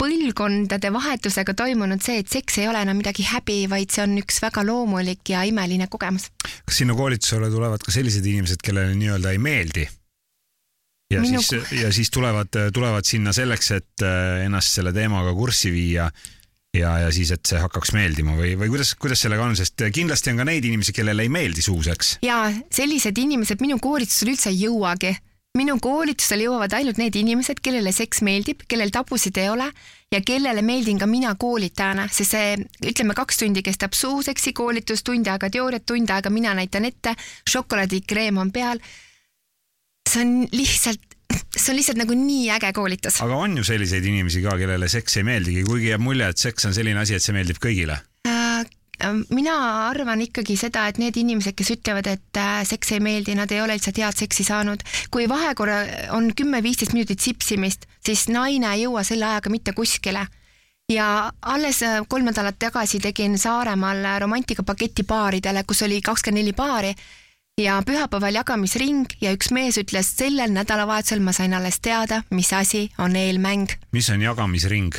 põlvkondade 0.00 0.90
vahetusega 0.94 1.54
toimunud 1.58 2.02
see, 2.04 2.22
et 2.22 2.32
seks 2.32 2.60
ei 2.62 2.68
ole 2.70 2.80
enam 2.86 3.00
midagi 3.00 3.26
häbi, 3.28 3.62
vaid 3.70 3.92
see 3.92 4.04
on 4.06 4.16
üks 4.22 4.40
väga 4.42 4.64
loomulik 4.66 5.32
ja 5.34 5.44
imeline 5.48 5.90
kogemus. 5.92 6.30
kas 6.64 6.82
sinna 6.82 6.96
koolitusele 6.96 7.50
tulevad 7.52 7.84
ka 7.84 7.94
sellised 7.94 8.26
inimesed, 8.26 8.62
kellele 8.64 8.96
nii-öelda 8.96 9.34
ei 9.36 9.42
meeldi? 9.42 9.86
ja 11.10 11.20
Minu... 11.20 11.42
siis, 11.42 11.72
ja 11.82 11.92
siis 11.92 12.10
tulevad, 12.10 12.54
tulevad 12.74 13.06
sinna 13.08 13.34
selleks, 13.36 13.72
et 13.76 14.04
äh, 14.06 14.44
ennast 14.46 14.78
selle 14.78 14.92
teemaga 14.96 15.34
kurssi 15.36 15.72
viia 15.74 16.08
ja, 16.76 16.92
ja 17.04 17.08
siis, 17.14 17.32
et 17.34 17.46
see 17.50 17.60
hakkaks 17.60 17.92
meeldima 17.96 18.36
või, 18.38 18.54
või 18.58 18.70
kuidas, 18.72 18.94
kuidas 19.00 19.24
sellega 19.26 19.44
on, 19.44 19.56
sest 19.58 19.88
kindlasti 19.94 20.32
on 20.32 20.42
ka 20.42 20.46
neid 20.48 20.66
inimesi, 20.68 20.94
kellele 20.96 21.26
ei 21.26 21.32
meeldi 21.32 21.64
suuseks. 21.66 22.18
ja 22.26 22.44
sellised 22.72 23.18
inimesed 23.18 23.62
minu 23.64 23.80
koolitusel 23.82 24.32
üldse 24.34 24.52
ei 24.52 24.64
jõuagi 24.64 25.16
minu 25.58 25.76
koolitusele 25.82 26.46
jõuavad 26.46 26.74
ainult 26.78 27.00
need 27.00 27.16
inimesed, 27.18 27.58
kellele 27.64 27.90
seks 27.94 28.22
meeldib, 28.26 28.62
kellel 28.70 28.92
tabusid 28.94 29.38
ei 29.40 29.48
ole 29.50 29.66
ja 30.14 30.20
kellele 30.26 30.62
meeldin 30.62 30.98
ka 31.00 31.08
mina 31.10 31.32
koolitajana, 31.38 32.06
sest 32.12 32.36
see, 32.36 32.56
ütleme, 32.86 33.16
kaks 33.18 33.42
tundi 33.42 33.64
kestab 33.66 33.96
suuseksi 33.98 34.54
koolitus, 34.54 35.02
tund 35.06 35.26
aega 35.30 35.50
teooriat, 35.50 35.86
tund 35.90 36.10
aega 36.14 36.30
mina 36.30 36.54
näitan 36.54 36.86
ette, 36.86 37.16
šokolaadikreem 37.50 38.38
on 38.38 38.52
peal. 38.54 38.82
see 40.10 40.22
on 40.22 40.46
lihtsalt 40.52 41.02
see 41.56 41.70
on 41.72 41.78
lihtsalt 41.78 41.98
nagu 41.98 42.14
nii 42.14 42.50
äge 42.54 42.72
koolitus. 42.74 43.20
aga 43.22 43.36
on 43.36 43.58
ju 43.58 43.64
selliseid 43.66 44.06
inimesi 44.06 44.42
ka, 44.46 44.54
kellele 44.58 44.88
seks 44.88 45.18
ei 45.18 45.26
meeldigi, 45.26 45.66
kuigi 45.66 45.90
jääb 45.90 46.06
mulje, 46.06 46.30
et 46.30 46.38
seks 46.38 46.70
on 46.70 46.74
selline 46.78 47.02
asi, 47.02 47.18
et 47.18 47.26
see 47.26 47.34
meeldib 47.34 47.58
kõigile 47.62 47.98
mina 49.30 49.54
arvan 49.88 50.20
ikkagi 50.24 50.56
seda, 50.58 50.86
et 50.88 50.98
need 51.00 51.16
inimesed, 51.20 51.54
kes 51.56 51.72
ütlevad, 51.76 52.08
et 52.10 52.40
äh, 52.40 52.60
seks 52.68 52.92
ei 52.96 53.00
meeldi, 53.04 53.36
nad 53.38 53.50
ei 53.52 53.62
ole 53.62 53.76
lihtsalt 53.78 54.00
head 54.02 54.18
seksi 54.18 54.44
saanud. 54.44 54.82
kui 55.10 55.28
vahekorra 55.28 55.80
on 56.16 56.30
kümme-viisteist 56.36 56.92
minutit 56.96 57.20
sipsimist, 57.20 57.86
siis 58.04 58.28
naine 58.28 58.74
ei 58.74 58.84
jõua 58.84 59.04
selle 59.06 59.26
ajaga 59.26 59.50
mitte 59.50 59.72
kuskile. 59.72 60.26
ja 60.90 61.32
alles 61.42 61.82
äh, 61.82 62.00
kolm 62.08 62.24
nädalat 62.24 62.58
tagasi 62.58 63.00
tegin 63.00 63.38
Saaremaal 63.38 64.20
romantikapaketi 64.20 65.02
paaridele, 65.02 65.64
kus 65.64 65.82
oli 65.82 66.00
kakskümmend 66.00 66.42
neli 66.42 66.52
paari 66.52 66.94
ja 67.60 67.82
pühapäeval 67.86 68.34
jagamisring 68.34 69.06
ja 69.20 69.32
üks 69.36 69.50
mees 69.54 69.78
ütles, 69.80 70.14
sellel 70.16 70.52
nädalavahetusel 70.54 71.20
ma 71.24 71.32
sain 71.36 71.54
alles 71.56 71.80
teada, 71.84 72.22
mis 72.30 72.52
asi 72.56 72.88
on 72.98 73.16
eelmäng. 73.16 73.68
mis 73.92 74.10
on 74.10 74.22
jagamisring? 74.22 74.94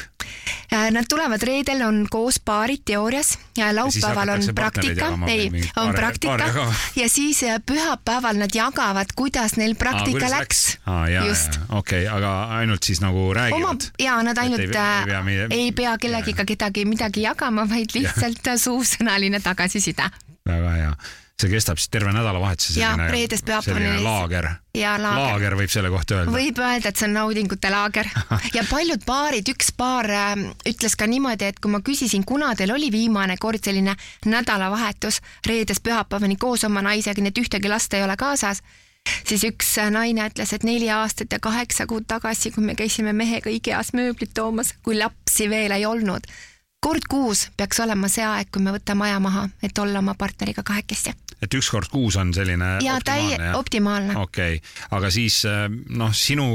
Äh, 0.74 0.92
nad 0.92 1.06
tulevad 1.10 1.44
reedel, 1.44 1.82
on 1.88 2.06
koos 2.10 2.40
paarid 2.40 2.84
teoorias 2.86 3.34
ja 3.58 3.72
laupäeval 3.76 4.30
on 4.36 4.44
praktika, 4.56 5.10
ei, 5.28 5.50
on 5.76 5.94
praktika 5.96 6.50
ja 6.96 7.10
siis 7.10 7.44
äh, 7.44 7.58
pühapäeval 7.66 8.38
nad 8.40 8.54
jagavad, 8.56 9.16
kuidas 9.16 9.58
neil 9.58 9.76
praktika 9.76 10.26
Aa, 10.26 10.38
läks. 10.40 10.78
just. 11.28 11.60
okei 11.70 12.06
okay,, 12.08 12.18
aga 12.18 12.44
ainult 12.62 12.84
siis 12.84 13.02
nagu 13.02 13.34
räägivad? 13.34 13.90
ja 14.00 14.22
nad 14.24 14.38
ainult 14.38 14.62
ei 14.62 14.68
pea, 14.68 15.00
ei 15.00 15.06
pea, 15.06 15.24
meie... 15.24 15.48
ei 15.50 15.72
pea 15.72 15.98
kellegiga 15.98 16.46
kedagi 16.46 16.86
midagi 16.86 17.26
jagama, 17.26 17.66
vaid 17.70 17.96
lihtsalt 17.96 18.54
suusõnaline 18.58 19.42
tagasiside. 19.42 20.12
väga 20.46 20.78
hea 20.78 20.94
see 21.42 21.52
kestab 21.52 21.80
siis 21.80 21.92
terve 21.94 22.14
nädalavahetuse 22.16 22.74
selline, 22.76 23.08
pühapäevani. 23.46 24.04
laager. 24.04 24.48
laager. 24.78 25.18
laager 25.20 25.56
võib 25.60 25.74
selle 25.74 25.90
kohta 25.94 26.20
öelda. 26.20 26.34
võib 26.36 26.62
öelda, 26.62 26.92
et 26.92 27.02
see 27.02 27.08
on 27.10 27.18
naudingute 27.18 27.72
laager 27.74 28.10
ja 28.58 28.66
paljud 28.70 29.06
paarid, 29.08 29.50
üks 29.54 29.74
paar 29.78 30.10
äh, 30.10 30.46
ütles 30.70 30.98
ka 31.00 31.08
niimoodi, 31.10 31.50
et 31.52 31.60
kui 31.64 31.74
ma 31.74 31.82
küsisin, 31.86 32.26
kuna 32.28 32.54
teil 32.60 32.74
oli 32.76 32.92
viimane 32.94 33.38
kord 33.42 33.64
selline 33.64 33.96
nädalavahetus 34.26 35.22
reedest 35.48 35.84
pühapäevani 35.86 36.38
koos 36.42 36.66
oma 36.70 36.84
naisega, 36.86 37.22
nii 37.22 37.34
et 37.34 37.44
ühtegi 37.44 37.72
last 37.72 37.94
ei 37.98 38.06
ole 38.06 38.16
kaasas, 38.20 38.62
siis 39.26 39.44
üks 39.50 39.74
äh, 39.82 39.92
naine 39.94 40.30
ütles, 40.30 40.54
et 40.54 40.68
neli 40.68 40.90
aastat 40.94 41.34
ja 41.34 41.42
kaheksa 41.42 41.88
kuud 41.90 42.08
tagasi, 42.08 42.54
kui 42.56 42.64
me 42.66 42.78
käisime 42.80 43.14
mehega 43.18 43.50
IKEA-s 43.50 43.96
mööblit 43.98 44.36
toomas, 44.38 44.76
kui 44.84 45.00
lapsi 45.00 45.50
veel 45.50 45.74
ei 45.78 45.90
olnud 45.90 46.30
kord 46.82 47.06
kuus 47.10 47.48
peaks 47.58 47.80
olema 47.84 48.10
see 48.12 48.26
aeg, 48.26 48.50
kui 48.52 48.64
me 48.64 48.74
võtame 48.76 49.06
aja 49.08 49.20
maha, 49.24 49.48
et 49.64 49.78
olla 49.80 50.02
oma 50.02 50.16
partneriga 50.18 50.64
kahekesti 50.66 51.14
et 51.42 51.58
üks 51.58 51.72
kord 51.74 51.90
kuus 51.92 52.18
on 52.22 52.34
selline 52.36 52.78
ja, 52.86 52.98
optimaalne? 53.00 53.38
jaa, 53.38 53.58
optimaalne. 53.58 54.18
okei 54.22 54.60
okay., 54.60 54.76
aga 54.98 55.12
siis 55.14 55.42
äh, 55.50 55.66
noh, 55.98 56.14
sinu 56.14 56.48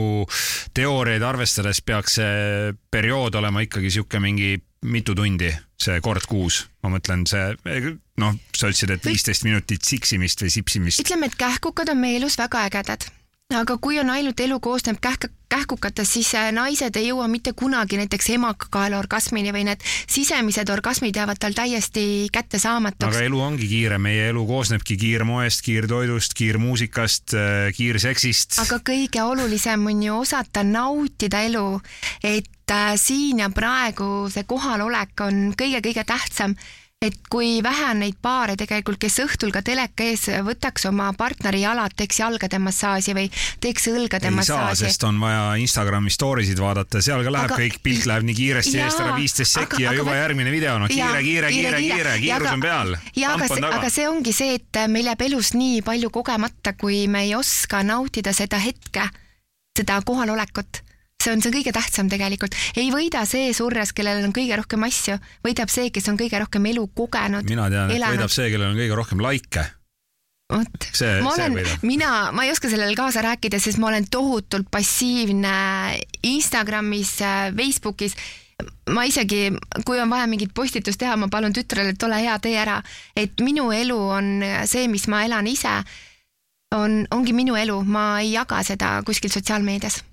teooriaid 0.75 1.25
arvestades 1.27 1.83
peaks 1.87 2.19
see 2.21 2.73
periood 2.91 3.39
olema 3.39 3.65
ikkagi 3.67 3.91
sihuke 3.99 4.23
mingi 4.23 4.57
mitu 4.87 5.17
tundi, 5.19 5.49
see 5.83 6.01
kord 6.05 6.27
kuus, 6.31 6.61
ma 6.85 6.93
mõtlen 6.93 7.25
see, 7.27 7.97
noh, 8.21 8.37
sa 8.55 8.71
ütlesid, 8.71 8.93
et 8.95 9.07
viisteist 9.09 9.47
minutit 9.47 9.87
siksimist 9.87 10.45
või 10.45 10.53
sipsimist. 10.53 11.03
ütleme, 11.03 11.31
et 11.31 11.39
kähkukad 11.41 11.91
on 11.91 11.99
meie 12.03 12.21
elus 12.21 12.39
väga 12.39 12.67
ägedad 12.69 13.09
aga 13.55 13.77
kui 13.79 13.99
on 14.03 14.09
ainult 14.11 14.41
elu 14.43 14.57
koosneb 14.59 14.97
kähk-, 15.03 15.29
kähkukatest, 15.53 16.17
siis 16.17 16.33
äh, 16.35 16.49
naised 16.55 16.97
ei 16.99 17.13
jõua 17.13 17.29
mitte 17.31 17.53
kunagi 17.55 17.99
näiteks 18.01 18.33
emakakaela 18.35 18.99
orgasmini 18.99 19.53
või 19.55 19.63
need 19.69 19.85
sisemised 19.87 20.71
orgasmid 20.73 21.15
jäävad 21.15 21.39
tal 21.39 21.55
täiesti 21.55 22.27
kättesaamatuks. 22.35 23.07
aga 23.15 23.23
elu 23.29 23.41
ongi 23.41 23.69
kiire, 23.71 24.01
meie 24.03 24.29
elu 24.33 24.43
koosnebki 24.49 24.97
kiirmoest, 24.99 25.63
kiirtoidust, 25.63 26.35
kiirmuusikast, 26.35 27.37
äh, 27.39 27.69
kiirseksist. 27.77 28.59
aga 28.65 28.81
kõige 28.91 29.23
olulisem 29.23 29.87
on 29.93 30.03
ju 30.03 30.19
osata 30.25 30.67
nautida 30.67 31.45
elu, 31.47 31.69
et 32.25 32.75
äh, 32.75 32.97
siin 32.99 33.45
ja 33.45 33.51
praegu 33.55 34.27
see 34.33 34.43
kohalolek 34.43 35.23
on 35.23 35.55
kõige-kõige 35.55 36.03
tähtsam 36.03 36.59
et 37.07 37.17
kui 37.31 37.59
vähe 37.65 37.91
on 37.91 38.01
neid 38.03 38.17
paare 38.23 38.57
tegelikult, 38.59 38.99
kes 39.03 39.19
õhtul 39.25 39.53
ka 39.55 39.63
teleka 39.67 40.07
ees 40.07 40.27
võtaks 40.47 40.87
oma 40.91 41.09
partneri 41.17 41.63
jalad, 41.63 41.95
teeks 41.97 42.21
jalgade 42.21 42.61
massaaži 42.63 43.15
või 43.17 43.27
teeks 43.63 43.89
õlgade 43.93 44.31
ei 44.31 44.37
massaaži. 44.37 44.87
sest 44.87 45.07
on 45.09 45.21
vaja 45.23 45.57
Instagrami 45.63 46.13
story 46.13 46.47
sid 46.49 46.61
vaadata, 46.63 47.03
seal 47.05 47.25
ka 47.27 47.35
läheb 47.35 47.53
aga, 47.53 47.61
kõik, 47.63 47.81
pilt 47.85 48.09
läheb 48.11 48.27
nii 48.29 48.39
kiiresti 48.41 48.81
eest 48.85 49.03
ära, 49.03 49.17
viisteist 49.19 49.59
sekki 49.59 49.85
ja 49.87 49.95
juba 49.97 50.13
aga, 50.15 50.23
järgmine 50.25 50.55
video, 50.55 50.79
no 50.83 50.91
kiire, 50.91 51.21
kiire, 51.27 51.53
kiire, 51.55 51.83
kiire, 51.85 52.17
kiirus 52.23 52.53
on 52.53 52.65
peal. 52.65 52.97
ja 53.17 53.35
aga 53.37 53.51
see, 53.53 53.69
aga 53.81 53.93
see 53.93 54.09
ongi 54.11 54.35
see, 54.37 54.59
et 54.61 54.83
meil 54.93 55.13
jääb 55.13 55.27
elus 55.29 55.53
nii 55.57 55.85
palju 55.87 56.11
kogemata, 56.15 56.77
kui 56.79 57.05
me 57.13 57.27
ei 57.29 57.37
oska 57.39 57.83
nautida 57.87 58.35
seda 58.37 58.61
hetke, 58.63 59.09
seda 59.77 60.01
kohalolekut 60.07 60.86
see 61.27 61.35
on 61.35 61.43
see 61.43 61.55
kõige 61.55 61.75
tähtsam 61.75 62.11
tegelikult. 62.13 62.55
ei 62.79 62.91
võida 62.95 63.25
see 63.29 63.51
surres, 63.57 63.93
kellel 63.97 64.25
on 64.27 64.35
kõige 64.37 64.59
rohkem 64.61 64.87
asju, 64.87 65.19
võidab 65.47 65.73
see, 65.73 65.91
kes 65.95 66.07
on 66.13 66.21
kõige 66.21 66.39
rohkem 66.43 66.71
elu 66.73 66.87
kogenud. 66.95 67.49
mina 67.51 67.71
tean, 67.73 67.91
et 67.91 68.07
võidab 68.07 68.33
see, 68.33 68.53
kellel 68.53 68.73
on 68.73 68.79
kõige 68.79 69.03
rohkem 69.03 69.25
likee 69.27 69.67
vot, 70.53 70.89
ma 71.25 71.35
olen, 71.35 71.59
mina, 71.83 72.11
ma 72.33 72.47
ei 72.47 72.53
oska 72.55 72.71
sellele 72.71 72.95
kaasa 72.95 73.25
rääkida, 73.27 73.59
sest 73.59 73.81
ma 73.83 73.91
olen 73.91 74.07
tohutult 74.11 74.69
passiivne 74.71 75.55
Instagramis, 76.23 77.17
Facebookis. 77.57 78.15
ma 78.95 79.03
isegi, 79.05 79.51
kui 79.85 79.99
on 80.01 80.11
vaja 80.11 80.27
mingit 80.31 80.55
postitust 80.55 81.01
teha, 81.03 81.17
ma 81.19 81.29
palun 81.29 81.53
tütrele, 81.53 81.93
et 81.93 82.03
ole 82.07 82.23
hea, 82.23 82.39
tee 82.39 82.55
ära. 82.57 82.79
et 83.17 83.35
minu 83.43 83.73
elu 83.75 83.99
on 83.99 84.31
see, 84.65 84.87
mis 84.89 85.09
ma 85.11 85.25
elan 85.27 85.51
ise, 85.51 85.83
on, 86.75 87.03
ongi 87.11 87.35
minu 87.35 87.59
elu, 87.59 87.83
ma 87.83 88.21
ei 88.23 88.33
jaga 88.37 88.63
seda 88.63 89.01
kuskil 89.07 89.35
sotsiaalmeedias 89.35 90.05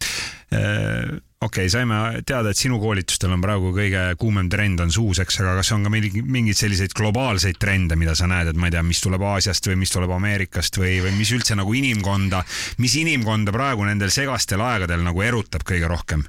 okei 0.54 1.66
okay,, 1.66 1.70
saime 1.70 1.96
teada, 2.26 2.52
et 2.52 2.60
sinu 2.60 2.80
koolitustel 2.82 3.34
on 3.36 3.42
praegu 3.44 3.72
kõige 3.76 4.04
kuumem 4.20 4.50
trend 4.52 4.84
on 4.84 4.92
suuseks, 4.94 5.40
aga 5.42 5.56
kas 5.60 5.72
on 5.76 5.88
ka 5.88 5.92
mingeid 5.94 6.58
selliseid 6.58 6.96
globaalseid 6.98 7.60
trende, 7.62 7.98
mida 8.00 8.16
sa 8.16 8.30
näed, 8.32 8.54
et 8.54 8.60
ma 8.60 8.70
ei 8.70 8.76
tea, 8.76 8.84
mis 8.88 9.02
tuleb 9.04 9.24
Aasiast 9.34 9.68
või 9.70 9.80
mis 9.84 9.94
tuleb 9.94 10.14
Ameerikast 10.16 10.80
või, 10.80 10.98
või 11.04 11.16
mis 11.18 11.34
üldse 11.36 11.58
nagu 11.60 11.74
inimkonda, 11.78 12.44
mis 12.84 12.96
inimkonda 13.02 13.56
praegu 13.56 13.88
nendel 13.88 14.14
segastel 14.14 14.64
aegadel 14.64 15.04
nagu 15.06 15.26
erutab 15.26 15.68
kõige 15.68 15.92
rohkem? 15.92 16.28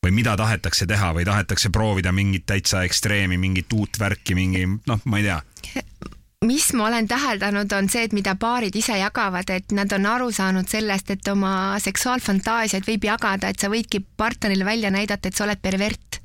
või 0.00 0.14
mida 0.16 0.32
tahetakse 0.32 0.86
teha 0.88 1.10
või 1.12 1.26
tahetakse 1.28 1.68
proovida 1.68 2.08
mingit 2.12 2.46
täitsa 2.48 2.86
ekstreemi, 2.88 3.36
mingit 3.36 3.72
uut 3.76 3.98
värki, 4.00 4.32
mingi 4.32 4.64
noh, 4.88 5.02
ma 5.04 5.20
ei 5.20 5.26
tea 5.26 5.40
mis 6.46 6.72
ma 6.72 6.86
olen 6.86 7.08
täheldanud, 7.08 7.72
on 7.76 7.88
see, 7.92 8.06
et 8.06 8.14
mida 8.16 8.32
paarid 8.40 8.76
ise 8.76 8.96
jagavad, 8.96 9.50
et 9.52 9.72
nad 9.76 9.92
on 9.92 10.06
aru 10.08 10.30
saanud 10.32 10.68
sellest, 10.72 11.10
et 11.12 11.28
oma 11.28 11.76
seksuaalfantaasiaid 11.84 12.86
võib 12.88 13.04
jagada, 13.04 13.50
et 13.50 13.60
sa 13.60 13.68
võidki 13.68 14.00
partnerile 14.16 14.64
välja 14.64 14.88
näidata, 14.90 15.28
et 15.28 15.36
sa 15.36 15.44
oled 15.44 15.60
pervert. 15.60 16.20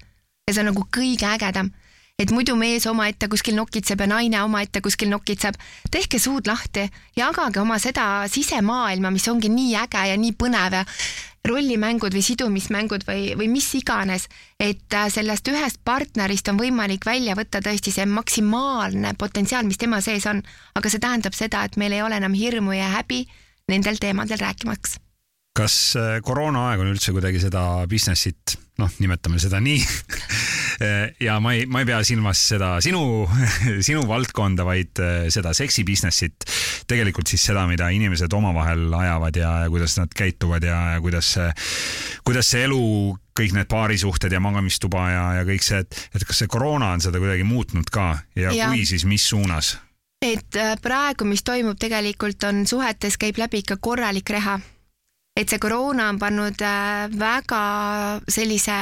ja 0.47 0.53
see 0.53 0.61
on 0.61 0.71
nagu 0.71 0.85
kõige 0.97 1.27
ägedam. 1.27 1.71
et 2.19 2.31
muidu 2.31 2.55
mees 2.55 2.85
omaette 2.87 3.27
kuskil 3.27 3.55
nokitseb 3.55 3.99
ja 3.99 4.07
naine 4.07 4.43
omaette 4.43 4.81
kuskil 4.81 5.09
nokitseb. 5.09 5.55
tehke 5.91 6.19
suud 6.19 6.47
lahti, 6.47 6.89
jagage 7.15 7.59
oma 7.59 7.79
seda 7.79 8.23
sisemaailma, 8.27 9.11
mis 9.11 9.27
ongi 9.27 9.49
nii 9.49 9.75
äge 9.75 10.07
ja 10.07 10.17
nii 10.17 10.31
põnev 10.31 10.73
ja 10.73 10.85
rollimängud 11.47 12.15
või 12.15 12.23
sidumismängud 12.25 13.05
või, 13.07 13.31
või 13.37 13.47
mis 13.51 13.69
iganes, 13.77 14.27
et 14.59 14.93
äh, 14.93 15.07
sellest 15.13 15.47
ühest 15.51 15.81
partnerist 15.85 16.49
on 16.51 16.59
võimalik 16.59 17.05
välja 17.05 17.37
võtta 17.37 17.61
tõesti 17.63 17.93
see 17.93 18.05
maksimaalne 18.09 19.15
potentsiaal, 19.19 19.65
mis 19.69 19.81
tema 19.81 20.01
sees 20.01 20.25
on. 20.31 20.43
aga 20.75 20.89
see 20.89 20.99
tähendab 20.99 21.37
seda, 21.37 21.63
et 21.63 21.77
meil 21.77 21.93
ei 21.93 22.03
ole 22.05 22.17
enam 22.17 22.33
hirmu 22.33 22.77
ja 22.77 22.91
häbi 22.97 23.25
nendel 23.71 23.97
teemadel 24.01 24.41
rääkimaks 24.41 24.99
kas 25.55 25.75
äh, 25.99 26.19
koroonaaeg 26.25 26.83
on 26.83 26.91
üldse 26.91 27.13
kuidagi 27.15 27.39
seda 27.39 27.63
business'it, 27.89 28.57
noh, 28.81 28.91
nimetame 28.99 29.39
seda 29.39 29.61
nii 29.63 29.79
ja 31.27 31.37
ma 31.39 31.53
ei, 31.55 31.63
ma 31.71 31.81
ei 31.81 31.87
pea 31.87 32.01
silmas 32.07 32.41
seda 32.51 32.73
sinu, 32.83 33.23
sinu 33.87 34.03
valdkonda, 34.09 34.65
vaid 34.67 34.99
äh, 35.03 35.13
seda 35.33 35.53
seksi 35.55 35.85
business'it. 35.87 36.47
tegelikult 36.91 37.31
siis 37.31 37.45
seda, 37.47 37.65
mida 37.71 37.87
inimesed 37.95 38.33
omavahel 38.35 38.91
ajavad 38.93 39.39
ja, 39.39 39.53
ja 39.63 39.71
kuidas 39.71 39.95
nad 40.01 40.11
käituvad 40.15 40.67
ja, 40.67 40.81
ja 40.95 41.01
kuidas 41.01 41.31
see, 41.37 41.47
kuidas 42.27 42.51
see 42.51 42.65
elu, 42.67 43.15
kõik 43.35 43.55
need 43.55 43.71
paarisuhted 43.71 44.35
ja 44.35 44.43
magamistuba 44.43 45.07
ja, 45.11 45.25
ja 45.39 45.47
kõik 45.47 45.63
see, 45.63 45.81
et, 45.85 46.03
et 46.15 46.27
kas 46.27 46.43
see 46.43 46.51
koroona 46.51 46.91
on 46.95 47.03
seda 47.03 47.21
kuidagi 47.23 47.47
muutnud 47.47 47.89
ka 47.91 48.11
ja, 48.35 48.51
ja. 48.51 48.69
kui, 48.69 48.85
siis 48.87 49.07
mis 49.07 49.23
suunas? 49.23 49.77
et 50.25 50.57
äh, 50.59 50.75
praegu, 50.81 51.27
mis 51.29 51.43
toimub 51.47 51.79
tegelikult 51.79 52.43
on 52.47 52.65
suhetes, 52.67 53.15
käib 53.21 53.39
läbi 53.39 53.63
ikka 53.63 53.79
korralik 53.79 54.29
reha 54.35 54.59
et 55.35 55.51
see 55.51 55.59
koroona 55.59 56.07
on 56.13 56.19
pannud 56.19 56.61
äh, 56.63 57.09
väga 57.11 57.61
sellise 58.31 58.77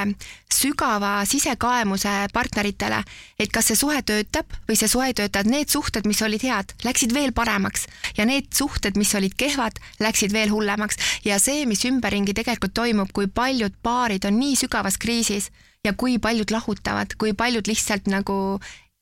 sügava 0.54 1.24
sisekaemuse 1.26 2.12
partneritele, 2.34 3.00
et 3.42 3.50
kas 3.54 3.72
see 3.72 3.80
suhe 3.80 4.04
töötab 4.06 4.54
või 4.68 4.78
see 4.78 4.92
suhe 4.92 5.08
ei 5.10 5.18
tööta, 5.18 5.42
et 5.42 5.50
need 5.50 5.74
suhted, 5.74 6.06
mis 6.06 6.22
olid 6.22 6.46
head, 6.46 6.76
läksid 6.86 7.16
veel 7.18 7.34
paremaks. 7.34 7.88
Ja 8.20 8.28
need 8.30 8.52
suhted, 8.54 9.00
mis 9.02 9.16
olid 9.18 9.34
kehvad, 9.34 9.82
läksid 10.04 10.36
veel 10.36 10.54
hullemaks. 10.54 11.02
Ja 11.26 11.42
see, 11.42 11.66
mis 11.66 11.82
ümberringi 11.90 12.38
tegelikult 12.38 12.78
toimub, 12.78 13.10
kui 13.18 13.26
paljud 13.26 13.74
paarid 13.82 14.30
on 14.30 14.38
nii 14.38 14.54
sügavas 14.62 15.02
kriisis 15.02 15.50
ja 15.84 15.96
kui 15.98 16.20
paljud 16.22 16.54
lahutavad, 16.54 17.18
kui 17.18 17.34
paljud 17.34 17.66
lihtsalt 17.68 18.06
nagu 18.14 18.36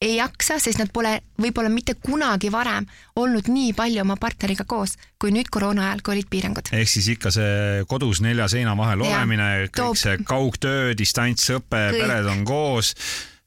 ei 0.01 0.15
jaksa, 0.17 0.57
sest 0.59 0.81
nad 0.81 0.89
pole 0.93 1.13
võib-olla 1.41 1.69
mitte 1.71 1.95
kunagi 2.01 2.51
varem 2.53 2.87
olnud 3.21 3.49
nii 3.51 3.73
palju 3.77 4.01
oma 4.03 4.17
partneriga 4.21 4.65
koos, 4.69 4.97
kui 5.21 5.33
nüüd 5.33 5.51
koroona 5.53 5.89
ajal, 5.89 6.05
kui 6.05 6.15
olid 6.17 6.29
piirangud. 6.31 6.71
ehk 6.73 6.89
siis 6.89 7.11
ikka 7.15 7.31
see 7.33 7.83
kodus 7.89 8.23
nelja 8.25 8.49
seina 8.51 8.75
vahel 8.77 9.05
ja, 9.05 9.11
olemine, 9.11 9.49
kõik 9.67 9.81
toob... 9.83 9.99
see 10.01 10.23
kaugtöö, 10.25 10.95
distantsõpe, 10.97 11.83
pered 11.97 12.29
on 12.31 12.41
koos 12.47 12.95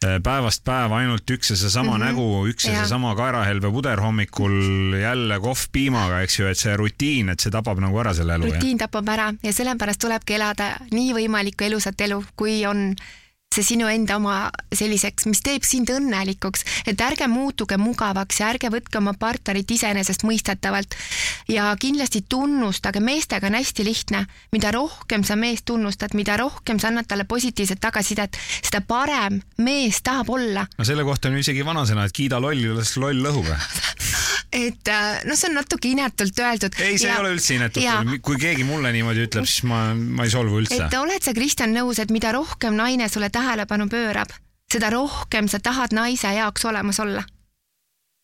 eh, 0.04 0.20
päevast 0.22 0.62
päeva 0.66 1.00
ainult 1.02 1.34
üks 1.36 1.50
ja 1.50 1.58
seesama 1.58 1.96
mm 1.96 1.96
-hmm. 1.96 2.06
nägu, 2.06 2.46
üks 2.52 2.68
ja, 2.68 2.76
ja 2.76 2.84
seesama 2.84 3.16
kaerahelbe 3.18 3.72
puder 3.74 4.00
hommikul, 4.00 4.94
jälle 5.00 5.40
kohv 5.40 5.66
piimaga, 5.72 6.22
eks 6.22 6.38
ju, 6.38 6.46
et 6.46 6.58
see 6.58 6.76
rutiin, 6.76 7.34
et 7.34 7.40
see 7.40 7.50
tapab 7.50 7.82
nagu 7.82 7.98
ära 7.98 8.14
selle 8.14 8.38
elu. 8.38 8.54
rutiin 8.54 8.78
tapab 8.78 9.08
ära 9.08 9.32
ja 9.42 9.52
sellepärast 9.52 10.00
tulebki 10.06 10.38
elada 10.38 10.76
nii 10.90 11.12
võimalikku 11.18 11.66
elusat 11.66 12.00
elu, 12.00 12.22
kui 12.36 12.62
on 12.66 12.94
see 13.54 13.66
sinu 13.74 13.88
enda 13.90 14.18
oma 14.18 14.50
selliseks, 14.74 15.28
mis 15.30 15.42
teeb 15.44 15.66
sind 15.66 15.90
õnnelikuks, 15.92 16.64
et 16.90 17.00
ärge 17.04 17.28
muutuge 17.30 17.78
mugavaks 17.80 18.40
ja 18.40 18.50
ärge 18.52 18.70
võtke 18.74 18.98
oma 19.00 19.14
partnerit 19.18 19.70
iseenesestmõistetavalt. 19.76 20.96
ja 21.48 21.74
kindlasti 21.80 22.24
tunnustage, 22.28 23.00
meestega 23.00 23.46
on 23.50 23.58
hästi 23.58 23.84
lihtne, 23.84 24.24
mida 24.52 24.72
rohkem 24.74 25.24
sa 25.24 25.36
meest 25.36 25.64
tunnustad, 25.68 26.14
mida 26.14 26.36
rohkem 26.40 26.80
sa 26.80 26.88
annad 26.88 27.06
talle 27.08 27.24
positiivset 27.28 27.80
tagasisidet, 27.80 28.38
seda 28.62 28.80
parem 28.80 29.40
mees 29.58 30.02
tahab 30.02 30.30
olla. 30.30 30.66
no 30.78 30.84
selle 30.84 31.04
kohta 31.04 31.28
on 31.28 31.38
ju 31.38 31.46
isegi 31.46 31.64
vanasõna, 31.66 32.06
et 32.08 32.16
kiida 32.16 32.40
lolli, 32.40 32.68
las 32.74 32.96
loll 32.96 33.22
lõhub 33.24 33.50
et 34.54 34.90
noh, 35.26 35.36
see 35.36 35.50
on 35.50 35.58
natuke 35.58 35.90
inetult 35.90 36.38
öeldud. 36.38 36.78
ei, 36.78 36.98
see 36.98 37.08
ja, 37.10 37.18
ei 37.18 37.24
ole 37.24 37.34
üldse 37.34 37.58
inetult, 37.58 38.16
kui 38.24 38.38
keegi 38.40 38.66
mulle 38.68 38.92
niimoodi 38.94 39.26
ütleb, 39.28 39.48
siis 39.50 39.66
ma, 39.68 39.86
ma 39.94 40.26
ei 40.26 40.32
solvu 40.34 40.62
üldse. 40.62 40.78
et 40.86 40.98
oled 40.98 41.26
sa, 41.26 41.34
Kristjan, 41.36 41.74
nõus, 41.74 42.00
et 42.02 42.14
mida 42.14 42.32
rohkem 42.36 42.76
naine 42.78 43.08
sulle 43.12 43.30
tähelepanu 43.34 43.88
pöörab, 43.92 44.32
seda 44.72 44.90
rohkem 44.94 45.50
sa 45.50 45.60
tahad 45.62 45.96
naise 45.96 46.34
jaoks 46.38 46.66
olemas 46.70 47.00
olla? 47.02 47.24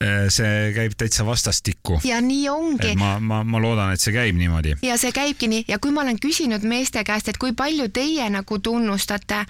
Äh, 0.01 0.31
see 0.33 0.71
käib 0.73 0.95
täitsa 0.97 1.27
vastastikku. 1.29 1.99
ja 2.09 2.21
nii 2.25 2.49
ongi. 2.49 2.95
ma, 2.97 3.19
ma, 3.21 3.43
ma 3.45 3.61
loodan, 3.61 3.93
et 3.93 4.01
see 4.01 4.15
käib 4.17 4.39
niimoodi. 4.39 4.79
ja 4.87 4.97
see 5.01 5.13
käibki 5.13 5.51
nii 5.51 5.67
ja 5.69 5.79
kui 5.79 5.93
ma 5.93 6.07
olen 6.07 6.21
küsinud 6.23 6.65
meeste 6.65 7.05
käest, 7.05 7.29
et 7.29 7.41
kui 7.43 7.53
palju 7.53 7.91
teie 7.93 8.31
nagu 8.33 8.59
tunnustate 8.59 9.45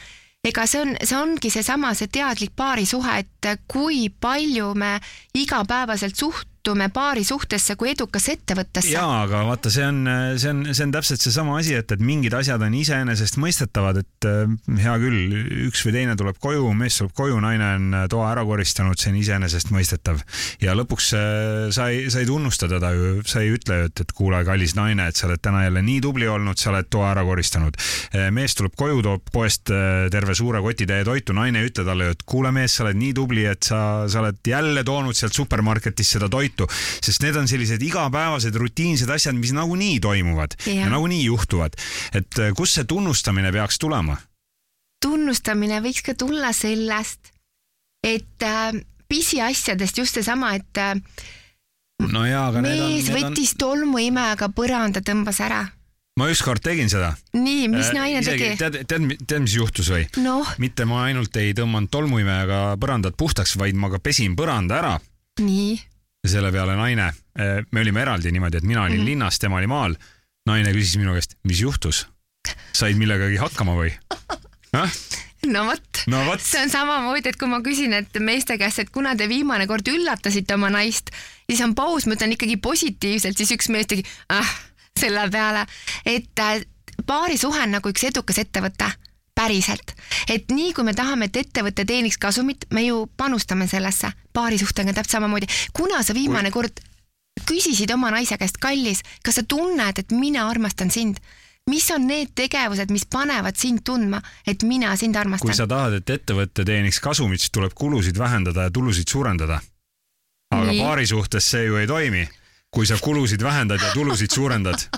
ega 0.44 0.66
see 0.66 0.80
on, 0.82 0.94
see 1.04 1.18
ongi 1.18 1.52
seesama, 1.52 1.92
see 1.94 2.10
teadlik 2.10 2.56
paarisuhe, 2.56 3.18
et 3.22 3.50
kui 3.68 4.08
palju 4.10 4.72
me 4.74 4.96
igapäevaselt 5.36 6.16
suht-, 6.18 6.49
suhtume 6.60 6.90
paari 6.92 7.22
suhtesse 7.24 7.74
kui 7.80 7.90
edukasse 7.94 8.34
ettevõttesse. 8.36 8.92
jaa, 8.92 9.22
aga 9.24 9.44
vaata, 9.48 9.70
see 9.72 9.84
on, 9.86 10.04
see 10.36 10.50
on, 10.50 10.58
see 10.74 10.84
on 10.84 10.90
täpselt 10.92 11.22
seesama 11.24 11.56
asi, 11.56 11.72
et, 11.74 11.88
et 11.94 12.00
mingid 12.04 12.34
asjad 12.36 12.60
on 12.60 12.74
iseenesestmõistetavad, 12.76 14.00
et 14.02 14.28
äh, 14.28 14.50
hea 14.82 14.96
küll, 15.00 15.38
üks 15.70 15.80
või 15.86 15.94
teine 15.94 16.16
tuleb 16.20 16.36
koju, 16.40 16.66
mees 16.76 16.98
tuleb 17.00 17.14
koju, 17.16 17.38
naine 17.40 17.70
on 17.78 17.96
toa 18.12 18.26
ära 18.34 18.44
koristanud, 18.44 19.00
see 19.00 19.12
on 19.14 19.16
iseenesestmõistetav. 19.22 20.20
ja 20.60 20.74
lõpuks 20.76 21.08
äh, 21.16 21.70
sa 21.72 21.88
ei, 21.88 22.10
sa 22.12 22.20
ei 22.20 22.28
tunnusta 22.28 22.68
teda 22.68 22.92
ju, 22.92 23.14
sa 23.24 23.40
ei 23.40 23.54
ütle 23.56 23.80
ju, 23.80 23.88
et, 23.88 24.04
et 24.04 24.12
kuule, 24.20 24.42
kallis 24.44 24.76
naine, 24.76 25.08
et 25.08 25.16
sa 25.16 25.30
oled 25.30 25.40
täna 25.40 25.64
jälle 25.64 25.84
nii 25.86 26.04
tubli 26.04 26.28
olnud, 26.28 26.60
sa 26.60 26.74
oled 26.74 26.92
toa 26.92 27.14
ära 27.14 27.24
koristanud. 27.24 27.80
Äh, 28.12 28.28
mees 28.36 28.58
tuleb 28.58 28.76
koju, 28.76 29.00
toob 29.06 29.32
poest 29.32 29.72
terve 30.12 30.36
suure 30.36 30.60
kotitäie 30.60 31.08
toitu, 31.08 31.32
naine 31.36 31.64
ei 31.64 31.72
ütle 31.72 31.88
talle 31.88 32.10
ju, 32.10 32.18
et 32.18 32.28
kuule, 32.28 32.52
mees, 32.52 32.76
sa 32.76 32.84
oled 32.84 33.00
nii 33.00 33.16
tubli, 33.16 33.48
et 33.48 33.64
sa, 33.64 33.80
sa 34.12 34.20
oled 34.20 34.44
jälle 34.44 34.84
toonud 34.84 35.16
sealt 35.16 35.36
supermarketist 35.36 36.18
seda 36.18 36.28
toitu 36.28 36.49
toitu, 36.50 36.68
sest 37.02 37.22
need 37.22 37.36
on 37.36 37.48
sellised 37.48 37.82
igapäevased 37.82 38.56
rutiinsed 38.56 39.10
asjad, 39.10 39.36
mis 39.38 39.52
nagunii 39.56 40.00
toimuvad 40.00 40.56
ja, 40.66 40.84
ja 40.84 40.90
nagunii 40.90 41.24
juhtuvad. 41.24 41.76
et 42.14 42.38
äh, 42.38 42.52
kust 42.56 42.78
see 42.78 42.84
tunnustamine 42.84 43.52
peaks 43.52 43.78
tulema? 43.78 44.16
tunnustamine 45.00 45.80
võiks 45.80 46.04
ka 46.04 46.14
tulla 46.14 46.52
sellest, 46.52 47.32
et 48.04 48.42
äh, 48.42 48.72
pisiasjadest 49.08 49.98
just 49.98 50.14
seesama, 50.14 50.54
et 50.54 50.78
äh, 50.78 50.94
no 52.10 52.24
jaa, 52.26 52.48
aga 52.48 52.62
mees 52.62 53.10
need 53.10 53.12
on, 53.14 53.20
võttis 53.20 53.54
on... 53.56 53.60
tolmuimejaga 53.64 54.50
põranda, 54.54 55.04
tõmbas 55.04 55.40
ära 55.44 55.66
ma 56.20 56.26
ükskord 56.28 56.60
tegin 56.60 56.90
seda. 56.92 57.14
nii, 57.32 57.68
mis 57.72 57.88
äh, 57.88 57.94
naine 57.96 58.24
tegi? 58.24 58.52
tead, 58.60 58.82
tead, 58.84 59.14
tead, 59.24 59.44
mis 59.46 59.56
juhtus 59.56 59.88
või 59.92 60.04
no.? 60.20 60.42
mitte 60.60 60.84
ma 60.88 61.06
ainult 61.08 61.36
ei 61.40 61.54
tõmmanud 61.56 61.92
tolmuimejaga 61.92 62.76
põrandat 62.80 63.16
puhtaks, 63.16 63.56
vaid 63.60 63.78
ma 63.78 63.92
ka 63.92 64.02
pesin 64.02 64.36
põranda 64.36 64.80
ära. 64.82 64.98
nii? 65.40 65.78
Ja 66.24 66.30
selle 66.30 66.52
peale 66.52 66.76
naine, 66.76 67.10
me 67.70 67.80
olime 67.80 68.02
eraldi 68.02 68.32
niimoodi, 68.32 68.60
et 68.60 68.66
mina 68.68 68.82
olin 68.82 68.96
mm 68.96 69.00
-hmm. 69.00 69.10
linnas, 69.12 69.38
tema 69.38 69.56
oli 69.56 69.66
maal. 69.66 69.94
naine 70.46 70.72
küsis 70.72 70.96
minu 70.96 71.12
käest, 71.12 71.36
mis 71.44 71.60
juhtus? 71.60 72.06
said 72.72 72.96
millegagi 72.96 73.36
hakkama 73.36 73.74
või? 73.76 73.92
no 75.52 75.64
vot 75.64 76.02
no, 76.06 76.22
see 76.38 76.62
on 76.62 76.70
samamoodi, 76.70 77.28
et 77.28 77.38
kui 77.40 77.48
ma 77.48 77.60
küsin, 77.64 77.92
et 77.96 78.20
meeste 78.20 78.58
käest, 78.58 78.78
et 78.78 78.90
kuna 78.90 79.14
te 79.16 79.28
viimane 79.28 79.66
kord 79.66 79.88
üllatasite 79.88 80.54
oma 80.54 80.70
naist, 80.70 81.10
siis 81.50 81.60
on 81.64 81.74
paus, 81.74 82.06
ma 82.06 82.16
ütlen 82.18 82.36
ikkagi 82.36 82.56
positiivselt, 82.56 83.36
siis 83.36 83.52
üks 83.56 83.70
mees 83.72 83.88
tegi 83.90 84.04
ah, 84.28 84.56
selle 85.00 85.28
peale, 85.32 85.66
et 86.06 86.44
äh, 86.44 86.64
paarisuhe 87.06 87.62
on 87.64 87.78
nagu 87.78 87.92
üks 87.92 88.04
edukas 88.10 88.40
ettevõte 88.42 88.90
päriselt. 89.40 89.94
et 90.28 90.52
nii 90.52 90.72
kui 90.76 90.84
me 90.84 90.94
tahame, 90.96 91.30
et 91.30 91.40
ettevõte 91.44 91.86
teeniks 91.88 92.18
kasumit, 92.20 92.68
me 92.74 92.84
ju 92.84 93.06
panustame 93.16 93.68
sellesse. 93.70 94.12
paarisuhtega 94.32 94.92
täpselt 94.92 95.18
samamoodi. 95.18 95.46
kuna 95.72 96.02
sa 96.02 96.14
viimane 96.14 96.50
kord 96.50 96.80
küsisid 97.48 97.92
oma 97.94 98.10
naise 98.10 98.36
käest, 98.38 98.58
kallis, 98.60 99.02
kas 99.24 99.40
sa 99.40 99.42
tunned, 99.42 99.98
et 99.98 100.12
mina 100.12 100.48
armastan 100.48 100.90
sind? 100.90 101.22
mis 101.70 101.90
on 101.94 102.06
need 102.08 102.32
tegevused, 102.34 102.90
mis 102.90 103.04
panevad 103.06 103.56
sind 103.56 103.84
tundma, 103.86 104.18
et 104.46 104.62
mina 104.66 104.96
sind 104.96 105.16
armastan? 105.16 105.48
kui 105.48 105.56
sa 105.56 105.68
tahad, 105.70 106.00
et 106.00 106.10
ettevõte 106.10 106.64
teeniks 106.66 107.00
kasumit, 107.00 107.40
siis 107.40 107.54
tuleb 107.54 107.76
kulusid 107.76 108.18
vähendada 108.18 108.68
ja 108.68 108.74
tulusid 108.74 109.08
suurendada. 109.08 109.60
aga 110.50 110.76
paari 110.82 111.06
suhtes 111.06 111.50
see 111.50 111.64
ju 111.68 111.80
ei 111.80 111.86
toimi, 111.86 112.28
kui 112.70 112.86
sa 112.86 112.98
kulusid 113.00 113.42
vähendad 113.42 113.82
ja 113.82 113.92
tulusid 113.94 114.34
suurendad 114.34 114.88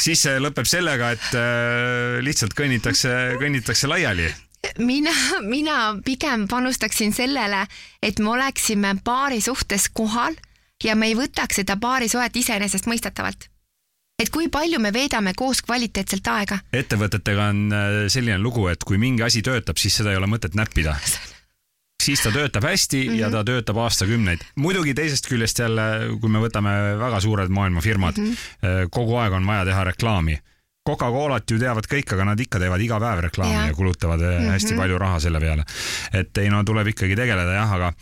siis 0.00 0.22
see 0.26 0.38
lõpeb 0.40 0.68
sellega, 0.68 1.12
et 1.16 1.34
äh, 1.38 2.20
lihtsalt 2.24 2.56
kõnnitakse, 2.58 3.16
kõnnitakse 3.40 3.90
laiali 3.90 4.30
mina, 4.78 5.12
mina 5.40 5.76
pigem 6.04 6.46
panustaksin 6.48 7.12
sellele, 7.12 7.66
et 8.02 8.18
me 8.18 8.30
oleksime 8.30 8.94
paari 9.04 9.40
suhtes 9.40 9.88
kohal 9.92 10.36
ja 10.84 10.96
me 10.96 11.10
ei 11.10 11.16
võtaks 11.16 11.60
seda 11.62 11.76
paarisuhet 11.80 12.36
iseenesestmõistetavalt. 12.36 13.48
et 14.20 14.28
kui 14.28 14.50
palju 14.52 14.76
me 14.80 14.92
veedame 14.92 15.32
koos 15.36 15.62
kvaliteetselt 15.62 16.26
aega. 16.28 16.58
ettevõtetega 16.72 17.50
on 17.54 17.72
äh, 17.72 17.98
selline 18.08 18.38
lugu, 18.38 18.68
et 18.68 18.84
kui 18.84 18.98
mingi 18.98 19.22
asi 19.22 19.42
töötab, 19.42 19.78
siis 19.78 19.96
seda 19.96 20.12
ei 20.12 20.16
ole 20.16 20.26
mõtet 20.26 20.54
näppida 20.54 20.96
siis 22.00 22.22
ta 22.24 22.32
töötab 22.34 22.64
hästi 22.64 23.04
mm 23.04 23.12
-hmm. 23.12 23.20
ja 23.20 23.28
mhm. 23.28 23.36
ta 23.36 23.44
töötab 23.44 23.76
aastakümneid. 23.76 24.44
muidugi 24.56 24.94
teisest 24.94 25.28
küljest 25.28 25.58
jälle, 25.58 25.82
kui 26.20 26.30
me 26.30 26.38
võtame 26.38 26.98
väga 26.98 27.20
suured 27.20 27.48
maailmafirmad 27.48 28.18
mm, 28.18 28.24
-hmm. 28.24 28.88
kogu 28.90 29.16
aeg 29.16 29.32
on 29.32 29.46
vaja 29.46 29.64
teha 29.64 29.84
reklaami. 29.84 30.38
Coca-Colat 30.88 31.50
ju 31.50 31.58
teavad 31.60 31.84
kõik, 31.86 32.12
aga 32.14 32.24
nad 32.24 32.40
ikka 32.40 32.58
teevad 32.58 32.80
iga 32.80 32.98
päev 33.00 33.20
reklaami 33.20 33.54
ja, 33.54 33.66
ja 33.66 33.74
kulutavad 33.74 34.20
mm 34.20 34.38
-hmm. 34.38 34.50
hästi 34.50 34.74
palju 34.74 34.98
raha 34.98 35.20
selle 35.20 35.40
peale. 35.40 35.64
et 36.12 36.38
ei 36.38 36.50
no 36.50 36.64
tuleb 36.64 36.86
ikkagi 36.86 37.16
tegeleda 37.16 37.52
jah, 37.52 37.72
aga, 37.72 37.92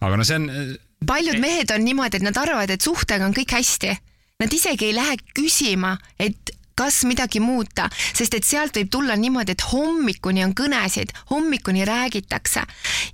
aga 0.00 0.16
no 0.16 0.24
see 0.24 0.36
on. 0.36 0.50
Äh, 0.50 0.76
paljud 1.06 1.38
mehed 1.38 1.70
on 1.70 1.84
niimoodi, 1.84 2.16
et 2.16 2.22
nad 2.22 2.36
arvavad, 2.36 2.70
et 2.70 2.80
suhtega 2.80 3.26
on 3.26 3.34
kõik 3.34 3.52
hästi. 3.52 3.96
Nad 4.38 4.52
isegi 4.52 4.84
ei 4.84 4.94
lähe 4.94 5.16
küsima, 5.34 5.96
et 6.18 6.57
kas 6.78 7.02
midagi 7.08 7.40
muuta, 7.42 7.88
sest 8.14 8.36
et 8.38 8.46
sealt 8.46 8.76
võib 8.78 8.90
tulla 8.92 9.16
niimoodi, 9.18 9.54
et 9.56 9.64
hommikuni 9.72 10.44
on 10.46 10.54
kõnesid, 10.56 11.12
hommikuni 11.32 11.84
räägitakse. 11.88 12.62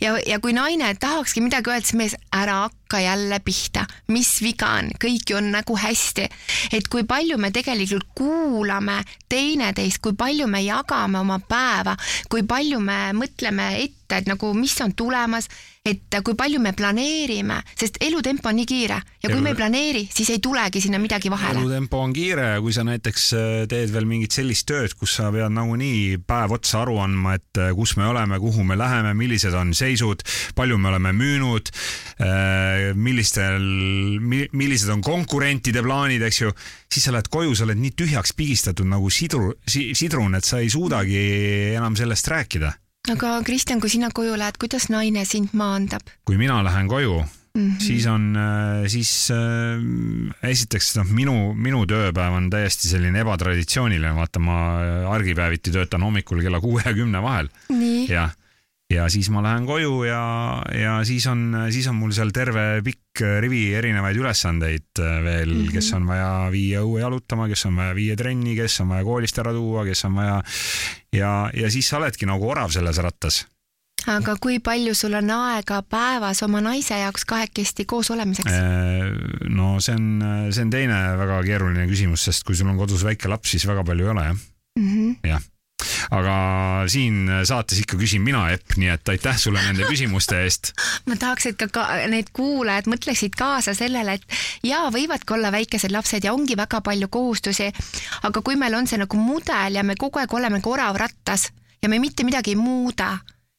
Ja, 0.02 0.16
ja 0.26 0.38
kui 0.42 0.52
naine 0.56 0.92
tahakski 1.00 1.40
midagi 1.44 1.72
öelda, 1.72 1.88
siis 1.88 1.98
mees, 1.98 2.16
ära 2.34 2.64
hakka 2.66 3.00
jälle 3.00 3.40
pihta, 3.44 3.86
mis 4.12 4.36
viga 4.44 4.68
on, 4.80 4.90
kõik 5.00 5.32
ju 5.32 5.40
on 5.40 5.50
nagu 5.54 5.76
hästi. 5.80 6.28
et 6.72 6.88
kui 6.88 7.04
palju 7.04 7.38
me 7.38 7.50
tegelikult 7.50 8.06
kuulame 8.14 9.02
teineteist, 9.28 9.98
kui 10.02 10.12
palju 10.12 10.46
me 10.46 10.60
jagame 10.62 11.18
oma 11.18 11.38
päeva, 11.38 11.96
kui 12.28 12.42
palju 12.42 12.80
me 12.80 13.12
mõtleme 13.12 13.70
ette, 13.82 14.16
et 14.16 14.26
nagu 14.26 14.52
mis 14.54 14.80
on 14.80 14.92
tulemas 14.92 15.48
et 15.84 16.16
kui 16.24 16.32
palju 16.32 16.62
me 16.64 16.70
planeerime, 16.72 17.58
sest 17.76 17.98
elutempo 18.00 18.48
on 18.48 18.56
nii 18.56 18.64
kiire 18.64 18.96
ja 18.96 19.28
kui 19.28 19.34
Elu... 19.34 19.42
me 19.44 19.50
ei 19.52 19.56
planeeri, 19.58 20.00
siis 20.08 20.30
ei 20.32 20.38
tulegi 20.40 20.80
sinna 20.80 20.96
midagi 20.96 21.28
vahele. 21.28 21.60
elutempo 21.60 21.98
on 22.00 22.14
kiire 22.16 22.46
ja 22.54 22.60
kui 22.64 22.72
sa 22.72 22.86
näiteks 22.88 23.24
äh, 23.36 23.48
teed 23.68 23.90
veel 23.92 24.06
mingit 24.08 24.32
sellist 24.32 24.64
tööd, 24.70 24.94
kus 24.96 25.18
sa 25.18 25.28
pead 25.34 25.52
nagunii 25.52 26.22
päev 26.24 26.54
otsa 26.56 26.80
aru 26.86 26.96
andma, 27.04 27.34
et 27.36 27.60
äh, 27.60 27.74
kus 27.76 27.98
me 28.00 28.06
oleme, 28.08 28.38
kuhu 28.40 28.64
me 28.64 28.78
läheme, 28.80 29.12
millised 29.18 29.52
on 29.60 29.74
seisud, 29.76 30.24
palju 30.56 30.78
me 30.80 30.88
oleme 30.88 31.12
müünud, 31.18 31.68
äh, 32.16 32.94
millistel, 32.96 33.60
millised 34.56 34.88
on 34.94 35.04
konkurentide 35.04 35.82
plaanid, 35.84 36.24
eks 36.24 36.38
ju, 36.46 36.54
siis 36.88 37.04
sa 37.04 37.12
lähed 37.12 37.28
koju, 37.28 37.52
sa 37.52 37.68
oled 37.68 37.82
nii 37.82 37.92
tühjaks 37.92 38.32
pigistatud 38.40 38.88
nagu 38.88 39.12
sidru, 39.12 39.52
sidrun, 39.68 40.40
et 40.40 40.48
sa 40.48 40.64
ei 40.64 40.72
suudagi 40.72 41.20
enam 41.74 42.00
sellest 42.00 42.32
rääkida 42.32 42.72
aga 43.12 43.38
Kristjan, 43.44 43.80
kui 43.82 43.92
sina 43.92 44.10
koju 44.14 44.36
lähed, 44.40 44.58
kuidas 44.60 44.88
naine 44.92 45.24
sind 45.28 45.54
maandab? 45.56 46.04
kui 46.24 46.38
mina 46.40 46.62
lähen 46.64 46.88
koju 46.88 47.18
mm, 47.20 47.60
-hmm. 47.60 47.80
siis 47.86 48.06
on, 48.06 48.36
äh, 48.36 48.86
siis 48.88 49.30
äh, 49.30 50.50
esiteks 50.50 50.96
noh, 50.96 51.06
minu, 51.06 51.54
minu 51.54 51.84
tööpäev 51.86 52.38
on 52.38 52.50
täiesti 52.50 52.88
selline 52.88 53.20
ebatraditsiooniline, 53.20 54.14
vaata 54.14 54.40
ma 54.40 54.60
äh, 54.80 55.10
argipäeviti 55.10 55.70
töötan 55.70 56.02
hommikul 56.02 56.42
kella 56.42 56.60
kuue 56.60 56.82
ja 56.84 56.94
kümne 56.94 57.22
vahel. 57.22 57.48
jah 58.08 58.32
ja 58.92 59.06
siis 59.08 59.30
ma 59.32 59.42
lähen 59.44 59.64
koju 59.66 60.02
ja, 60.04 60.24
ja 60.76 60.98
siis 61.08 61.26
on, 61.30 61.46
siis 61.72 61.86
on 61.88 61.96
mul 61.96 62.12
seal 62.12 62.32
terve 62.34 62.82
pikk 62.84 63.22
rivi 63.40 63.62
erinevaid 63.78 64.18
ülesandeid 64.20 65.00
äh, 65.00 65.16
veel 65.24 65.48
mm, 65.54 65.62
-hmm. 65.62 65.72
kes 65.72 65.92
on 65.96 66.06
vaja 66.06 66.50
viia 66.52 66.82
õue 66.84 67.00
jalutama, 67.00 67.48
kes 67.48 67.66
on 67.70 67.80
vaja 67.80 67.94
viia 67.94 68.16
trenni, 68.16 68.56
kes 68.56 68.80
on 68.84 68.92
vaja 68.92 69.04
koolist 69.04 69.38
ära 69.40 69.52
tuua, 69.52 69.84
kes 69.88 70.04
on 70.04 70.20
vaja 70.20 70.42
ja, 71.12 71.32
ja 71.54 71.70
siis 71.70 71.88
sa 71.88 71.96
oledki 71.96 72.26
nagu 72.26 72.48
orav 72.48 72.70
selles 72.70 72.98
rattas 72.98 73.46
aga 74.06 74.36
kui 74.36 74.58
palju 74.60 74.92
sul 74.94 75.16
on 75.16 75.30
aega 75.30 75.80
päevas 75.82 76.42
oma 76.44 76.60
naise 76.60 76.98
jaoks 76.98 77.24
kahekesti 77.24 77.86
koos 77.88 78.10
olemiseks? 78.10 78.52
Äh, 78.52 79.48
no 79.48 79.80
see 79.80 79.96
on, 79.96 80.50
see 80.52 80.66
on 80.66 80.70
teine 80.70 81.00
väga 81.16 81.40
keeruline 81.46 81.88
küsimus, 81.88 82.28
sest 82.28 82.44
kui 82.44 82.56
sul 82.56 82.68
on 82.68 82.76
kodus 82.76 83.04
väike 83.04 83.32
laps, 83.32 83.56
siis 83.56 83.66
väga 83.66 83.84
palju 83.84 84.04
ei 84.04 84.10
ole 84.12 84.28
jah 84.28 84.36
mm 84.78 84.88
-hmm.. 84.92 85.28
jah 85.32 85.42
aga 86.10 86.36
siin 86.90 87.30
saates 87.46 87.80
ikka 87.82 87.98
küsin 88.00 88.22
mina, 88.24 88.46
Epp, 88.54 88.76
nii 88.80 88.90
et 88.92 89.12
aitäh 89.14 89.38
sulle 89.40 89.62
nende 89.64 89.88
küsimuste 89.88 90.42
eest. 90.44 90.72
ma 91.08 91.18
tahaks, 91.20 91.50
et 91.52 91.58
ka, 91.60 91.68
ka 91.72 91.86
need 92.10 92.30
kuulajad 92.36 92.88
mõtleksid 92.90 93.36
kaasa 93.38 93.76
sellele, 93.76 94.18
et 94.18 94.40
jaa, 94.66 94.88
võivadki 94.94 95.36
olla 95.36 95.52
väikesed 95.54 95.94
lapsed 95.94 96.24
ja 96.24 96.34
ongi 96.36 96.56
väga 96.58 96.80
palju 96.84 97.10
kohustusi, 97.12 97.70
aga 98.22 98.42
kui 98.44 98.58
meil 98.60 98.76
on 98.78 98.88
see 98.90 99.00
nagu 99.00 99.20
mudel 99.20 99.80
ja 99.80 99.84
me 99.86 99.98
kogu 100.00 100.22
aeg 100.22 100.34
oleme 100.34 100.60
nagu 100.60 100.72
orav 100.72 100.96
rattas 101.00 101.50
ja 101.82 101.88
me 101.88 101.98
mitte 101.98 102.24
midagi 102.24 102.54
ei 102.54 102.60
muuda, 102.60 103.14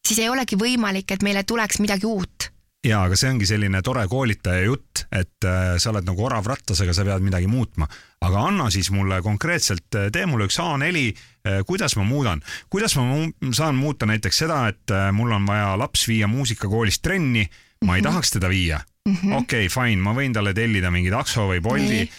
siis 0.05 0.19
ei 0.23 0.29
olegi 0.29 0.57
võimalik, 0.59 1.11
et 1.11 1.23
meile 1.25 1.43
tuleks 1.43 1.81
midagi 1.83 2.07
uut 2.09 2.54
ja, 2.85 3.01
aga 3.05 3.17
see 3.17 3.31
ongi 3.33 3.47
selline 3.49 3.81
tore 3.85 4.05
koolitaja 4.09 4.65
jutt, 4.65 5.05
et 5.13 5.47
äh, 5.47 5.75
sa 5.81 5.91
oled 5.91 6.05
nagu 6.07 6.25
orav 6.27 6.47
rattas, 6.49 6.81
aga 6.83 6.93
sa 6.95 7.05
pead 7.07 7.23
midagi 7.25 7.47
muutma. 7.49 7.87
aga 8.25 8.41
anna 8.47 8.69
siis 8.73 8.89
mulle 8.93 9.19
konkreetselt, 9.21 9.87
äh, 9.95 10.09
tee 10.13 10.25
mulle 10.29 10.47
üks 10.49 10.57
A4, 10.61 11.05
äh, 11.45 11.61
kuidas 11.67 11.95
ma 11.99 12.05
muudan, 12.07 12.41
kuidas 12.73 12.95
ma 12.97 13.05
mu 13.05 13.53
saan 13.53 13.75
muuta 13.77 14.07
näiteks 14.09 14.43
seda, 14.45 14.65
et 14.71 14.93
mul 15.13 15.33
on 15.35 15.45
vaja 15.45 15.75
laps 15.77 16.07
viia 16.09 16.27
muusikakoolist 16.27 17.03
trenni, 17.05 17.45
ma 17.85 17.95
ei 17.95 18.01
mm 18.01 18.05
-hmm. 18.05 18.09
tahaks 18.09 18.31
teda 18.31 18.49
viia 18.49 18.79
-hmm.. 19.09 19.33
okei 19.41 19.69
fine, 19.69 20.01
ma 20.01 20.13
võin 20.13 20.33
talle 20.33 20.53
tellida 20.53 20.91
mingi 20.91 21.11
takso 21.11 21.47
või 21.49 21.61
Bolti. 21.61 22.09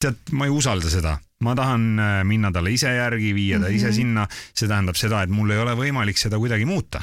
tead, 0.00 0.16
ma 0.32 0.44
ei 0.44 0.50
usalda 0.50 0.90
seda 0.90 1.18
ma 1.40 1.54
tahan 1.54 2.00
minna 2.24 2.52
talle 2.52 2.70
ise 2.70 2.88
järgi, 2.88 3.34
viia 3.34 3.58
ta 3.58 3.64
mm 3.64 3.70
-hmm. 3.70 3.76
ise 3.76 3.92
sinna, 3.92 4.28
see 4.54 4.68
tähendab 4.68 4.96
seda, 4.96 5.22
et 5.22 5.30
mul 5.30 5.50
ei 5.50 5.58
ole 5.58 5.72
võimalik 5.76 6.16
seda 6.16 6.38
kuidagi 6.38 6.64
muuta 6.64 7.02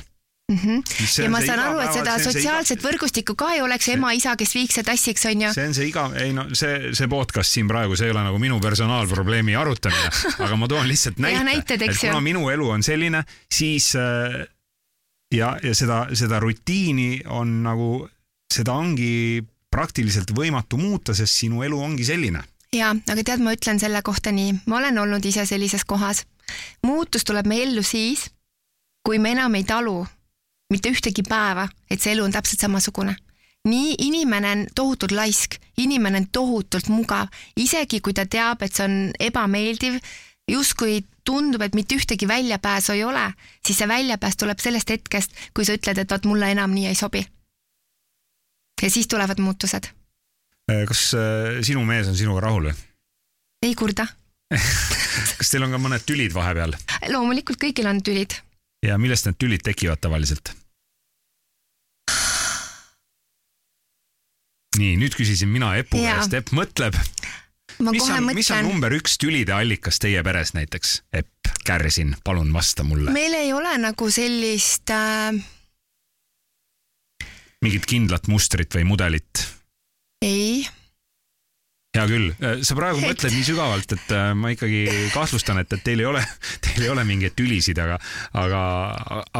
mm. 0.52 0.58
-hmm. 0.58 1.24
ja 1.24 1.30
ma 1.30 1.42
saan 1.42 1.60
aru, 1.60 1.80
et 1.80 1.94
seda 1.94 2.18
sotsiaalset 2.24 2.80
iga... 2.80 2.88
võrgustikku 2.88 3.36
ka 3.36 3.52
ei 3.56 3.62
oleks 3.62 3.90
ema-isa, 3.94 4.36
kes 4.40 4.56
viiks 4.56 4.80
ja 4.80 4.84
tassiks, 4.88 5.26
on 5.26 5.42
ju. 5.42 5.54
see 5.54 5.68
on 5.68 5.74
see 5.76 5.90
iga, 5.92 6.08
ei 6.24 6.34
no 6.34 6.48
see, 6.54 6.94
see 6.98 7.08
podcast 7.12 7.52
siin 7.52 7.68
praegu, 7.68 7.98
see 8.00 8.08
ei 8.08 8.16
ole 8.16 8.24
nagu 8.24 8.40
minu 8.40 8.60
personaalprobleemi 8.64 9.56
arutamine, 9.60 10.12
aga 10.40 10.56
ma 10.56 10.68
toon 10.72 10.88
lihtsalt 10.88 11.20
näite, 11.26 11.44
näited, 11.44 11.88
et 11.90 12.00
kuna 12.00 12.22
minu 12.24 12.48
elu 12.54 12.70
on 12.78 12.84
selline, 12.84 13.24
siis 13.52 13.92
äh, 14.00 14.40
ja, 15.34 15.58
ja 15.64 15.76
seda, 15.76 16.06
seda 16.16 16.40
rutiini 16.44 17.22
on 17.28 17.62
nagu, 17.68 17.92
seda 18.54 18.78
ongi 18.80 19.44
praktiliselt 19.72 20.32
võimatu 20.32 20.80
muuta, 20.80 21.14
sest 21.14 21.44
sinu 21.44 21.64
elu 21.68 21.82
ongi 21.84 22.08
selline. 22.08 22.44
ja, 22.74 22.96
aga 22.96 23.24
tead, 23.24 23.44
ma 23.44 23.56
ütlen 23.56 23.84
selle 23.84 24.02
kohta 24.02 24.32
nii, 24.32 24.62
ma 24.66 24.80
olen 24.80 25.04
olnud 25.04 25.26
ise 25.26 25.46
sellises 25.46 25.84
kohas. 25.86 26.24
muutus 26.88 27.28
tuleb 27.28 27.48
meie 27.48 27.68
ellu 27.68 27.84
siis, 27.84 28.30
kui 29.04 29.20
me 29.20 29.36
enam 29.36 29.56
ei 29.56 29.64
talu 29.68 30.06
mitte 30.74 30.92
ühtegi 30.92 31.24
päeva, 31.28 31.68
et 31.90 32.02
see 32.02 32.14
elu 32.16 32.26
on 32.28 32.36
täpselt 32.36 32.64
samasugune. 32.66 33.16
nii 33.68 33.96
inimene 34.00 34.52
on 34.52 34.62
tohutult 34.76 35.12
laisk, 35.12 35.58
inimene 35.78 36.22
on 36.22 36.28
tohutult 36.32 36.88
mugav, 36.88 37.28
isegi 37.60 38.00
kui 38.00 38.14
ta 38.16 38.24
teab, 38.26 38.62
et 38.64 38.74
see 38.74 38.86
on 38.86 38.96
ebameeldiv, 39.20 39.98
justkui 40.48 41.02
tundub, 41.28 41.62
et 41.66 41.76
mitte 41.76 41.98
ühtegi 42.00 42.28
väljapääsu 42.28 42.96
ei 42.96 43.04
ole, 43.04 43.26
siis 43.66 43.82
see 43.82 43.88
väljapääs 43.88 44.40
tuleb 44.40 44.64
sellest 44.64 44.94
hetkest, 44.96 45.36
kui 45.54 45.68
sa 45.68 45.76
ütled, 45.76 46.00
et 46.00 46.12
vot 46.12 46.30
mulle 46.32 46.52
enam 46.56 46.72
nii 46.72 46.88
ei 46.88 46.96
sobi. 46.96 47.26
ja 48.82 48.90
siis 48.92 49.08
tulevad 49.08 49.40
muutused. 49.40 49.90
Äh, 50.72 50.86
kas 50.88 51.14
äh, 51.14 51.60
sinu 51.64 51.84
mees 51.86 52.08
on 52.08 52.16
sinuga 52.16 52.48
rahul 52.48 52.70
või? 52.70 52.76
ei 53.66 53.76
kurda 53.76 54.06
kas 55.38 55.50
teil 55.50 55.64
on 55.66 55.72
ka 55.74 55.80
mõned 55.82 56.04
tülid 56.06 56.34
vahepeal? 56.36 56.76
loomulikult 57.10 57.60
kõigil 57.60 57.90
on 57.90 58.04
tülid 58.04 58.38
ja 58.86 58.98
millest 59.02 59.28
need 59.28 59.40
tülid 59.42 59.66
tekivad 59.66 60.02
tavaliselt? 60.02 60.54
nii, 64.78 64.94
nüüd 65.02 65.16
küsisin 65.18 65.50
mina 65.50 65.74
Epu 65.80 65.98
käest, 65.98 66.34
Epp 66.38 66.54
mõtleb. 66.54 66.98
mis 67.82 68.10
on, 68.14 68.30
mis 68.38 68.52
on 68.54 68.66
number 68.68 68.94
üks 68.94 69.18
tülide 69.22 69.56
allikas 69.56 69.98
teie 70.04 70.22
peres 70.26 70.54
näiteks, 70.58 71.02
Epp 71.14 71.54
Kärsin, 71.68 72.16
palun 72.24 72.54
vasta 72.54 72.86
mulle. 72.88 73.12
meil 73.12 73.34
ei 73.34 73.54
ole 73.54 73.74
nagu 73.82 74.10
sellist 74.14 74.94
äh... 74.94 75.34
mingit 77.66 77.90
kindlat 77.90 78.30
mustrit 78.32 78.78
või 78.78 78.86
mudelit? 78.94 79.48
ei 80.22 80.68
hea 81.98 82.08
küll, 82.10 82.32
äh, 82.40 82.60
sa 82.66 82.78
praegu 82.78 83.02
et... 83.02 83.10
mõtled 83.12 83.36
nii 83.36 83.46
sügavalt, 83.48 83.94
et 83.98 84.14
äh, 84.16 84.32
ma 84.38 84.52
ikkagi 84.54 84.82
kahtlustan, 85.14 85.62
et, 85.64 85.74
et 85.74 85.84
teil 85.86 86.04
ei 86.04 86.10
ole, 86.10 86.24
teil 86.66 86.86
ei 86.86 86.92
ole 86.94 87.06
mingeid 87.08 87.36
tülisid, 87.38 87.80
aga, 87.82 87.98
aga, 88.38 88.62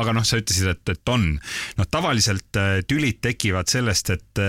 aga 0.02 0.16
noh, 0.18 0.26
sa 0.28 0.40
ütlesid, 0.42 0.72
et, 0.74 0.94
et 0.96 1.14
on. 1.14 1.30
noh, 1.78 1.90
tavaliselt 1.92 2.60
äh, 2.62 2.80
tülid 2.88 3.22
tekivad 3.24 3.70
sellest, 3.72 4.14
et. 4.18 4.44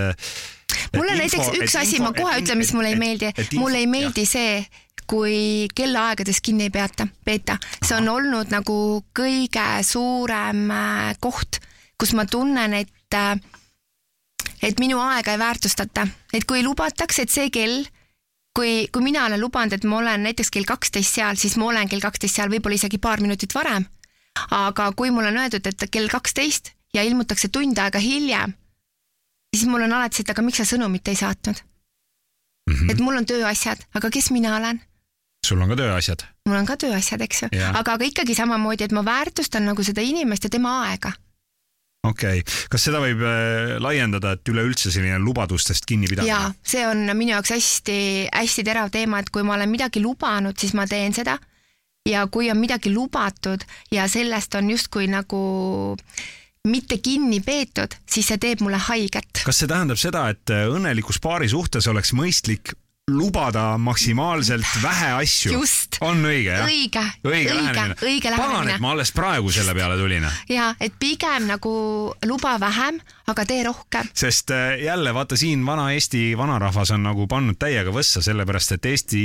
mulle 0.95 1.17
näiteks 1.19 1.53
üks 1.61 1.79
asi, 1.79 2.01
ma 2.03 2.13
kohe 2.17 2.41
ütlen, 2.41 2.59
mis 2.61 2.73
mulle 2.77 2.93
ei 2.93 2.99
meeldi, 2.99 3.33
mulle 3.57 3.83
ei 3.83 3.89
meeldi 3.89 4.25
jah. 4.25 4.33
see, 4.35 4.85
kui 5.09 5.67
kellaaegades 5.75 6.41
kinni 6.45 6.67
ei 6.67 6.73
peata, 6.73 7.07
peeta, 7.25 7.57
see 7.81 7.95
on 7.97 8.11
Aha. 8.11 8.17
olnud 8.19 8.51
nagu 8.53 8.75
kõige 9.17 9.69
suurem 9.85 10.67
koht, 11.23 11.61
kus 11.97 12.13
ma 12.17 12.27
tunnen, 12.29 12.77
et 12.77 13.23
et 14.59 14.81
minu 14.81 14.99
aega 15.01 15.33
ei 15.33 15.39
väärtustata, 15.39 16.05
et 16.35 16.45
kui 16.45 16.61
lubatakse, 16.65 17.23
et 17.25 17.33
see 17.33 17.49
kell 17.53 17.87
kui, 18.59 18.87
kui 18.91 19.05
mina 19.05 19.25
olen 19.25 19.39
lubanud, 19.39 19.73
et 19.75 19.87
ma 19.87 20.01
olen 20.01 20.25
näiteks 20.27 20.51
kell 20.51 20.67
kaksteist 20.67 21.15
seal, 21.19 21.39
siis 21.39 21.55
ma 21.59 21.69
olen 21.71 21.89
kell 21.91 22.03
kaksteist 22.03 22.39
seal 22.39 22.51
võib-olla 22.51 22.79
isegi 22.79 22.99
paar 22.99 23.23
minutit 23.23 23.55
varem. 23.55 23.87
aga 24.55 24.91
kui 24.95 25.11
mul 25.11 25.27
on 25.27 25.37
öeldud, 25.41 25.65
et 25.67 25.87
kell 25.91 26.07
kaksteist 26.07 26.73
ja 26.95 27.03
ilmutakse 27.03 27.49
tund 27.49 27.77
aega 27.77 27.99
hiljem, 27.99 28.53
siis 29.55 29.65
mul 29.67 29.83
on 29.87 29.93
alati 29.93 30.19
see, 30.19 30.27
et 30.27 30.33
aga 30.35 30.45
miks 30.45 30.61
sa 30.61 30.67
sõnumit 30.69 31.07
ei 31.07 31.17
saatnud 31.19 31.57
mm. 31.57 32.75
-hmm. 32.75 32.91
et 32.91 32.99
mul 32.99 33.17
on 33.17 33.25
tööasjad, 33.25 33.81
aga 33.93 34.09
kes 34.09 34.31
mina 34.31 34.55
olen? 34.57 34.81
sul 35.45 35.61
on 35.61 35.69
ka 35.69 35.75
tööasjad? 35.75 36.25
mul 36.47 36.59
on 36.59 36.65
ka 36.65 36.77
tööasjad, 36.77 37.21
eks 37.21 37.41
ju, 37.41 37.49
aga, 37.73 37.95
aga 37.95 38.05
ikkagi 38.05 38.35
samamoodi, 38.35 38.83
et 38.83 38.91
ma 38.91 39.05
väärtustan 39.05 39.65
nagu 39.65 39.83
seda 39.83 40.01
inimest 40.01 40.43
ja 40.43 40.49
tema 40.49 40.81
aega 40.83 41.11
okei 42.07 42.39
okay., 42.39 42.57
kas 42.71 42.87
seda 42.87 43.01
võib 43.03 43.21
äh, 43.25 43.75
laiendada, 43.83 44.35
et 44.37 44.51
üleüldse 44.51 44.91
selline 44.93 45.19
lubadustest 45.23 45.87
kinnipidamine? 45.89 46.31
jaa, 46.31 46.49
see 46.63 46.85
on 46.87 47.05
minu 47.11 47.35
jaoks 47.35 47.53
hästi-hästi 47.55 48.65
terav 48.67 48.91
teema, 48.93 49.21
et 49.21 49.31
kui 49.33 49.45
ma 49.47 49.57
olen 49.57 49.71
midagi 49.71 50.03
lubanud, 50.03 50.57
siis 50.59 50.75
ma 50.77 50.87
teen 50.89 51.15
seda. 51.15 51.37
ja 52.07 52.25
kui 52.31 52.49
on 52.51 52.57
midagi 52.57 52.93
lubatud 52.93 53.63
ja 53.91 54.07
sellest 54.07 54.55
on 54.55 54.69
justkui 54.71 55.07
nagu 55.11 55.41
mitte 56.67 56.97
kinni 57.03 57.39
peetud, 57.43 57.95
siis 58.09 58.27
see 58.31 58.39
teeb 58.41 58.63
mulle 58.63 58.79
haiget. 58.89 59.43
kas 59.45 59.63
see 59.63 59.71
tähendab 59.71 59.99
seda, 59.99 60.29
et 60.31 60.55
äh, 60.55 60.67
õnnelikus 60.71 61.19
paari 61.23 61.51
suhtes 61.51 61.87
oleks 61.91 62.15
mõistlik 62.15 62.75
lubada 63.09 63.77
maksimaalselt 63.77 64.65
vähe 64.83 65.11
asju. 65.19 65.61
on 66.01 66.23
õige, 66.25 66.53
jah? 66.53 66.65
õige, 66.67 67.03
õige, 67.23 67.53
õige, 67.53 67.85
õige 68.05 68.31
lähenemine. 68.31 68.37
pagan, 68.37 68.69
et 68.75 68.83
ma 68.83 68.91
alles 68.95 69.11
praegu 69.11 69.51
selle 69.51 69.73
peale 69.77 69.97
tulin. 69.99 70.27
ja, 70.49 70.73
et 70.79 70.93
pigem 70.99 71.49
nagu 71.49 71.73
luba 72.25 72.57
vähem, 72.59 73.01
aga 73.29 73.45
tee 73.45 73.63
rohkem. 73.63 74.09
sest 74.13 74.51
äh, 74.51 74.79
jälle 74.83 75.13
vaata 75.13 75.37
siin 75.37 75.65
vana 75.65 75.91
Eesti 75.93 76.37
vanarahvas 76.37 76.91
on 76.95 77.03
nagu 77.05 77.27
pannud 77.29 77.59
täiega 77.59 77.91
võssa, 77.93 78.23
sellepärast 78.25 78.77
et 78.77 78.85
Eesti 78.89 79.21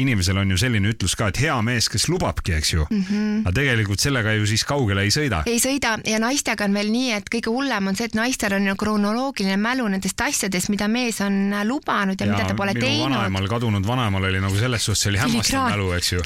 inimesel 0.00 0.40
on 0.42 0.50
ju 0.52 0.58
selline 0.60 0.92
ütlus 0.92 1.16
ka, 1.16 1.30
et 1.30 1.40
hea 1.40 1.56
mees, 1.64 1.88
kes 1.92 2.08
lubabki, 2.12 2.54
eks 2.58 2.72
ju 2.72 2.86
mm. 2.90 3.04
-hmm. 3.08 3.40
aga 3.44 3.54
tegelikult 3.60 4.00
sellega 4.00 4.34
ju 4.36 4.46
siis 4.46 4.64
kaugele 4.68 5.06
ei 5.06 5.14
sõida. 5.14 5.42
ei 5.46 5.60
sõida 5.62 5.96
ja 6.06 6.20
naistega 6.22 6.64
on 6.68 6.76
veel 6.76 6.92
nii, 6.92 7.12
et 7.16 7.32
kõige 7.32 7.54
hullem 7.54 7.88
on 7.92 7.96
see, 7.96 8.10
et 8.10 8.18
naistel 8.18 8.56
on 8.58 8.66
ju 8.66 8.76
kronoloogiline 8.76 9.56
mälu 9.56 9.88
nendest 9.88 10.20
asjadest, 10.20 10.68
mida 10.68 10.88
mees 10.88 11.20
on 11.24 11.54
lubanud 11.64 12.20
ja, 12.20 12.26
ja 12.26 12.32
mida 12.32 12.48
ta 12.48 12.54
pole 12.58 12.74
teinud 12.74 13.08
vanaemal, 13.08 13.48
kadunud 13.48 13.86
vanaemal 13.86 14.28
oli 14.30 14.40
nagu 14.40 14.56
selles 14.56 14.84
suhtes, 14.84 15.02
see 15.02 15.12
oli 15.14 15.22
hämmastav 15.22 15.70
mälu, 15.70 15.92
eks 15.96 16.12
ju. 16.12 16.22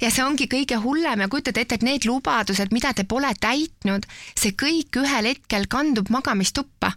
ja 0.00 0.10
see 0.10 0.24
ongi 0.24 0.46
kõige 0.46 0.78
hullem 0.82 1.26
ja 1.26 1.28
kujutad 1.28 1.58
ette, 1.58 1.80
et 1.80 1.86
need 1.86 2.06
lubadused, 2.08 2.72
mida 2.72 2.92
te 2.94 3.04
pole 3.08 3.30
täitnud, 3.40 4.06
see 4.38 4.54
kõik 4.58 5.00
ühel 5.02 5.32
hetkel 5.32 5.66
kandub 5.70 6.10
magamistuppa 6.28 6.92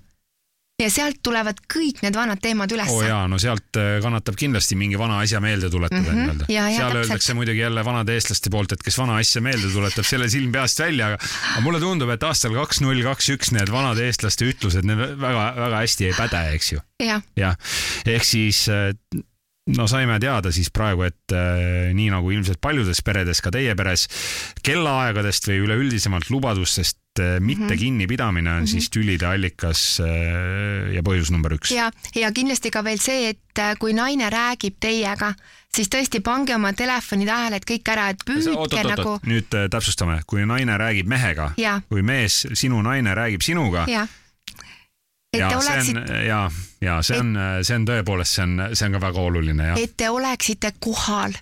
ja 0.81 0.89
sealt 0.89 1.19
tulevad 1.23 1.59
kõik 1.69 2.01
need 2.01 2.15
vanad 2.17 2.41
teemad 2.41 2.71
üles. 2.73 2.89
oo 2.89 3.01
oh 3.01 3.05
jaa, 3.05 3.25
no 3.29 3.37
sealt 3.41 3.77
äh, 3.79 3.99
kannatab 4.03 4.37
kindlasti 4.39 4.77
mingi 4.79 4.99
vana 4.99 5.19
asja 5.21 5.41
meelde 5.43 5.69
tuletada 5.69 6.01
mm 6.01 6.07
-hmm. 6.07 6.21
nii-öelda. 6.21 6.47
seal 6.47 6.71
täpselt. 6.71 6.99
öeldakse 7.01 7.33
muidugi 7.37 7.59
jälle 7.61 7.85
vanade 7.85 8.15
eestlaste 8.17 8.49
poolt, 8.49 8.71
et 8.71 8.83
kes 8.83 8.97
vana 8.97 9.17
asja 9.21 9.41
meelde 9.41 9.69
tuletab, 9.73 10.05
selle 10.05 10.29
silm 10.29 10.51
peast 10.51 10.79
välja, 10.79 11.11
aga, 11.13 11.31
mulle 11.61 11.79
tundub, 11.79 12.09
et 12.09 12.23
aastal 12.23 12.55
kaks 12.57 12.81
null 12.81 13.03
kaks 13.03 13.29
üks 13.35 13.51
need 13.55 13.71
vanade 13.71 14.07
eestlaste 14.07 14.47
ütlused, 14.49 14.87
need 14.87 15.19
väga-väga 15.21 15.83
hästi 15.83 16.09
ei 16.09 16.15
päde, 16.17 16.45
eks 16.55 16.71
ju. 16.73 16.79
jah 17.03 17.21
ja. 17.37 17.55
ehk 18.05 18.25
siis 18.25 18.65
äh, 18.69 18.95
no 19.77 19.87
saime 19.87 20.17
teada 20.19 20.51
siis 20.51 20.71
praegu, 20.73 21.05
et 21.05 21.35
äh, 21.35 21.91
nii 21.93 22.09
nagu 22.13 22.31
ilmselt 22.31 22.61
paljudes 22.61 23.03
peredes, 23.05 23.41
ka 23.41 23.53
teie 23.53 23.75
peres, 23.77 24.07
kellaaegadest 24.65 25.51
või 25.51 25.61
üleüldisemalt 25.67 26.33
lubadustest 26.33 27.00
mitte 27.19 27.63
mm 27.63 27.69
-hmm. 27.69 27.77
kinnipidamine 27.77 28.49
on 28.49 28.55
mm 28.55 28.63
-hmm. 28.63 28.67
siis 28.67 28.89
tülide 28.89 29.25
allikas 29.25 29.99
äh, 29.99 30.93
ja 30.93 31.01
põhjus 31.01 31.31
number 31.31 31.53
üks. 31.53 31.71
ja, 31.71 31.91
ja 32.15 32.31
kindlasti 32.31 32.71
ka 32.71 32.83
veel 32.83 32.99
see, 32.99 33.29
et 33.29 33.59
äh, 33.59 33.75
kui 33.79 33.93
naine 33.93 34.29
räägib 34.29 34.75
teiega, 34.79 35.33
siis 35.75 35.87
tõesti 35.87 36.21
pange 36.21 36.55
oma 36.55 36.73
telefoni 36.73 37.25
tähele, 37.25 37.55
et 37.55 37.69
kõik 37.71 37.91
ära, 37.91 38.09
et 38.09 38.23
püüdke 38.25 38.57
oot, 38.57 38.73
oot, 38.73 38.87
nagu. 38.87 39.19
nüüd 39.25 39.53
äh, 39.53 39.69
täpsustame, 39.69 40.21
kui 40.27 40.45
naine 40.45 40.77
räägib 40.77 41.07
mehega, 41.07 41.51
kui 41.89 42.01
mees, 42.01 42.47
sinu 42.53 42.81
naine 42.81 43.15
räägib 43.15 43.41
sinuga 43.41 43.85
et 45.33 45.39
ja, 45.39 45.49
te 45.49 45.57
oleksite. 45.57 46.25
ja, 46.27 46.51
ja 46.81 47.01
see 47.01 47.19
on, 47.19 47.37
see 47.63 47.75
on 47.75 47.85
tõepoolest, 47.87 48.35
see 48.35 48.43
on, 48.43 48.69
see 48.73 48.85
on 48.85 48.91
ka 48.91 49.01
väga 49.07 49.19
oluline, 49.19 49.67
jah. 49.67 49.79
et 49.79 49.97
te 49.97 50.09
oleksite 50.09 50.73
kohal 50.79 51.33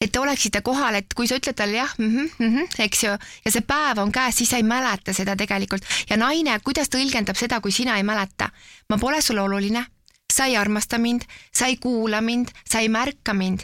et 0.00 0.12
te 0.12 0.20
oleksite 0.20 0.60
kohal, 0.62 1.00
et 1.00 1.14
kui 1.16 1.26
sa 1.26 1.38
ütled 1.38 1.56
talle 1.58 1.80
jah 1.80 1.94
mm, 1.98 2.10
-hmm, 2.16 2.30
mm 2.38 2.56
-hmm, 2.56 2.82
eks 2.84 3.02
ju, 3.04 3.10
ja 3.44 3.50
see 3.50 3.60
päev 3.60 3.98
on 3.98 4.12
käes, 4.12 4.36
siis 4.36 4.50
sa 4.50 4.56
ei 4.56 4.62
mäleta 4.62 5.12
seda 5.12 5.36
tegelikult 5.36 5.82
ja 6.10 6.16
naine, 6.16 6.60
kuidas 6.64 6.88
tõlgendab 6.88 7.36
seda, 7.36 7.60
kui 7.60 7.72
sina 7.72 7.96
ei 7.96 8.02
mäleta? 8.02 8.50
ma 8.88 8.98
pole 8.98 9.22
sulle 9.22 9.40
oluline, 9.40 9.84
sa 10.32 10.44
ei 10.44 10.56
armasta 10.56 10.98
mind, 10.98 11.22
sa 11.52 11.66
ei 11.66 11.76
kuula 11.76 12.20
mind, 12.20 12.48
sa 12.70 12.78
ei 12.78 12.88
märka 12.88 13.34
mind. 13.34 13.60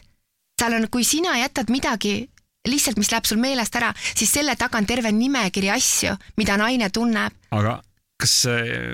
seal 0.60 0.72
on, 0.72 0.88
kui 0.90 1.04
sina 1.04 1.38
jätad 1.38 1.70
midagi 1.70 2.30
lihtsalt, 2.68 2.96
mis 2.96 3.10
läheb 3.10 3.24
sul 3.24 3.38
meelest 3.38 3.76
ära, 3.76 3.94
siis 4.14 4.32
selle 4.32 4.56
taga 4.56 4.78
on 4.78 4.86
terve 4.86 5.12
nimekiri 5.12 5.70
asju, 5.70 6.16
mida 6.36 6.56
naine 6.56 6.90
tunneb. 6.90 7.32
aga 7.50 7.82
kas 8.16 8.46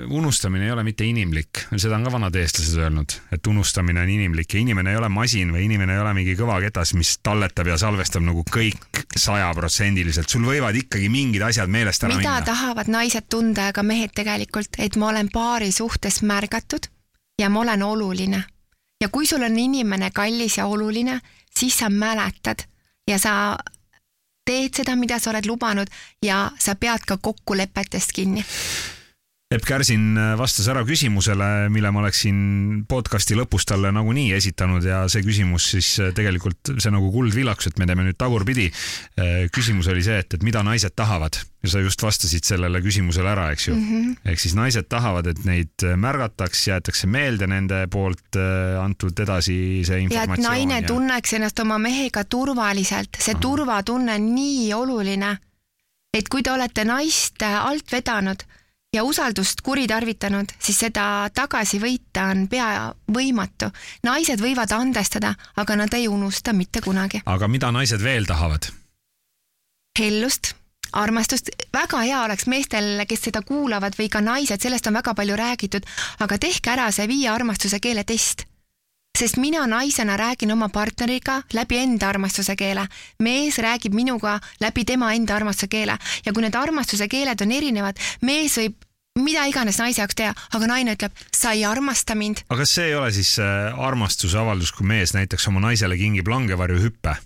unustamine 0.09 0.65
ei 0.65 0.71
ole 0.71 0.83
mitte 0.83 1.05
inimlik, 1.05 1.61
seda 1.77 1.95
on 1.95 2.05
ka 2.07 2.11
vanad 2.11 2.35
eestlased 2.35 2.79
öelnud, 2.81 3.13
et 3.31 3.47
unustamine 3.47 4.01
on 4.01 4.09
inimlik 4.09 4.53
ja 4.53 4.59
inimene 4.59 4.91
ei 4.91 4.97
ole 4.97 5.09
masin 5.13 5.51
või 5.53 5.67
inimene 5.67 5.93
ei 5.93 6.01
ole 6.01 6.13
mingi 6.17 6.33
kõvaketas, 6.39 6.95
mis 6.97 7.13
talletab 7.23 7.69
ja 7.69 7.77
salvestab 7.77 8.25
nagu 8.25 8.41
kõik 8.49 9.03
sajaprotsendiliselt, 9.15 10.29
sul 10.29 10.47
võivad 10.47 10.77
ikkagi 10.79 11.09
mingid 11.13 11.45
asjad 11.45 11.69
meelest 11.69 12.03
ära 12.03 12.15
mida 12.15 12.21
minna. 12.23 12.39
mida 12.39 12.49
tahavad 12.49 12.89
naised 12.89 13.27
tunda 13.29 13.69
ja 13.69 13.75
ka 13.77 13.83
mehed 13.85 14.15
tegelikult, 14.17 14.79
et 14.79 14.97
ma 14.97 15.11
olen 15.11 15.29
paari 15.29 15.71
suhtes 15.71 16.21
märgatud 16.25 16.89
ja 17.41 17.49
ma 17.49 17.61
olen 17.61 17.83
oluline. 17.83 18.43
ja 19.01 19.09
kui 19.09 19.27
sul 19.27 19.43
on 19.43 19.59
inimene 19.59 20.09
kallis 20.11 20.57
ja 20.57 20.65
oluline, 20.65 21.19
siis 21.59 21.77
sa 21.77 21.89
mäletad 21.89 22.65
ja 23.07 23.19
sa 23.19 23.57
teed 24.45 24.73
seda, 24.73 24.95
mida 24.95 25.19
sa 25.19 25.29
oled 25.29 25.45
lubanud 25.45 25.87
ja 26.25 26.49
sa 26.59 26.75
pead 26.75 27.05
ka 27.05 27.17
kokkulepetest 27.21 28.17
kinni 28.17 28.45
Epp 29.51 29.65
Kärsin 29.67 30.15
vastas 30.39 30.69
ära 30.71 30.85
küsimusele, 30.87 31.67
mille 31.75 31.89
ma 31.91 31.99
oleksin 31.99 32.35
podcasti 32.87 33.35
lõpus 33.35 33.65
talle 33.67 33.89
nagunii 33.91 34.29
esitanud 34.37 34.85
ja 34.87 35.01
see 35.11 35.25
küsimus 35.25 35.65
siis 35.73 35.89
tegelikult, 36.15 36.71
see 36.79 36.93
nagu 36.93 37.09
kuldvillakus, 37.11 37.67
et 37.67 37.81
me 37.81 37.87
teeme 37.89 38.05
nüüd 38.05 38.15
tagurpidi. 38.15 38.69
küsimus 39.51 39.89
oli 39.91 40.05
see, 40.05 40.21
et, 40.23 40.37
et 40.37 40.45
mida 40.47 40.61
naised 40.63 40.95
tahavad 40.95 41.35
ja 41.35 41.73
sa 41.73 41.81
just 41.83 41.99
vastasid 41.99 42.47
sellele 42.47 42.79
küsimusele 42.85 43.27
ära, 43.33 43.49
eks 43.51 43.67
ju 43.67 43.75
mm 43.75 43.89
-hmm.. 43.89 44.31
ehk 44.31 44.39
siis 44.39 44.55
naised 44.55 44.87
tahavad, 44.87 45.27
et 45.27 45.43
neid 45.43 45.85
märgataks, 45.99 46.63
jäetakse 46.67 47.11
meelde 47.11 47.47
nende 47.47 47.81
poolt 47.91 48.39
äh, 48.39 48.79
antud 48.79 49.19
edasi 49.19 49.83
see 49.83 49.99
informatsioon. 50.05 50.37
ja 50.37 50.39
et 50.39 50.47
naine 50.47 50.79
ja... 50.79 50.87
tunneks 50.87 51.33
ennast 51.33 51.59
oma 51.59 51.77
mehega 51.77 52.23
turvaliselt, 52.23 53.19
see 53.19 53.35
Aha. 53.35 53.41
turvatunne 53.41 54.15
on 54.15 54.31
nii 54.35 54.73
oluline. 54.73 55.37
et 56.13 56.29
kui 56.29 56.41
te 56.41 56.51
olete 56.51 56.87
naist 56.87 57.43
alt 57.43 57.91
vedanud 57.91 58.47
ja 58.95 59.03
usaldust 59.03 59.61
kuritarvitanud, 59.61 60.51
siis 60.59 60.81
seda 60.83 61.29
tagasi 61.33 61.79
võita 61.79 62.25
on 62.31 62.47
pea 62.51 62.91
võimatu. 63.13 63.71
naised 64.03 64.43
võivad 64.43 64.71
andestada, 64.75 65.33
aga 65.55 65.75
nad 65.79 65.93
ei 65.93 66.07
unusta 66.07 66.53
mitte 66.53 66.81
kunagi. 66.81 67.21
aga 67.25 67.47
mida 67.47 67.71
naised 67.71 68.03
veel 68.03 68.25
tahavad? 68.25 68.67
hellust, 69.99 70.53
armastust, 70.91 71.49
väga 71.73 72.03
hea 72.03 72.23
oleks 72.23 72.47
meestel, 72.47 73.05
kes 73.07 73.27
seda 73.29 73.41
kuulavad 73.41 73.95
või 73.95 74.09
ka 74.09 74.21
naised, 74.21 74.61
sellest 74.61 74.87
on 74.87 74.99
väga 74.99 75.13
palju 75.13 75.35
räägitud, 75.35 75.87
aga 76.19 76.37
tehke 76.37 76.71
ära 76.71 76.91
see 76.91 77.07
viie 77.07 77.29
armastuse 77.29 77.79
keele 77.79 78.03
test 78.03 78.50
sest 79.17 79.37
mina 79.37 79.65
naisena 79.67 80.17
räägin 80.17 80.51
oma 80.51 80.69
partneriga 80.69 81.41
läbi 81.53 81.77
enda 81.77 82.09
armastuse 82.09 82.55
keele. 82.55 82.87
mees 83.19 83.57
räägib 83.57 83.93
minuga 83.93 84.39
läbi 84.59 84.85
tema 84.85 85.13
enda 85.13 85.35
armastuse 85.35 85.67
keele 85.67 85.97
ja 86.25 86.33
kui 86.33 86.41
need 86.41 86.55
armastuse 86.55 87.07
keeled 87.07 87.41
on 87.41 87.51
erinevad, 87.51 87.99
mees 88.21 88.57
võib 88.57 88.75
mida 89.19 89.43
iganes 89.49 89.77
naise 89.79 90.01
jaoks 90.01 90.15
teha, 90.15 90.33
aga 90.55 90.67
naine 90.67 90.95
ütleb, 90.95 91.11
sa 91.35 91.51
ei 91.51 91.65
armasta 91.67 92.15
mind. 92.15 92.45
aga 92.49 92.63
kas 92.63 92.75
see 92.77 92.91
ei 92.91 92.95
ole 92.95 93.11
siis 93.11 93.33
äh, 93.43 93.79
armastuse 93.79 94.39
avaldus, 94.39 94.71
kui 94.71 94.87
mees 94.87 95.13
näiteks 95.17 95.47
oma 95.51 95.59
naisele 95.67 95.97
kingib 95.99 96.31
langevarjuhüppe? 96.31 97.17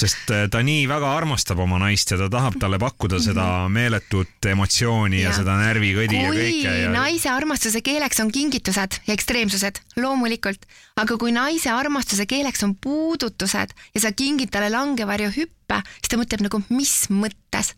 Sest 0.00 0.30
äh, 0.32 0.46
ta 0.52 0.62
nii 0.64 0.86
väga 0.90 1.10
armastab 1.18 1.60
oma 1.64 1.80
naist 1.82 2.12
ja 2.12 2.18
ta 2.20 2.30
tahab 2.32 2.58
talle 2.62 2.80
pakkuda 2.80 3.18
mhm. 3.18 3.26
seda 3.26 3.46
meeletut 3.72 4.50
emotsiooni 4.52 5.22
ja, 5.22 5.30
ja 5.30 5.36
seda 5.40 5.56
närvikõdi 5.60 6.22
ja 6.22 6.32
kõike 6.34 6.76
ja. 6.84 6.92
naise 6.94 7.32
armastuse 7.32 7.82
keeleks 7.84 8.22
on 8.24 8.32
kingitused 8.34 9.00
ja 9.06 9.16
ekstreemsused, 9.16 9.82
loomulikult, 10.00 10.64
aga 11.00 11.18
kui 11.20 11.34
naise 11.36 11.72
armastuse 11.74 12.26
keeleks 12.30 12.64
on 12.66 12.76
puudutused 12.80 13.76
ja 13.76 14.02
sa 14.02 14.14
kingid 14.16 14.52
talle 14.54 14.72
langevarju 14.72 15.34
hüppe, 15.36 15.82
siis 16.00 16.12
ta 16.12 16.20
mõtleb 16.20 16.48
nagu, 16.48 16.64
mis 16.72 16.96
mõttes 17.12 17.74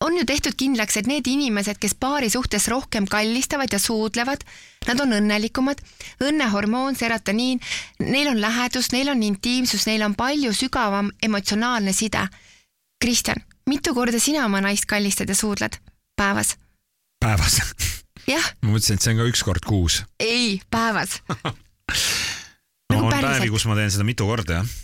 on 0.00 0.14
ju 0.16 0.24
tehtud 0.26 0.54
kindlaks, 0.58 0.96
et 1.00 1.08
need 1.10 1.26
inimesed, 1.26 1.78
kes 1.82 1.96
paari 1.98 2.30
suhtes 2.30 2.68
rohkem 2.70 3.06
kallistavad 3.10 3.72
ja 3.72 3.80
suudlevad, 3.82 4.44
nad 4.86 5.00
on 5.02 5.16
õnnelikumad, 5.16 5.82
õnnehormoon, 6.22 6.94
serotoniin, 6.98 7.58
neil 8.02 8.28
on 8.28 8.40
lähedus, 8.40 8.92
neil 8.92 9.08
on 9.08 9.22
intiimsus, 9.22 9.86
neil 9.86 10.02
on 10.06 10.14
palju 10.14 10.52
sügavam 10.52 11.10
emotsionaalne 11.22 11.92
side. 11.92 12.28
Kristjan, 13.02 13.42
mitu 13.66 13.94
korda 13.94 14.18
sina 14.18 14.44
oma 14.44 14.60
naist 14.60 14.86
kallistad 14.90 15.28
ja 15.28 15.34
suudled 15.34 15.78
päevas? 16.16 16.56
päevas? 17.20 17.60
jah. 18.26 18.50
ma 18.62 18.74
mõtlesin, 18.74 18.98
et 18.98 19.04
see 19.04 19.14
on 19.14 19.22
ka 19.22 19.28
üks 19.30 19.44
kord 19.46 19.64
kuus. 19.66 20.02
ei, 20.20 20.60
päevas 20.70 21.20
no 21.28 22.96
nagu 22.96 23.06
on 23.06 23.12
päriselt. 23.12 23.38
päevi, 23.38 23.50
kus 23.54 23.66
ma 23.70 23.78
teen 23.78 23.94
seda 23.94 24.06
mitu 24.08 24.26
korda, 24.26 24.60
jah. 24.60 24.76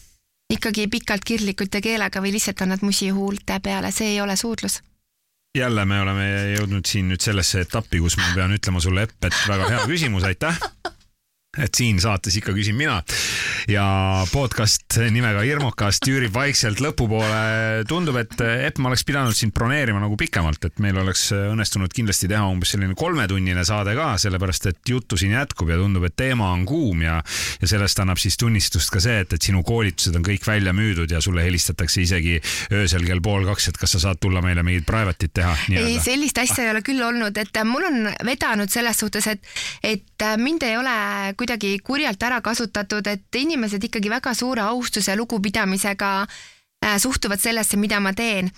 ikkagi 0.54 0.88
pikalt 0.92 1.26
kirglikult 1.26 1.74
ja 1.74 1.82
keelega 1.84 2.22
või 2.22 2.34
lihtsalt 2.36 2.62
annad 2.66 2.84
musi 2.86 3.10
huulte 3.14 3.58
peale, 3.62 3.92
see 3.94 4.14
ei 4.14 4.20
ole 4.22 4.36
suudlus 4.38 4.80
jälle 5.54 5.84
me 5.86 6.00
oleme 6.02 6.26
jõudnud 6.56 6.86
siin 6.86 7.10
nüüd 7.10 7.22
sellesse 7.22 7.62
etappi, 7.62 8.00
kus 8.02 8.18
ma 8.18 8.32
pean 8.34 8.54
ütlema 8.56 8.82
sulle, 8.82 9.06
Epp, 9.06 9.20
et 9.22 9.36
väga 9.48 9.70
hea 9.70 9.84
küsimus, 9.90 10.26
aitäh 10.26 10.58
et 11.62 11.74
siin 11.74 12.00
saates 12.02 12.36
ikka 12.40 12.54
küsin 12.56 12.76
mina 12.78 13.00
ja 13.70 13.84
podcast 14.32 14.98
nimega 15.12 15.44
Hirmukast 15.44 16.06
üürib 16.10 16.34
vaikselt 16.34 16.80
lõpupoole. 16.82 17.84
tundub, 17.88 18.18
et 18.20 18.34
Epp, 18.44 18.78
ma 18.82 18.90
oleks 18.90 19.04
pidanud 19.06 19.36
sind 19.36 19.54
broneerima 19.56 20.00
nagu 20.02 20.16
pikemalt, 20.20 20.64
et 20.66 20.80
meil 20.82 20.98
oleks 21.00 21.28
õnnestunud 21.34 21.92
kindlasti 21.94 22.28
teha 22.30 22.44
umbes 22.50 22.74
selline 22.74 22.96
kolmetunnine 22.98 23.64
saade 23.66 23.94
ka, 23.96 24.14
sellepärast 24.20 24.68
et 24.70 24.92
juttu 24.94 25.18
siin 25.20 25.34
jätkub 25.36 25.70
ja 25.72 25.78
tundub, 25.80 26.06
et 26.08 26.16
teema 26.18 26.50
on 26.54 26.64
kuum 26.68 27.04
ja, 27.04 27.20
ja 27.60 27.70
sellest 27.70 28.00
annab 28.02 28.20
siis 28.20 28.36
tunnistust 28.40 28.92
ka 28.92 29.02
see, 29.02 29.22
et, 29.24 29.36
et 29.36 29.48
sinu 29.50 29.62
koolitused 29.66 30.16
on 30.18 30.26
kõik 30.26 30.46
välja 30.46 30.74
müüdud 30.76 31.10
ja 31.14 31.22
sulle 31.24 31.44
helistatakse 31.46 32.02
isegi 32.04 32.38
öösel 32.72 33.06
kell 33.08 33.22
pool 33.24 33.46
kaks, 33.48 33.70
et 33.70 33.80
kas 33.80 33.96
sa 33.96 34.02
saad 34.08 34.20
tulla 34.22 34.42
meile 34.44 34.64
mingit 34.66 34.86
private'it 34.88 35.34
teha. 35.34 35.54
ei, 35.78 35.98
sellist 36.02 36.38
asja 36.42 36.66
ei 36.66 36.72
ole 36.74 36.84
küll 36.86 37.02
olnud, 37.04 37.38
et 37.40 37.62
mul 37.68 37.88
on 37.88 38.10
vedanud 38.26 38.72
selles 38.72 39.00
suhtes, 39.04 39.28
et, 39.30 39.54
et 39.82 40.26
mind 40.40 40.66
ei 40.66 40.76
ole 40.80 40.96
kuidagi 41.44 41.78
kurjalt 41.84 42.22
ära 42.24 42.40
kasutatud, 42.40 43.06
et 43.06 43.36
inimesed 43.36 43.82
ikkagi 43.84 44.08
väga 44.08 44.32
suure 44.34 44.64
austuse 44.64 45.12
ja 45.12 45.18
lugupidamisega 45.20 46.12
äh, 46.24 46.96
suhtuvad 46.98 47.42
sellesse, 47.42 47.76
mida 47.76 48.00
ma 48.00 48.14
teen. 48.16 48.50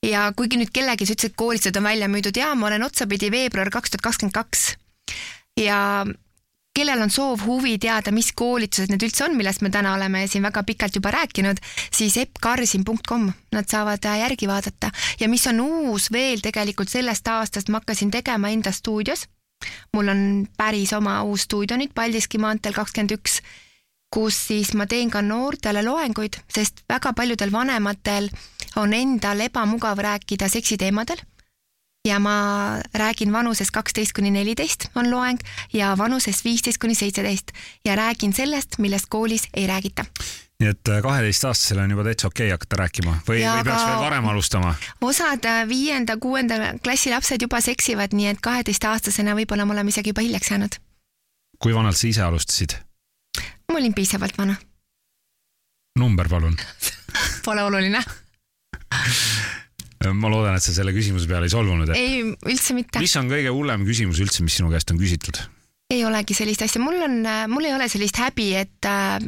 ja 0.00 0.30
kuigi 0.32 0.56
nüüd 0.56 0.70
kellegi, 0.72 1.04
sa 1.04 1.12
ütlesid, 1.12 1.34
et 1.34 1.36
koolitused 1.36 1.76
on 1.76 1.84
välja 1.84 2.06
müüdud, 2.08 2.36
jaa, 2.40 2.54
ma 2.56 2.70
olen 2.70 2.86
otsapidi 2.86 3.28
veebruar 3.30 3.68
kaks 3.68 3.92
tuhat 3.92 4.06
kakskümmend 4.06 4.32
kaks. 4.32 4.62
Ja 5.60 6.06
kellel 6.72 7.02
on 7.04 7.12
soov, 7.12 7.42
huvi 7.44 7.74
teada, 7.82 8.08
mis 8.14 8.30
koolitused 8.32 8.88
need 8.88 9.04
üldse 9.04 9.26
on, 9.26 9.36
millest 9.36 9.60
me 9.60 9.68
täna 9.74 9.92
oleme 9.98 10.22
siin 10.24 10.46
väga 10.46 10.62
pikalt 10.64 10.96
juba 10.96 11.12
rääkinud, 11.12 11.60
siis 11.92 12.16
eppkarsin.com, 12.22 13.26
nad 13.52 13.68
saavad 13.68 14.08
äh, 14.08 14.22
järgi 14.22 14.48
vaadata. 14.48 14.88
Ja 15.20 15.28
mis 15.28 15.44
on 15.52 15.60
uus 15.66 16.08
veel 16.12 16.40
tegelikult 16.40 16.88
sellest 16.88 17.28
aastast, 17.28 17.68
ma 17.68 17.82
hakkasin 17.82 18.14
tegema 18.16 18.48
enda 18.48 18.72
stuudios 18.72 19.28
mul 19.92 20.08
on 20.08 20.22
päris 20.56 20.92
oma 20.96 21.22
uus 21.22 21.46
stuudio 21.48 21.76
nüüd 21.80 21.94
Paldiski 21.94 22.38
maanteel 22.38 22.74
kakskümmend 22.74 23.16
üks, 23.18 23.40
kus 24.10 24.38
siis 24.50 24.74
ma 24.74 24.86
teen 24.90 25.10
ka 25.10 25.22
noortele 25.22 25.82
loenguid, 25.86 26.40
sest 26.50 26.84
väga 26.88 27.12
paljudel 27.12 27.52
vanematel 27.52 28.30
on 28.76 28.94
endal 28.94 29.40
ebamugav 29.46 29.98
rääkida 29.98 30.48
seksiteemadel 30.48 31.22
ja 32.04 32.18
ma 32.18 32.80
räägin 32.94 33.32
vanuses 33.32 33.70
kaksteist 33.70 34.12
kuni 34.16 34.30
neliteist 34.30 34.88
on 34.94 35.10
loeng 35.10 35.40
ja 35.72 35.92
vanuses 35.98 36.44
viisteist 36.44 36.80
kuni 36.80 36.94
seitseteist 36.94 37.52
ja 37.84 37.96
räägin 37.96 38.32
sellest, 38.32 38.78
millest 38.78 39.06
koolis 39.08 39.48
ei 39.54 39.66
räägita 39.66 40.04
nii 40.60 40.68
et 40.68 40.88
äh, 40.92 41.00
kaheteistaastasele 41.02 41.82
on 41.82 41.94
juba 41.94 42.04
täitsa 42.04 42.28
okei 42.28 42.46
okay 42.46 42.54
hakata 42.54 42.76
rääkima 42.82 43.16
või, 43.28 43.40
või 43.40 43.64
peaks 43.64 43.84
veel 43.88 44.02
varem 44.04 44.28
alustama? 44.28 44.74
osad 45.00 45.48
äh, 45.48 45.62
viienda-kuuenda 45.68 46.60
klassi 46.84 47.12
lapsed 47.12 47.42
juba 47.46 47.62
seksivad, 47.64 48.14
nii 48.16 48.30
et 48.34 48.42
kaheteistaastasena 48.44 49.36
võib-olla 49.38 49.66
me 49.66 49.76
oleme 49.76 49.94
isegi 49.94 50.12
juba 50.12 50.24
hiljaks 50.26 50.50
jäänud. 50.52 50.80
kui 51.58 51.74
vanalt 51.74 51.96
sa 51.96 52.08
ise 52.08 52.24
alustasid? 52.26 52.76
ma 53.72 53.78
olin 53.80 53.94
piisavalt 53.96 54.36
vana. 54.38 54.56
number 55.98 56.28
palun 56.28 56.56
Pole 57.44 57.62
oluline 57.64 58.02
ma 60.00 60.28
loodan, 60.32 60.56
et 60.56 60.64
sa 60.64 60.72
selle 60.72 60.92
küsimuse 60.96 61.28
peale 61.28 61.48
ei 61.48 61.52
solvunud 61.52 61.94
ei, 61.96 62.20
üldse 62.48 62.76
mitte. 62.76 63.00
mis 63.00 63.16
on 63.20 63.32
kõige 63.32 63.52
hullem 63.52 63.88
küsimus 63.88 64.20
üldse, 64.20 64.44
mis 64.44 64.60
sinu 64.60 64.72
käest 64.72 64.92
on 64.92 65.00
küsitud? 65.00 65.40
ei 65.90 66.04
olegi 66.06 66.36
sellist 66.36 66.62
asja, 66.68 66.80
mul 66.84 67.00
on, 67.04 67.18
äh, 67.26 67.42
mul 67.50 67.66
ei 67.66 67.74
ole 67.74 67.88
sellist 67.90 68.20
häbi, 68.20 68.52
et 68.60 68.88
äh, 68.88 69.18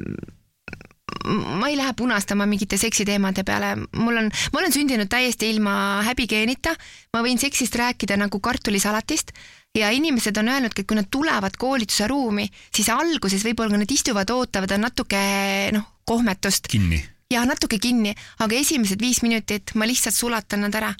ma 1.24 1.68
ei 1.70 1.76
lähe 1.76 1.92
punastama 1.96 2.46
mingite 2.46 2.78
seksiteemade 2.80 3.44
peale, 3.46 3.74
mul 3.96 4.20
on, 4.24 4.30
ma 4.52 4.60
olen 4.60 4.74
sündinud 4.74 5.10
täiesti 5.12 5.50
ilma 5.52 5.74
häbigeenita, 6.06 6.74
ma 7.12 7.22
võin 7.24 7.40
seksist 7.40 7.76
rääkida 7.78 8.18
nagu 8.20 8.40
kartulisalatist. 8.40 9.32
Ja 9.78 9.88
inimesed 9.88 10.36
on 10.36 10.50
öelnudki, 10.52 10.82
et 10.82 10.88
kui 10.88 10.98
nad 10.98 11.08
tulevad 11.08 11.54
koolituse 11.56 12.04
ruumi, 12.10 12.44
siis 12.74 12.90
alguses 12.92 13.40
võib-olla 13.46 13.78
nad 13.80 13.90
istuvad, 13.90 14.28
ootavad, 14.28 14.74
on 14.76 14.84
natuke 14.84 15.22
noh, 15.72 15.86
kohmetust. 16.04 16.68
Kinni. 16.68 17.00
Ja 17.32 17.46
natuke 17.48 17.78
kinni, 17.80 18.12
aga 18.44 18.58
esimesed 18.58 19.00
viis 19.00 19.22
minutit 19.24 19.72
ma 19.80 19.88
lihtsalt 19.88 20.18
sulatan 20.18 20.66
nad 20.66 20.76
ära 20.76 20.92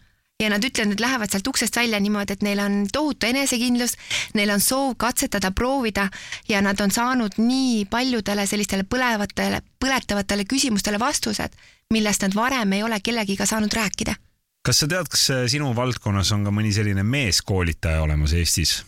ja 0.43 0.51
nad 0.51 0.65
ütlevad, 0.65 0.93
nad 0.93 1.03
lähevad 1.03 1.33
sealt 1.33 1.49
uksest 1.49 1.77
välja 1.77 2.01
niimoodi, 2.03 2.37
et 2.37 2.43
neil 2.43 2.61
on 2.63 2.79
tohutu 2.93 3.29
enesekindlus, 3.29 3.97
neil 4.35 4.51
on 4.55 4.61
soov 4.61 4.97
katsetada, 5.01 5.53
proovida 5.55 6.09
ja 6.49 6.63
nad 6.65 6.81
on 6.81 6.91
saanud 6.91 7.39
nii 7.39 7.85
paljudele 7.91 8.47
sellistele 8.47 8.85
põlevatele, 8.85 9.63
põletavatele 9.81 10.47
küsimustele 10.51 11.01
vastused, 11.01 11.55
millest 11.95 12.27
nad 12.27 12.37
varem 12.37 12.73
ei 12.73 12.83
ole 12.83 13.01
kellegiga 13.01 13.47
saanud 13.47 13.73
rääkida. 13.73 14.15
kas 14.63 14.79
sa 14.79 14.87
tead, 14.87 15.09
kas 15.11 15.27
sinu 15.51 15.73
valdkonnas 15.75 16.31
on 16.33 16.45
ka 16.47 16.51
mõni 16.55 16.71
selline 16.75 17.03
meeskoolitaja 17.03 18.03
olemas 18.03 18.33
Eestis? 18.33 18.83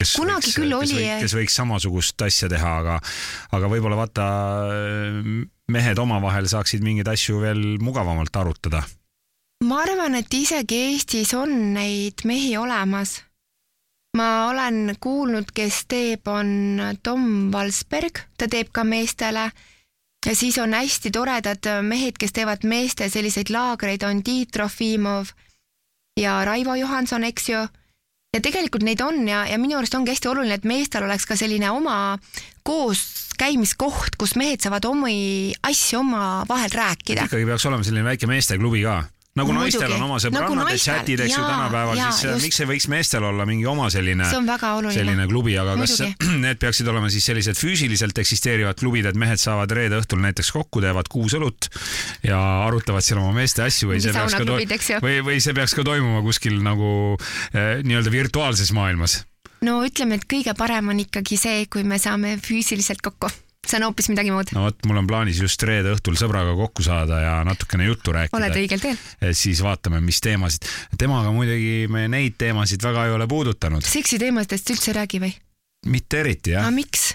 kes 0.00 0.16
kunagi 0.18 0.48
võiks, 0.50 0.58
küll 0.58 0.74
oli. 0.76 1.06
kes 1.22 1.36
võiks 1.38 1.54
samasugust 1.54 2.22
asja 2.26 2.48
teha, 2.50 2.72
aga, 2.82 2.98
aga 3.56 3.70
võib-olla 3.70 3.98
vaata, 4.02 4.26
mehed 5.70 6.02
omavahel 6.02 6.48
saaksid 6.50 6.84
mingeid 6.84 7.08
asju 7.08 7.40
veel 7.44 7.64
mugavamalt 7.82 8.36
arutada. 8.36 8.84
Ma 9.64 9.80
arvan, 9.84 10.16
et 10.18 10.34
isegi 10.34 10.80
Eestis 10.90 11.32
on 11.36 11.52
neid 11.74 12.24
mehi 12.28 12.56
olemas. 12.56 13.22
ma 14.14 14.46
olen 14.46 14.94
kuulnud, 15.02 15.48
kes 15.50 15.86
teeb, 15.90 16.28
on 16.30 16.78
Tom 17.02 17.50
Valsberg, 17.52 18.20
ta 18.38 18.46
teeb 18.46 18.68
ka 18.70 18.84
meestele. 18.86 19.48
Ja 20.24 20.34
siis 20.38 20.58
on 20.62 20.72
hästi 20.72 21.10
toredad 21.10 21.66
mehed, 21.82 22.14
kes 22.18 22.32
teevad 22.32 22.62
meeste 22.64 23.08
selliseid 23.10 23.50
laagreid, 23.50 24.06
on 24.06 24.22
Tiit 24.22 24.52
Trofimov 24.54 25.32
ja 26.20 26.44
Raivo 26.44 26.76
Johanson, 26.78 27.24
eks 27.24 27.48
ju. 27.48 27.64
Ja 28.34 28.40
tegelikult 28.40 28.86
neid 28.86 29.02
on 29.02 29.26
ja, 29.28 29.44
ja 29.50 29.58
minu 29.58 29.76
arust 29.78 29.94
ongi 29.98 30.14
hästi 30.14 30.30
oluline, 30.30 30.54
et 30.54 30.64
meestel 30.64 31.04
oleks 31.04 31.26
ka 31.26 31.36
selline 31.36 31.70
oma 31.70 32.16
kooskäimiskoht, 32.62 34.14
kus 34.18 34.36
mehed 34.38 34.62
saavad 34.62 34.86
omi 34.88 35.52
asju 35.62 36.00
omavahel 36.00 36.70
rääkida. 36.70 37.26
ikkagi 37.26 37.50
peaks 37.50 37.66
olema 37.66 37.84
selline 37.84 38.06
väike 38.06 38.30
meesteklubi 38.30 38.86
ka 38.86 39.02
nagu 39.34 39.50
Muidugi. 39.50 39.74
naistel 39.74 39.94
on 39.96 40.04
oma 40.06 40.18
sõbrannad 40.22 40.60
Nagu 40.60 40.74
ja 40.74 40.78
chatid, 40.78 41.22
eks 41.24 41.34
ju, 41.34 41.42
tänapäeval, 41.42 41.98
siis 41.98 42.20
äh, 42.22 42.34
just. 42.34 42.46
miks 42.46 42.60
ei 42.62 42.68
võiks 42.70 42.86
meestel 42.92 43.26
olla 43.26 43.46
mingi 43.48 43.66
oma 43.66 43.88
selline 43.90 44.28
selline 44.94 45.26
klubi, 45.30 45.56
aga 45.58 45.74
kas 45.80 45.96
Muidugi. 45.98 46.38
need 46.44 46.62
peaksid 46.62 46.90
olema 46.92 47.10
siis 47.10 47.26
sellised 47.26 47.58
füüsiliselt 47.58 48.22
eksisteerivad 48.22 48.78
klubid, 48.78 49.10
et 49.10 49.18
mehed 49.18 49.42
saavad 49.42 49.74
reede 49.74 49.98
õhtul 49.98 50.22
näiteks 50.22 50.54
kokku, 50.54 50.84
teevad 50.84 51.10
kuus 51.10 51.34
õlut 51.38 51.70
ja 52.22 52.38
arutavad 52.68 53.02
seal 53.02 53.22
oma 53.24 53.34
meeste 53.40 53.66
asju 53.66 53.90
või 53.90 54.02
see 54.04 54.14
peaks 54.14 54.38
ka 54.38 55.02
või, 55.02 55.20
või 55.26 55.42
see 55.42 55.56
peaks 55.56 55.74
ka 55.74 55.86
toimuma 55.86 56.22
kuskil 56.26 56.60
nagu 56.62 56.90
eh, 57.18 57.82
nii-öelda 57.82 58.14
virtuaalses 58.14 58.70
maailmas? 58.76 59.24
no 59.64 59.80
ütleme, 59.86 60.20
et 60.20 60.28
kõige 60.30 60.54
parem 60.58 60.92
on 60.92 61.00
ikkagi 61.02 61.38
see, 61.40 61.66
kui 61.72 61.84
me 61.86 61.98
saame 62.02 62.36
füüsiliselt 62.42 63.02
kokku. 63.04 63.30
See 63.68 63.80
on 63.80 63.88
hoopis 63.88 64.10
midagi 64.12 64.32
muud. 64.34 64.52
no 64.56 64.66
vot, 64.66 64.78
mul 64.88 65.00
on 65.02 65.08
plaanis 65.10 65.40
just 65.42 65.62
reede 65.66 65.94
õhtul 65.94 66.18
sõbraga 66.20 66.54
kokku 66.58 66.84
saada 66.86 67.20
ja 67.22 67.34
natukene 67.46 67.88
juttu 67.88 68.14
rääkida. 68.16 68.38
oled 68.38 68.60
õigel 68.62 68.82
teel. 68.82 69.00
et 69.20 69.38
siis 69.38 69.62
vaatame, 69.64 70.02
mis 70.04 70.20
teemasid. 70.24 70.68
temaga 71.00 71.32
muidugi 71.34 71.88
me 71.92 72.06
neid 72.12 72.38
teemasid 72.40 72.84
väga 72.84 73.08
ei 73.08 73.18
ole 73.18 73.28
puudutanud. 73.30 73.84
seksiteemadest 73.84 74.74
üldse 74.76 74.92
ei 74.92 74.98
räägi 75.00 75.22
või? 75.26 75.34
mitte 75.86 76.24
eriti 76.24 76.56
jah 76.56 76.66
aga, 76.66 76.74
miks? 76.74 77.12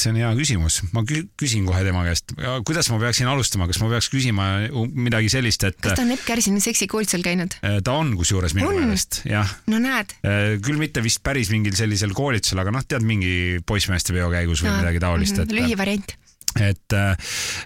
See 0.00 0.10
on 0.10 0.16
hea 0.18 0.30
küsimus. 0.38 0.80
ma 0.92 1.02
kü- 1.06 1.26
küsin 1.40 1.66
kohe 1.68 1.84
tema 1.86 2.02
käest, 2.06 2.32
kuidas 2.66 2.88
ma 2.90 2.98
peaksin 3.02 3.28
alustama, 3.30 3.68
kas 3.70 3.78
ma 3.82 3.88
peaks 3.92 4.08
küsima 4.12 4.46
midagi 4.90 5.30
sellist, 5.32 5.64
et 5.68 5.78
kas 5.82 5.94
ta 5.98 6.02
on 6.02 6.10
Epp 6.16 6.24
Kärsini 6.26 6.60
seksikoolitusel 6.64 7.22
käinud? 7.26 7.54
eh, 7.62 7.78
ta 7.84 7.94
on 8.00 8.14
kusjuures 8.18 8.56
minu 8.58 8.72
meelest, 8.74 9.22
jah. 9.28 9.54
no 9.70 9.78
näed, 9.82 10.16
küll 10.64 10.80
mitte 10.82 11.02
vist 11.04 11.22
päris 11.26 11.50
mingil 11.54 11.76
sellisel 11.78 12.12
koolitusel, 12.16 12.58
aga 12.64 12.74
noh, 12.74 12.82
tead 12.88 13.06
mingi 13.06 13.60
poissmeeste 13.66 14.12
peo 14.16 14.28
käigus 14.34 14.64
või 14.66 14.74
midagi 14.80 15.02
taolist, 15.04 15.38
et 15.44 15.54
lühivariant. 15.54 16.16
et, 16.60 16.94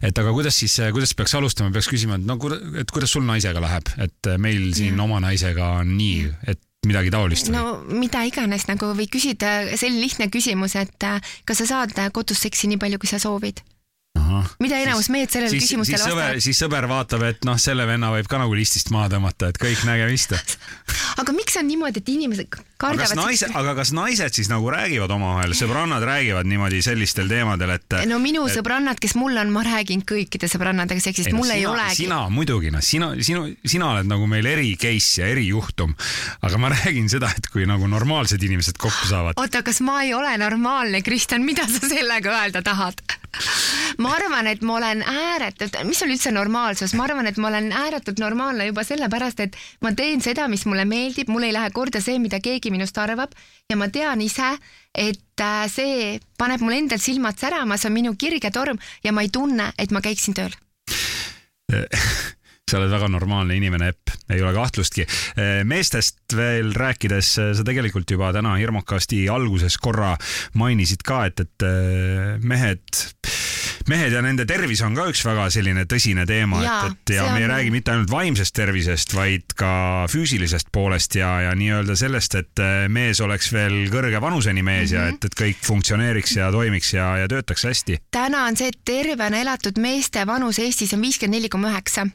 et 0.03 0.19
aga 0.23 0.31
kuidas 0.37 0.57
siis, 0.57 0.79
kuidas 0.95 1.13
peaks 1.17 1.35
alustama, 1.37 1.73
peaks 1.75 1.89
küsima, 1.91 2.17
et 2.21 2.25
no 2.29 2.37
kuida- 2.41 2.61
et 2.81 2.89
kuidas 2.93 3.11
sul 3.13 3.25
naisega 3.29 3.61
läheb, 3.61 3.91
et 4.05 4.31
meil 4.41 4.71
siin 4.77 4.95
Jah. 4.95 5.05
oma 5.05 5.21
naisega 5.25 5.75
on 5.83 5.97
nii, 5.99 6.29
et 6.49 6.61
midagi 6.87 7.11
taolist 7.11 7.51
no 7.51 7.81
mida 7.91 8.23
iganes 8.29 8.69
nagu 8.69 8.93
või 8.99 9.09
küsida 9.11 9.57
selline 9.75 10.05
lihtne 10.05 10.29
küsimus, 10.33 10.77
et 10.79 11.09
äh, 11.09 11.19
kas 11.49 11.65
sa 11.65 11.73
saad 11.73 11.97
äh, 11.99 12.13
kodus 12.15 12.45
seksi 12.45 12.71
nii 12.71 12.81
palju, 12.81 13.01
kui 13.03 13.11
sa 13.11 13.21
soovid? 13.23 13.65
mida 14.63 14.79
enamus 14.83 15.09
mehed 15.13 15.31
sellele 15.33 15.53
siis, 15.53 15.71
sõber, 15.73 15.85
vastavad. 15.95 16.41
siis 16.45 16.59
sõber 16.61 16.87
vaatab, 16.91 17.25
et 17.29 17.47
noh, 17.49 17.59
selle 17.61 17.87
venna 17.89 18.11
võib 18.13 18.29
ka 18.31 18.41
nagu 18.41 18.55
listist 18.57 18.93
maha 18.95 19.11
tõmmata, 19.15 19.53
et 19.53 19.61
kõik 19.61 19.85
nägemist. 19.89 20.35
aga 21.21 21.35
miks 21.37 21.57
on 21.61 21.69
niimoodi, 21.71 22.03
et 22.03 22.13
inimesed 22.13 22.51
aga 22.79 23.03
kas 23.03 23.15
naised, 23.19 23.51
aga 23.59 23.73
kas 23.75 23.91
naised 23.97 24.37
siis 24.39 24.49
nagu 24.51 24.69
räägivad 24.71 25.11
omavahel, 25.11 25.55
sõbrannad 25.59 26.05
räägivad 26.07 26.47
niimoodi 26.47 26.79
sellistel 26.85 27.27
teemadel, 27.31 27.73
et 27.75 27.97
no 28.07 28.21
minu 28.23 28.45
et- 28.47 28.55
sõbrannad, 28.55 29.01
kes 29.03 29.17
mul 29.19 29.37
on, 29.43 29.51
ma 29.51 29.65
räägin 29.67 30.05
kõikide 30.07 30.47
sõbrannadega 30.51 31.03
seksist, 31.03 31.33
no 31.35 31.43
mul 31.43 31.51
ei 31.51 31.65
sina, 31.65 31.73
olegi. 31.73 31.97
sina 32.05 32.21
muidugi 32.31 32.71
noh, 32.75 32.85
sina, 32.85 33.11
sinu, 33.19 33.49
sina 33.67 33.91
oled 33.95 34.07
nagu 34.11 34.29
meil 34.31 34.47
eri 34.47 34.77
case 34.79 35.23
ja 35.23 35.27
erijuhtum, 35.35 35.95
aga 36.47 36.59
ma 36.63 36.71
räägin 36.77 37.11
seda, 37.11 37.33
et 37.37 37.51
kui 37.51 37.67
nagu 37.67 37.91
normaalsed 37.91 38.43
inimesed 38.43 38.79
kokku 38.79 39.11
saavad. 39.11 39.35
oota, 39.43 39.65
kas 39.67 39.83
ma 39.83 40.03
ei 40.07 40.15
ole 40.15 40.37
normaalne, 40.39 41.03
Kristjan, 41.03 41.43
mida 41.43 41.67
sa 41.67 41.83
sellega 41.91 42.37
öelda 42.45 42.63
tahad? 42.63 43.03
ma 43.99 44.15
arvan, 44.17 44.47
et 44.51 44.63
ma 44.63 44.77
olen 44.79 45.03
ääretult, 45.03 45.77
mis 45.87 46.01
on 46.03 46.11
üldse 46.15 46.31
normaalsus, 46.35 46.95
ma 46.99 47.05
arvan, 47.09 47.27
et 47.29 47.37
ma 47.39 47.51
olen 47.51 47.69
ääretult 47.75 48.19
normaalne 48.23 48.67
juba 48.71 48.85
sellepärast, 48.87 49.41
et 49.45 49.57
ma 49.85 49.93
teen 49.97 50.23
seda, 50.25 50.47
mis 50.49 50.65
mulle 50.67 50.85
meeldib, 50.89 51.29
mul 51.33 51.47
ei 51.49 51.53
lähe 51.55 51.71
korda 51.75 52.01
see, 52.03 52.19
mida 52.23 52.41
keegi 52.43 52.68
minust 52.75 52.99
arvab 52.99 53.35
ja 53.71 53.77
ma 53.77 53.91
tean 53.93 54.23
ise, 54.25 54.55
et 54.95 55.45
äh, 55.45 55.67
see 55.71 56.17
paneb 56.39 56.65
mul 56.65 56.79
endal 56.79 57.03
silmad 57.03 57.39
särama, 57.39 57.79
see 57.79 57.91
on 57.91 57.99
minu 57.99 58.17
kirge 58.19 58.51
torm 58.55 58.81
ja 59.05 59.13
ma 59.13 59.25
ei 59.25 59.33
tunne, 59.33 59.73
et 59.79 59.95
ma 59.95 60.05
käiksin 60.05 60.37
tööl. 60.39 60.55
sa 62.69 62.79
oled 62.79 62.93
väga 62.93 63.09
normaalne 63.11 63.57
inimene, 63.57 63.91
Epp, 63.93 64.13
ei 64.33 64.43
ole 64.45 64.53
kahtlustki. 64.57 65.07
meestest 65.69 66.37
veel 66.37 66.75
rääkides, 66.77 67.31
sa 67.57 67.65
tegelikult 67.65 68.11
juba 68.11 68.31
täna 68.37 68.55
hirmukasti 68.61 69.25
alguses 69.33 69.79
korra 69.81 70.15
mainisid 70.61 71.05
ka, 71.07 71.25
et, 71.31 71.41
et 71.47 71.67
eh, 71.69 72.35
mehed, 72.45 73.05
mehed 73.89 74.13
ja 74.15 74.23
nende 74.25 74.47
tervis 74.49 74.83
on 74.87 74.97
ka 74.97 75.09
üks 75.11 75.25
väga 75.27 75.49
selline 75.53 75.85
tõsine 75.89 76.27
teema, 76.29 76.61
et, 76.63 76.93
et 76.93 77.15
ja 77.17 77.29
me 77.33 77.43
ei 77.43 77.49
räägi 77.51 77.73
mitte 77.75 77.95
ainult 77.95 78.13
vaimsest 78.13 78.55
tervisest, 78.57 79.15
vaid 79.17 79.57
ka 79.59 80.07
füüsilisest 80.13 80.71
poolest 80.75 81.19
ja, 81.19 81.31
ja 81.49 81.57
nii-öelda 81.59 81.97
sellest, 81.99 82.39
et 82.41 82.65
eh, 82.65 82.87
mees 82.93 83.21
oleks 83.25 83.53
veel 83.55 83.81
kõrge 83.93 84.21
vanuseni 84.23 84.63
mees 84.63 84.93
mm 84.93 84.97
-hmm. 84.97 85.01
ja 85.01 85.17
et, 85.17 85.25
et 85.25 85.41
kõik 85.43 85.65
funktsioneeriks 85.65 86.37
ja 86.37 86.53
toimiks 86.53 86.95
ja, 86.95 87.11
ja 87.25 87.29
töötaks 87.29 87.65
hästi. 87.65 87.99
täna 88.11 88.45
on 88.45 88.57
see, 88.57 88.69
et 88.69 88.81
tervena 88.85 89.41
elatud 89.41 89.79
meeste 89.79 90.27
vanus 90.27 90.59
Eestis 90.59 90.95
on 90.95 91.03
viiskümmend 91.03 91.39
neli 91.39 91.49
koma 91.49 91.71
üheksa 91.71 92.07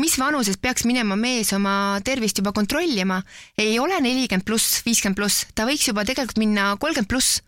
mis 0.00 0.18
vanuses 0.18 0.58
peaks 0.60 0.84
minema 0.88 1.16
mees 1.18 1.52
oma 1.56 2.00
tervist 2.04 2.38
juba 2.38 2.52
kontrollima? 2.52 3.22
ei 3.58 3.78
ole 3.78 4.00
nelikümmend 4.00 4.46
pluss, 4.46 4.82
viiskümmend 4.86 5.18
pluss, 5.18 5.46
ta 5.54 5.66
võiks 5.68 5.88
juba 5.88 6.04
tegelikult 6.04 6.40
minna 6.42 6.74
kolmkümmend 6.80 7.10
pluss. 7.10 7.42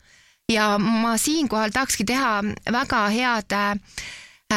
Ja 0.52 0.78
ma 0.78 1.16
siinkohal 1.18 1.70
tahakski 1.74 2.04
teha 2.04 2.42
väga 2.72 3.00
head 3.10 3.52
äh, 3.52 3.78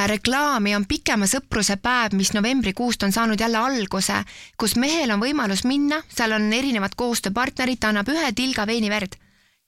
reklaami, 0.07 0.75
on 0.75 0.85
pikema 0.85 1.25
sõpruse 1.27 1.79
päev, 1.81 2.13
mis 2.17 2.33
novembrikuust 2.33 3.03
on 3.03 3.15
saanud 3.15 3.41
jälle 3.41 3.57
alguse, 3.57 4.21
kus 4.57 4.75
mehel 4.75 5.11
on 5.11 5.23
võimalus 5.23 5.65
minna, 5.65 6.03
seal 6.13 6.35
on 6.37 6.53
erinevad 6.53 6.93
koostööpartnerid, 6.95 7.81
ta 7.81 7.89
annab 7.89 8.13
ühe 8.13 8.31
tilga 8.37 8.67
veiniverd 8.69 9.17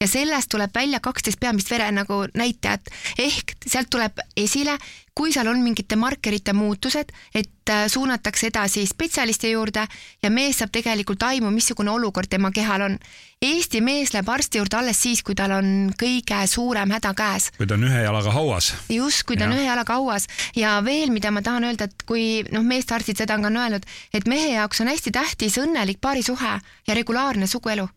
ja 0.01 0.07
sellest 0.07 0.49
tuleb 0.49 0.74
välja 0.76 0.99
kaksteist 0.99 1.39
peamist 1.39 1.69
vere 1.69 1.91
nagu 1.93 2.24
näitajat. 2.34 2.89
Ehk 3.22 3.53
sealt 3.65 3.89
tuleb 3.93 4.17
esile, 4.38 4.78
kui 5.22 5.30
seal 5.30 5.51
on 5.51 5.59
mingite 5.61 5.93
markerite 6.01 6.53
muutused, 6.57 7.11
et 7.38 7.69
äh, 7.69 7.84
suunatakse 7.91 8.47
edasi 8.49 8.88
spetsialisti 8.89 9.51
juurde 9.51 9.84
ja 10.24 10.30
mees 10.34 10.57
saab 10.57 10.72
tegelikult 10.74 11.22
aimu, 11.28 11.51
missugune 11.53 11.91
olukord 11.93 12.30
tema 12.30 12.49
kehal 12.51 12.88
on. 12.88 12.95
Eesti 13.41 13.84
mees 13.86 14.15
läheb 14.15 14.30
arsti 14.34 14.57
juurde 14.57 14.80
alles 14.80 15.01
siis, 15.01 15.22
kui 15.26 15.36
tal 15.38 15.53
on 15.53 15.91
kõige 15.97 16.39
suurem 16.49 16.89
häda 16.93 17.13
käes 17.17 17.51
kui 17.57 17.69
ta 17.69 17.78
on 17.78 17.86
ühe 17.86 18.01
jalaga 18.01 18.34
hauas 18.34 18.72
just, 18.89 19.24
kui 19.30 19.38
ta 19.38 19.45
on 19.45 19.53
Jah. 19.53 19.59
ühe 19.59 19.67
jalaga 19.67 19.97
hauas 19.97 20.26
ja 20.57 20.76
veel, 20.86 21.13
mida 21.13 21.30
ma 21.34 21.43
tahan 21.45 21.65
öelda, 21.69 21.86
et 21.89 22.05
kui 22.09 22.41
noh, 22.53 22.65
meesarstid 22.65 23.22
seda 23.22 23.38
on 23.38 23.45
ka 23.45 23.51
öelnud, 23.53 23.86
et 24.13 24.30
mehe 24.30 24.53
jaoks 24.55 24.82
on 24.82 24.89
hästi 24.89 25.13
tähtis 25.13 25.57
õnnelik 25.61 26.01
paarisuhe 26.01 26.53
ja 26.88 26.97
regulaarne 26.97 27.49
suguelu. 27.49 27.88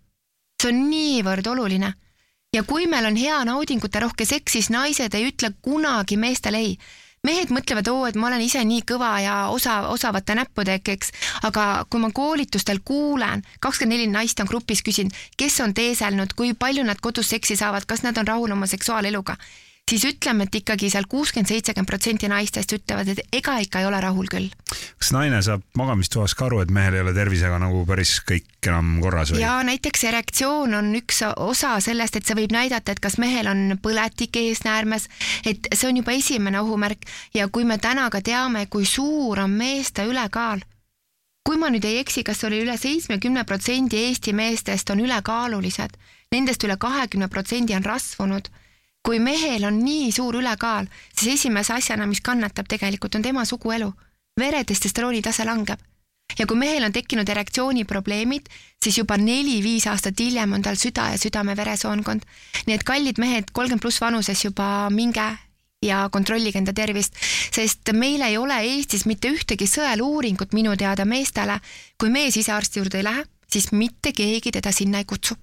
see 0.60 0.72
on 0.72 0.84
niivõrd 0.90 1.48
oluline 1.52 1.94
ja 2.52 2.62
kui 2.68 2.84
meil 2.86 3.08
on 3.08 3.16
hea 3.16 3.40
naudinguterohke 3.48 4.24
seks, 4.28 4.52
siis 4.52 4.70
naised 4.70 5.16
ei 5.16 5.28
ütle 5.32 5.52
kunagi 5.64 6.16
meestele 6.20 6.60
ei 6.60 6.76
mehed 7.24 7.52
mõtlevad, 7.54 7.88
oo, 7.92 8.04
et 8.08 8.18
ma 8.20 8.28
olen 8.28 8.44
ise 8.44 8.62
nii 8.64 8.84
kõva 8.88 9.12
ja 9.24 9.36
osa, 9.52 9.80
osavate 9.92 10.36
näppudega, 10.38 10.94
eks, 10.94 11.12
aga 11.48 11.84
kui 11.90 12.02
ma 12.02 12.12
koolitustel 12.14 12.82
kuulen, 12.84 13.44
kakskümmend 13.60 13.98
neli 13.98 14.10
naist 14.12 14.40
on 14.40 14.50
grupis, 14.50 14.82
küsin, 14.84 15.12
kes 15.40 15.60
on 15.64 15.74
teeselnud, 15.74 16.36
kui 16.36 16.54
palju 16.58 16.84
nad 16.84 17.00
kodus 17.00 17.32
seksi 17.34 17.56
saavad, 17.56 17.86
kas 17.88 18.04
nad 18.04 18.18
on 18.20 18.28
rahul 18.28 18.56
oma 18.56 18.68
seksuaaleluga, 18.70 19.36
siis 19.90 20.04
ütleme, 20.08 20.46
et 20.46 20.54
ikkagi 20.60 20.88
seal 20.92 21.06
kuuskümmend, 21.10 21.48
seitsekümmend 21.50 21.88
protsenti 21.88 22.28
naistest 22.30 22.72
ütlevad, 22.72 23.10
et 23.12 23.20
ega 23.36 23.58
ikka 23.60 23.82
ei 23.82 23.88
ole 23.88 24.00
rahul 24.00 24.28
küll. 24.32 24.48
kas 24.98 25.12
naine 25.12 25.42
saab 25.44 25.64
magamistoas 25.76 26.34
ka 26.34 26.48
aru, 26.48 26.62
et 26.64 26.72
mehel 26.72 26.96
ei 26.96 27.04
ole 27.04 27.14
tervisega 27.16 27.58
nagu 27.60 27.84
päris 27.88 28.16
kõik 28.24 28.68
enam 28.70 28.96
korras 29.04 29.34
või? 29.34 29.42
ja 29.44 29.58
näiteks 29.66 30.04
erektsioon 30.10 30.74
on 30.80 30.92
üks 31.00 31.20
osa 31.36 31.76
sellest, 31.84 32.16
et 32.16 32.26
see 32.26 32.38
võib 32.38 32.54
näidata, 32.56 32.94
et 32.94 33.02
kas 33.04 33.18
mehel 33.20 33.50
on 33.52 33.78
põletik 33.84 34.36
eesnäärmes, 34.40 35.08
et 35.44 35.68
see 35.72 35.90
on 35.90 36.00
juba 36.00 36.16
esimene 36.16 36.64
ohumärk 36.64 37.04
ja 37.36 37.48
kui 37.48 37.68
me 37.68 37.78
täna 37.78 38.08
ka 38.10 38.24
teame, 38.24 38.66
kui 38.72 38.88
suur 38.88 39.44
on 39.44 39.52
meeste 39.52 40.08
ülekaal 40.08 40.64
kui 41.44 41.58
ma 41.60 41.68
nüüd 41.68 41.84
ei 41.84 41.98
eksi, 42.00 42.22
kas 42.24 42.40
oli 42.48 42.62
üle 42.64 42.74
seitsmekümne 42.80 43.44
protsendi 43.44 43.98
Eesti 44.06 44.32
meestest 44.32 44.88
on 44.94 45.02
ülekaalulised, 45.04 45.98
nendest 46.32 46.64
üle 46.64 46.78
kahekümne 46.80 47.28
protsendi 47.28 47.76
on 47.76 47.84
rasvunud. 47.84 48.48
Kui 49.04 49.20
mehel 49.20 49.66
on 49.68 49.78
nii 49.84 50.12
suur 50.12 50.38
ülekaal, 50.40 50.88
siis 51.12 51.40
esimese 51.40 51.74
asjana, 51.76 52.06
mis 52.08 52.22
kannatab 52.24 52.68
tegelikult, 52.68 53.14
on 53.14 53.22
tema 53.22 53.44
suguelu. 53.44 53.92
veretestesterooni 54.40 55.22
tase 55.22 55.44
langeb. 55.44 55.78
ja 56.38 56.46
kui 56.46 56.56
mehel 56.56 56.84
on 56.84 56.92
tekkinud 56.92 57.28
erektsiooniprobleemid, 57.28 58.48
siis 58.82 58.98
juba 58.98 59.16
neli-viis 59.16 59.86
aastat 59.86 60.18
hiljem 60.18 60.52
on 60.52 60.62
tal 60.62 60.74
süda 60.74 61.10
ja 61.12 61.18
südame-veresoonkond. 61.18 62.24
nii 62.66 62.74
et 62.74 62.84
kallid 62.84 63.18
mehed, 63.18 63.52
kolmkümmend 63.52 63.82
pluss 63.82 64.00
vanuses 64.00 64.44
juba 64.44 64.88
minge 64.90 65.28
ja 65.82 66.08
kontrollige 66.10 66.58
enda 66.58 66.72
tervist, 66.72 67.14
sest 67.52 67.92
meil 67.92 68.22
ei 68.22 68.38
ole 68.38 68.56
Eestis 68.72 69.04
mitte 69.06 69.28
ühtegi 69.28 69.68
sõeluuringut 69.68 70.52
minu 70.52 70.76
teada 70.76 71.04
meestele. 71.04 71.60
kui 71.98 72.10
mees 72.10 72.36
ise 72.36 72.52
arsti 72.52 72.80
juurde 72.80 72.98
ei 72.98 73.04
lähe, 73.04 73.24
siis 73.48 73.72
mitte 73.72 74.12
keegi 74.12 74.50
teda 74.50 74.72
sinna 74.72 74.98
ei 74.98 75.04
kutsu 75.04 75.36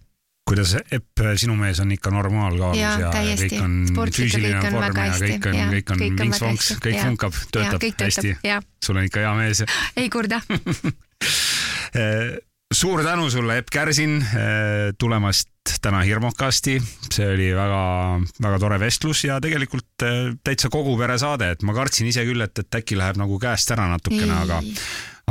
kuidas 0.48 0.76
Epp, 0.92 1.22
sinu 1.40 1.56
mees 1.56 1.80
on 1.84 1.92
ikka 1.96 2.12
normaalkaalus 2.12 2.80
ja, 2.80 2.94
ja 3.00 3.12
täiesti. 3.14 3.50
kõik 3.56 3.64
on 3.64 4.12
füüsiline 4.12 4.72
vorm 4.74 4.98
ja 4.98 5.18
kõik 5.20 5.50
on, 5.52 5.60
kõik 5.76 5.94
on 5.94 6.06
vinks-vonks, 6.20 6.72
kõik 6.84 7.02
funkab, 7.02 7.38
töötab 7.54 7.86
ja, 7.86 8.08
hästi. 8.08 8.38
sul 8.84 9.00
on 9.00 9.08
ikka 9.08 9.26
hea 9.26 9.36
mees. 9.38 9.64
ei 10.02 10.10
kurda 10.12 10.42
suur 12.72 13.04
tänu 13.04 13.30
sulle, 13.30 13.58
Epp 13.58 13.68
Kärsin, 13.72 14.18
eh, 14.22 14.94
tulemast 14.98 15.50
täna 15.82 16.02
Hirmukasti. 16.02 16.82
see 17.12 17.28
oli 17.28 17.52
väga-väga 17.56 18.60
tore 18.60 18.80
vestlus 18.80 19.24
ja 19.24 19.40
tegelikult 19.42 20.06
eh, 20.08 20.34
täitsa 20.44 20.70
kogu 20.70 20.98
pere 20.98 21.18
saade, 21.20 21.52
et 21.52 21.64
ma 21.64 21.74
kartsin 21.74 22.08
ise 22.08 22.24
küll, 22.26 22.42
et, 22.42 22.60
et 22.60 22.80
äkki 22.82 22.98
läheb 22.98 23.20
nagu 23.20 23.40
käest 23.40 23.72
ära 23.72 23.88
natukene, 23.92 24.34
aga 24.34 24.62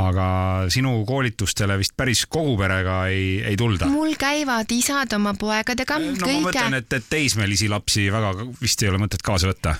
aga 0.09 0.25
sinu 0.73 0.93
koolitustele 1.07 1.77
vist 1.81 1.95
päris 1.97 2.25
kogu 2.31 2.57
perega 2.59 3.05
ei, 3.11 3.39
ei 3.51 3.57
tulda. 3.59 3.89
mul 3.91 4.15
käivad 4.19 4.71
isad 4.75 5.13
oma 5.17 5.33
poegadega. 5.37 5.99
no 5.99 6.17
kõige... 6.17 6.41
ma 6.41 6.49
mõtlen, 6.49 6.79
et, 6.81 6.99
et 6.99 7.07
teismelisi 7.09 7.69
lapsi 7.71 8.09
väga 8.13 8.33
vist 8.61 8.83
ei 8.83 8.91
ole 8.91 9.01
mõtet 9.01 9.23
kaasa 9.25 9.51
võtta 9.51 9.77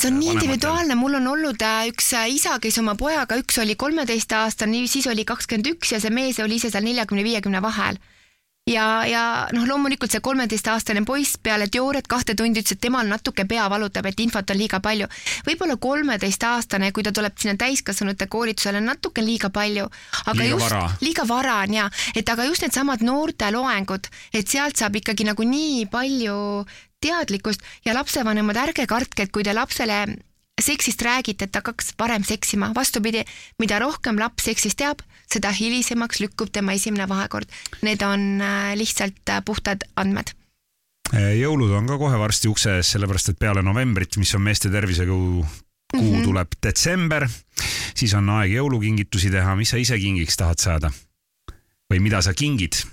see 0.00 0.08
on 0.08 0.16
nii 0.20 0.30
individuaalne, 0.32 0.94
mul 0.96 1.18
on 1.18 1.26
olnud 1.34 1.60
äh, 1.66 1.82
üks 1.90 2.14
äh, 2.16 2.30
isa, 2.32 2.56
kes 2.62 2.78
oma 2.80 2.94
pojaga, 2.96 3.36
üks 3.40 3.58
oli 3.60 3.76
kolmeteistaastane, 3.76 4.86
siis 4.88 5.10
oli 5.10 5.26
kakskümmend 5.28 5.74
üks 5.74 5.92
ja 5.92 6.00
see 6.00 6.14
mees 6.14 6.40
oli 6.40 6.56
ise 6.56 6.70
seal 6.72 6.86
neljakümne, 6.86 7.26
viiekümne 7.26 7.60
vahel 7.64 8.00
ja, 8.66 9.06
ja 9.06 9.22
noh, 9.52 9.64
loomulikult 9.68 10.12
see 10.12 10.22
kolmeteistaastane 10.24 11.02
poiss 11.06 11.38
peale 11.42 11.68
teooriat 11.72 12.08
kahte 12.10 12.34
tundi 12.38 12.62
ütles, 12.62 12.76
et 12.76 12.82
temal 12.82 13.08
natuke 13.08 13.46
pea 13.48 13.66
valutab, 13.72 14.06
et 14.10 14.20
infot 14.20 14.50
on 14.50 14.58
liiga 14.58 14.80
palju. 14.84 15.08
võib-olla 15.46 15.76
kolmeteistaastane, 15.80 16.92
kui 16.92 17.06
ta 17.06 17.12
tuleb 17.12 17.38
sinna 17.40 17.56
täiskasvanute 17.60 18.28
koolitusele, 18.30 18.80
natuke 18.84 19.24
liiga 19.24 19.50
palju. 19.50 19.88
liiga 20.32 20.48
just, 20.52 21.02
liiga 21.02 21.26
vara 21.28 21.60
on 21.64 21.74
ja, 21.74 21.90
et 22.14 22.28
aga 22.28 22.46
just 22.48 22.62
needsamad 22.66 23.04
noorteloengud, 23.06 24.10
et 24.32 24.48
sealt 24.48 24.76
saab 24.76 24.96
ikkagi 25.00 25.26
nagu 25.28 25.42
nii 25.42 25.86
palju 25.90 26.64
teadlikkust 27.00 27.62
ja 27.84 27.94
lapsevanemad, 27.96 28.58
ärge 28.60 28.86
kartke, 28.86 29.24
et 29.24 29.32
kui 29.32 29.44
te 29.46 29.54
lapsele 29.56 30.04
seksist 30.60 31.00
räägite, 31.02 31.48
et 31.48 31.56
hakkaks 31.56 31.94
varem 31.98 32.24
seksima, 32.26 32.74
vastupidi, 32.76 33.24
mida 33.58 33.78
rohkem 33.80 34.18
laps 34.20 34.44
seksist 34.50 34.76
teab, 34.76 35.00
seda 35.32 35.52
hilisemaks 35.54 36.20
lükkub 36.20 36.50
tema 36.52 36.74
esimene 36.76 37.08
vahekord. 37.08 37.48
Need 37.86 38.02
on 38.06 38.40
äh, 38.42 38.74
lihtsalt 38.78 39.22
äh, 39.30 39.42
puhtad 39.44 39.86
andmed 39.96 40.34
äh, 41.14 41.34
jõulud 41.40 41.72
on 41.76 41.88
ka 41.90 41.98
kohe 42.00 42.18
varsti 42.20 42.50
ukse 42.50 42.78
ees, 42.78 42.94
sellepärast 42.94 43.32
et 43.32 43.40
peale 43.40 43.64
novembrit, 43.66 44.18
mis 44.20 44.34
on 44.38 44.44
meeste 44.46 44.70
tervisekuu, 44.70 45.44
kuu 45.90 46.00
mm 46.00 46.16
-hmm. 46.16 46.24
tuleb 46.24 46.56
detsember, 46.62 47.28
siis 47.94 48.14
on 48.14 48.30
aeg 48.30 48.54
jõulukingitusi 48.58 49.30
teha, 49.30 49.56
mis 49.56 49.70
sa 49.70 49.76
ise 49.76 49.98
kingiks 49.98 50.36
tahad 50.36 50.58
saada? 50.58 50.90
või 51.90 51.98
mida 51.98 52.22
sa 52.22 52.34
kingid? 52.34 52.84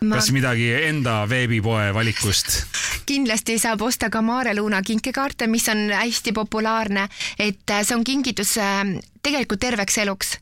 ma... 0.00 0.16
kas 0.16 0.30
midagi 0.34 0.72
enda 0.88 1.28
veebipoe 1.28 1.94
valikust? 1.94 2.66
kindlasti 3.10 3.58
saab 3.58 3.82
osta 3.82 4.10
ka 4.10 4.22
Maare 4.22 4.54
Luuna 4.54 4.82
kinkekaarte, 4.82 5.46
mis 5.46 5.68
on 5.68 5.90
hästi 5.90 6.32
populaarne, 6.32 7.08
et 7.38 7.74
see 7.82 7.96
on 7.96 8.04
kingitus 8.04 8.58
tegelikult 9.22 9.60
terveks 9.60 9.98
eluks 9.98 10.38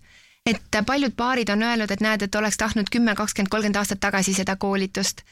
et 0.49 0.79
paljud 0.87 1.15
paarid 1.17 1.51
on 1.53 1.63
öelnud, 1.63 1.91
et 1.91 2.05
näed, 2.05 2.23
et 2.23 2.39
oleks 2.39 2.57
tahtnud 2.61 2.91
kümme, 2.93 3.15
kakskümmend, 3.19 3.51
kolmkümmend 3.53 3.81
aastat 3.81 4.01
tagasi 4.01 4.35
seda 4.37 4.57
koolitust. 4.57 5.23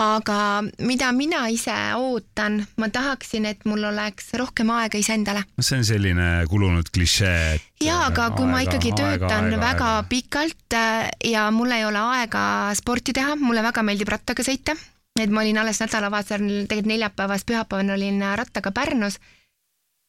aga 0.00 0.62
mida 0.88 1.10
mina 1.12 1.42
ise 1.52 1.74
ootan, 1.96 2.54
ma 2.80 2.86
tahaksin, 2.88 3.44
et 3.44 3.66
mul 3.68 3.82
oleks 3.84 4.30
rohkem 4.40 4.70
aega 4.72 4.98
iseendale. 4.98 5.42
see 5.60 5.76
on 5.78 5.84
selline 5.84 6.28
kulunud 6.48 6.88
klišee, 6.94 7.58
jaa, 7.84 8.06
aga 8.06 8.30
kui 8.30 8.46
aega, 8.46 8.52
ma 8.52 8.62
ikkagi 8.64 8.94
töötan 8.96 9.50
aega, 9.50 9.60
väga 9.60 9.90
aega. 9.96 10.06
pikalt 10.08 10.78
äh, 10.78 11.10
ja 11.24 11.50
mul 11.50 11.76
ei 11.76 11.84
ole 11.84 11.98
aega 11.98 12.44
sporti 12.74 13.12
teha, 13.12 13.36
mulle 13.36 13.62
väga 13.62 13.84
meeldib 13.84 14.08
rattaga 14.08 14.46
sõita, 14.46 14.76
et 15.20 15.28
ma 15.28 15.44
olin 15.44 15.60
alles 15.60 15.82
nädalavahetusel, 15.84 16.48
tegelikult 16.64 16.94
neljapäevast 16.94 17.46
pühapäevani 17.46 17.98
olin 17.98 18.24
rattaga 18.40 18.72
Pärnus 18.72 19.20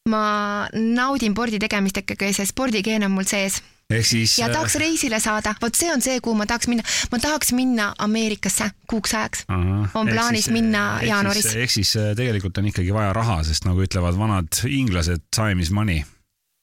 ma 0.10 0.68
naudin 0.74 1.36
spordi 1.36 1.60
tegemist 1.62 2.02
ikkagi, 2.02 2.32
see 2.34 2.48
spordigeen 2.50 3.06
on 3.06 3.14
mul 3.14 3.28
sees 3.30 3.60
ehk 3.94 4.08
siis. 4.08 4.38
ja 4.40 4.50
tahaks 4.50 4.76
reisile 4.82 5.20
saada, 5.20 5.54
vot 5.62 5.76
see 5.76 5.92
on 5.94 6.02
see, 6.02 6.20
kuhu 6.24 6.36
ma 6.40 6.48
tahaks 6.50 6.70
minna, 6.72 6.86
ma 7.12 7.20
tahaks 7.20 7.52
minna 7.58 7.92
Ameerikasse 7.98 8.72
kuuks 8.90 9.14
ajaks. 9.16 9.46
on 9.50 10.10
plaanis 10.10 10.48
siis, 10.48 10.54
minna 10.56 10.86
jaanuaris. 11.06 11.54
ehk 11.56 11.72
siis 11.72 11.96
äh, 12.00 12.12
tegelikult 12.18 12.58
on 12.58 12.72
ikkagi 12.72 12.94
vaja 12.94 13.14
raha, 13.14 13.42
sest 13.48 13.68
nagu 13.68 13.84
ütlevad 13.84 14.18
vanad 14.20 14.64
inglased, 14.70 15.24
time 15.36 15.62
is 15.62 15.72
money 15.72 16.04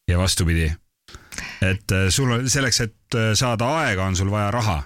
ja 0.09 0.18
vastupidi. 0.18 0.72
et 1.62 1.93
äh, 1.93 2.09
sul 2.11 2.31
on 2.33 2.51
selleks, 2.51 2.81
et 2.81 3.14
äh, 3.14 3.33
saada 3.35 3.70
aega, 3.83 4.05
on 4.05 4.16
sul 4.16 4.31
vaja 4.31 4.51
raha. 4.51 4.83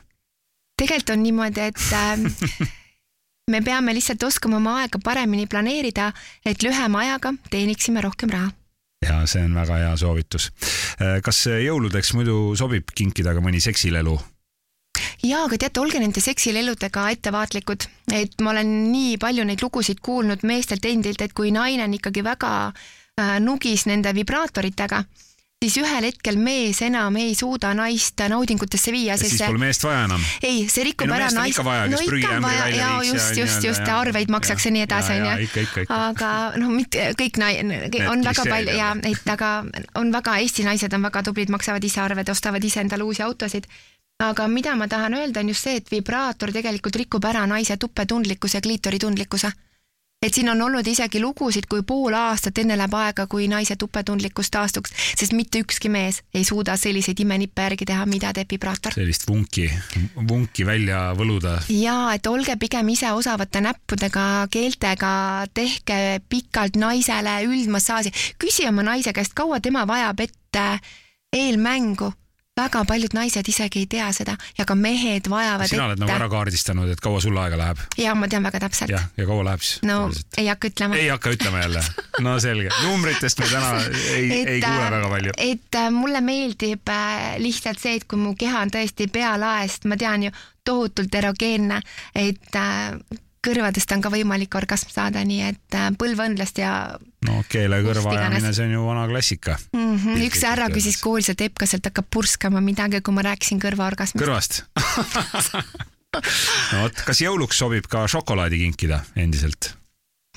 tegelikult 0.79 1.17
on 1.17 1.23
niimoodi, 1.23 1.61
et 1.61 1.85
äh, 1.93 2.69
me 3.53 3.61
peame 3.63 3.95
lihtsalt 3.95 4.23
oskama 4.23 4.57
oma 4.57 4.81
aega 4.83 4.99
paremini 5.05 5.47
planeerida, 5.47 6.13
et 6.45 6.63
lühema 6.63 7.07
ajaga 7.07 7.35
teeniksime 7.51 8.01
rohkem 8.01 8.31
raha 8.31 8.51
ja 9.03 9.23
see 9.27 9.45
on 9.45 9.55
väga 9.59 9.81
hea 9.83 9.97
soovitus. 10.01 10.51
Äh, 11.01 11.19
kas 11.25 11.45
jõuludeks 11.47 12.15
muidu 12.19 12.55
sobib 12.59 12.95
kinkida 12.95 13.35
ka 13.35 13.45
mõni 13.45 13.63
seksilelu? 13.63 14.19
jaa, 15.23 15.45
aga 15.47 15.57
teate, 15.59 15.81
olge 15.81 16.01
nende 16.03 16.21
seksileludega 16.21 17.09
ettevaatlikud, 17.15 17.87
et 18.13 18.41
ma 18.43 18.51
olen 18.53 18.73
nii 18.93 19.17
palju 19.23 19.45
neid 19.47 19.63
lugusid 19.63 20.03
kuulnud 20.03 20.43
meestelt 20.49 20.85
endilt, 20.89 21.23
et 21.23 21.33
kui 21.33 21.53
naine 21.55 21.87
on 21.87 21.95
ikkagi 21.97 22.25
väga 22.27 22.53
äh, 22.69 23.37
nugis 23.41 23.87
nende 23.87 24.13
vibraatoritega 24.17 25.05
siis 25.63 25.77
ühel 25.79 26.07
hetkel 26.09 26.39
mees 26.43 26.81
enam 26.83 27.17
ei 27.21 27.37
suuda 27.39 27.73
naist 27.79 28.21
naudingutesse 28.33 28.93
viia. 28.95 29.17
siis 29.21 29.39
pole 29.45 29.61
meest 29.63 29.87
vaja 29.87 30.05
enam? 30.09 30.25
ei, 30.43 30.67
see 30.73 30.87
rikub 30.89 31.07
ei, 31.07 31.13
no, 31.13 31.19
ära 31.21 31.31
naist. 31.37 31.63
no 31.63 32.03
ikka 32.03 32.37
on 32.37 32.47
vaja 32.47 32.69
ja 32.75 32.91
just, 33.07 33.39
just, 33.39 33.69
just 33.69 33.87
ja 33.87 34.01
arveid 34.01 34.33
maksaks 34.33 34.67
ja 34.69 34.75
nii 34.75 34.85
edasi, 34.87 35.19
onju. 35.21 35.87
aga 35.95 36.33
noh, 36.59 36.75
mitte 36.75 37.13
kõik 37.19 37.41
nai-, 37.43 37.59
on 38.11 38.27
väga 38.27 38.47
palju 38.49 38.77
ja 38.79 38.93
et 39.13 39.35
aga 39.37 39.55
on 40.01 40.13
väga, 40.15 40.39
Eesti 40.43 40.67
naised 40.67 40.95
on 40.97 41.07
väga 41.07 41.23
tublid, 41.29 41.51
maksavad 41.53 41.85
ise 41.85 42.01
arved, 42.03 42.31
ostavad 42.33 42.65
ise 42.65 42.83
endale 42.83 43.07
uusi 43.07 43.23
autosid 43.23 43.69
aga 44.23 44.47
mida 44.49 44.75
ma 44.79 44.87
tahan 44.89 45.15
öelda, 45.19 45.43
on 45.43 45.51
just 45.51 45.67
see, 45.67 45.79
et 45.81 45.91
vibraator 45.91 46.53
tegelikult 46.55 46.97
rikub 47.01 47.25
ära 47.27 47.45
naise 47.51 47.77
tupetundlikkuse 47.81 48.59
ja 48.59 48.65
kliitoritundlikkuse 48.65 49.51
et 50.23 50.35
siin 50.35 50.49
on 50.53 50.63
olnud 50.63 50.87
isegi 50.87 51.21
lugusid, 51.21 51.67
kui 51.71 51.83
pool 51.87 52.15
aastat 52.17 52.59
enne 52.63 52.77
läheb 52.79 52.95
aega, 52.95 53.27
kui 53.31 53.49
naise 53.51 53.77
tupetundlikkus 53.79 54.53
taastuks, 54.55 54.95
sest 55.19 55.35
mitte 55.37 55.63
ükski 55.65 55.91
mees 55.93 56.23
ei 56.35 56.45
suuda 56.47 56.77
selliseid 56.81 57.21
imenippe 57.25 57.67
järgi 57.67 57.89
teha, 57.91 58.07
mida 58.07 58.33
teeb 58.37 58.55
vibraator. 58.55 58.95
sellist 58.95 59.27
vunki, 59.29 59.69
vunki 60.17 60.67
välja 60.67 61.03
võluda. 61.19 61.59
jaa, 61.69 62.15
et 62.15 62.27
olge 62.31 62.57
pigem 62.57 62.95
ise 62.95 63.13
osavate 63.13 63.61
näppudega, 63.65 64.47
keeltega, 64.51 65.13
tehke 65.55 66.01
pikalt 66.29 66.79
naisele 66.79 67.41
üldmassaaži, 67.49 68.15
küsi 68.39 68.69
oma 68.69 68.87
naise 68.87 69.13
käest, 69.13 69.35
kaua 69.35 69.61
tema 69.61 69.87
vajab 69.89 70.21
ette 70.29 70.67
eelmängu 71.33 72.13
väga 72.61 72.83
paljud 72.85 73.15
naised 73.17 73.49
isegi 73.49 73.81
ei 73.81 73.87
tea 73.89 74.11
seda 74.13 74.35
ja 74.59 74.67
ka 74.69 74.75
mehed 74.77 75.29
vajavad 75.33 75.71
sina 75.71 75.87
oled 75.87 76.01
nagu 76.03 76.13
ära 76.13 76.29
kaardistanud, 76.29 76.91
et 76.93 77.01
kaua 77.01 77.21
sul 77.25 77.39
aega 77.41 77.57
läheb? 77.57 77.81
jaa, 77.97 78.13
ma 78.19 78.29
tean 78.29 78.45
väga 78.45 78.61
täpselt. 78.67 78.93
jah, 78.93 79.07
ja 79.17 79.27
kaua 79.29 79.47
läheb 79.49 79.65
siis? 79.65 79.79
no 79.89 80.03
Tavaliselt? 80.03 80.39
ei 80.43 80.51
hakka 80.51 80.69
ütlema. 80.69 80.99
ei 81.01 81.09
hakka 81.09 81.33
ütlema 81.33 81.63
jälle? 81.63 81.85
no 82.27 82.37
selge, 82.45 82.69
numbritest 82.85 83.41
me 83.41 83.49
täna 83.49 83.73
ei, 83.89 84.29
ei 84.43 84.61
kuule 84.61 84.91
väga 84.99 85.11
palju. 85.15 85.35
et 85.39 85.81
äh, 85.81 85.89
mulle 85.97 86.21
meeldib 86.21 86.93
äh, 86.93 87.25
lihtsalt 87.41 87.81
see, 87.81 87.97
et 87.97 88.05
kui 88.05 88.21
mu 88.21 88.35
keha 88.37 88.67
on 88.67 88.75
tõesti 88.77 89.09
pealaest, 89.13 89.89
ma 89.89 89.97
tean 89.97 90.29
ju, 90.29 90.37
tohutult 90.65 91.15
erogeenne, 91.23 91.81
et 92.15 92.61
äh, 92.61 92.93
kõrvadest 93.43 93.91
on 93.95 94.03
ka 94.05 94.11
võimalik 94.13 94.55
orgasm 94.59 94.91
saada, 94.93 95.23
nii 95.27 95.41
et 95.49 95.79
äh, 95.79 95.89
põlveõnlast 95.99 96.61
ja 96.63 96.73
no 97.27 97.43
keele 97.51 97.81
kõrva 97.85 98.15
ajamine, 98.15 98.53
see 98.55 98.69
on 98.69 98.77
ju 98.77 98.85
vana 98.87 99.07
klassika. 99.11 99.59
mm 99.73 99.97
-hmm. 99.99 100.25
üks 100.29 100.45
härra 100.47 100.69
küsis 100.75 101.01
koolis, 101.03 101.33
et 101.33 101.41
Epp, 101.41 101.59
kas 101.59 101.75
sealt 101.75 101.89
hakkab 101.91 102.07
purskama 102.11 102.61
midagi, 102.61 103.01
kui 103.01 103.15
ma 103.15 103.27
rääkisin 103.27 103.63
kõrvaorgasmist. 103.63 104.23
kõrvast 104.23 104.63
no 106.73 106.83
vot, 106.83 107.05
kas 107.07 107.23
jõuluks 107.25 107.59
sobib 107.59 107.89
ka 107.91 108.07
šokolaadi 108.07 108.63
kinkida 108.67 109.03
endiselt? 109.17 109.75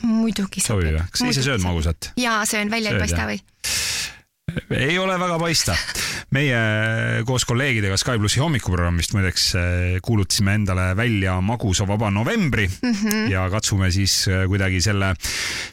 muidugi 0.01 0.61
sobib 0.61 0.89
sobib 0.89 0.99
jah? 0.99 1.09
kas 1.11 1.19
sa 1.19 1.33
ise 1.33 1.43
sööd? 1.43 1.61
magusat? 1.61 2.13
jaa, 2.17 2.45
söön 2.45 2.71
välja 2.71 2.95
ei 2.95 2.99
paista 2.99 3.27
või? 3.29 3.41
ei 4.69 4.99
ole 4.99 5.19
väga 5.19 5.39
paista. 5.39 5.75
Meie 6.33 7.23
koos 7.27 7.45
kolleegidega 7.47 7.97
Sky 7.99 8.17
plussi 8.19 8.41
hommikuprogrammist 8.41 9.13
muideks 9.15 9.45
eh, 9.59 9.97
kuulutasime 10.03 10.55
endale 10.59 10.87
välja 10.97 11.37
magusa 11.41 11.87
vaba 11.87 12.09
novembri 12.11 12.67
mm. 12.67 12.91
-hmm. 12.91 13.29
ja 13.31 13.49
katsume 13.49 13.91
siis 13.91 14.27
eh, 14.27 14.45
kuidagi 14.47 14.81
selle, 14.81 15.13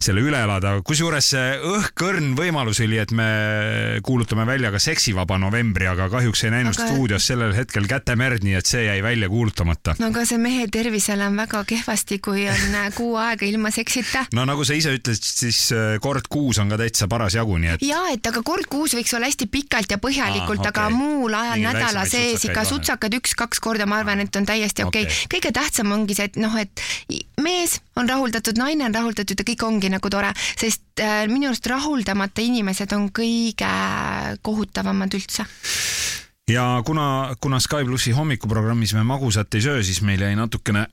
selle 0.01 0.21
üle 0.21 0.43
elada. 0.43 0.75
kusjuures 0.85 1.33
õhkõrn 1.73 2.35
võimalus 2.37 2.83
oli, 2.85 2.99
et 2.99 3.13
me 3.13 3.29
kuulutame 4.03 4.47
välja 4.47 4.71
ka 4.71 4.79
seksivaba 4.79 5.39
novembri, 5.39 5.87
aga 5.87 6.09
kahjuks 6.11 6.45
ei 6.45 6.51
näinud 6.51 6.77
Aga- 6.77 6.89
stuudios 6.89 7.27
sellel 7.27 7.55
hetkel 7.57 7.87
kätemerd, 7.89 8.45
nii 8.45 8.55
et 8.55 8.67
see 8.67 8.85
jäi 8.87 9.03
välja 9.03 9.29
kuulutamata. 9.29 9.97
no 9.99 10.11
aga 10.13 10.27
see 10.27 10.39
mehe 10.39 10.67
tervisele 10.73 11.27
on 11.27 11.37
väga 11.37 11.65
kehvasti, 11.65 12.19
kui 12.19 12.49
on 12.49 12.75
äh, 12.75 12.93
kuu 12.95 13.17
aega 13.17 13.47
ilma 13.47 13.71
seksita. 13.71 14.27
no 14.37 14.45
nagu 14.45 14.65
sa 14.65 14.75
ise 14.75 14.95
ütlesid, 14.99 15.25
siis 15.25 15.73
eh, 15.73 15.99
kord 16.01 16.29
kuus 16.29 16.59
on 16.59 16.69
ka 16.69 16.79
täitsa 16.81 17.09
parasjagu, 17.09 17.59
nii 17.59 17.75
et 17.77 17.87
jaa, 17.87 18.05
et 18.13 18.27
aga 18.27 18.43
kord 18.43 18.69
kuus 18.71 18.97
võiks 18.99 19.15
olla 19.17 19.31
hästi 19.31 19.49
pikalt 19.53 19.91
ja 19.91 19.99
põhjalikult 20.03 20.42
Aa, 20.43 20.59
ah,, 20.59 20.69
aga 20.73 20.87
okei. 20.87 20.99
muul 20.99 21.35
ajal 21.39 21.59
Mingeid 21.61 21.79
nädala 21.79 22.05
sees 22.09 22.47
ikka 22.49 22.65
sutsakad 22.69 23.15
üks-kaks 23.21 23.63
korda, 23.63 23.87
ma 23.87 24.01
arvan, 24.03 24.25
et 24.25 24.37
on 24.37 24.47
täiesti 24.49 24.87
okei 24.87 25.07
okay. 25.07 25.13
Okay.. 25.13 25.31
kõige 25.37 25.55
tähtsam 25.57 25.93
ongi 25.95 26.17
see, 26.19 26.31
et 26.31 26.39
noh, 26.43 26.57
et 26.61 26.85
mees 27.43 27.79
on 27.97 28.09
rahuldatud, 28.09 28.59
naine 28.61 28.87
on 28.89 28.95
rahuldatud 28.95 29.39
ja 29.39 29.47
kõik 29.47 29.67
ongi 29.67 29.91
nagu 29.93 30.13
tore, 30.13 30.33
sest 30.59 31.03
äh, 31.03 31.25
minu 31.31 31.51
arust 31.51 31.67
rahuldamata 31.71 32.45
inimesed 32.45 32.95
on 32.97 33.11
kõige 33.15 33.69
kohutavamad 34.43 35.15
üldse. 35.19 35.47
ja 36.51 36.67
kuna, 36.87 37.35
kuna 37.41 37.61
Sky 37.61 37.87
plussi 37.89 38.15
hommikuprogrammis 38.17 38.97
me 38.99 39.05
magusat 39.07 39.55
ei 39.55 39.69
söö, 39.69 39.85
siis 39.87 40.03
meil 40.03 40.25
jäi 40.25 40.35
natukene, 40.39 40.87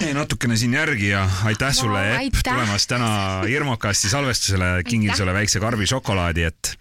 jäi 0.00 0.14
natukene 0.16 0.56
siin 0.56 0.74
järgi 0.74 1.12
ja 1.12 1.26
aitäh 1.44 1.74
sulle 1.74 2.00
wow,, 2.00 2.26
Epp, 2.26 2.42
tulemast 2.44 2.90
täna 2.90 3.12
Irmokasti 3.48 4.10
salvestusele, 4.12 4.72
kingin 4.88 5.16
sulle 5.16 5.34
väikse 5.36 5.60
karbi 5.60 5.86
šokolaadi, 5.86 6.48
et, 6.48 6.74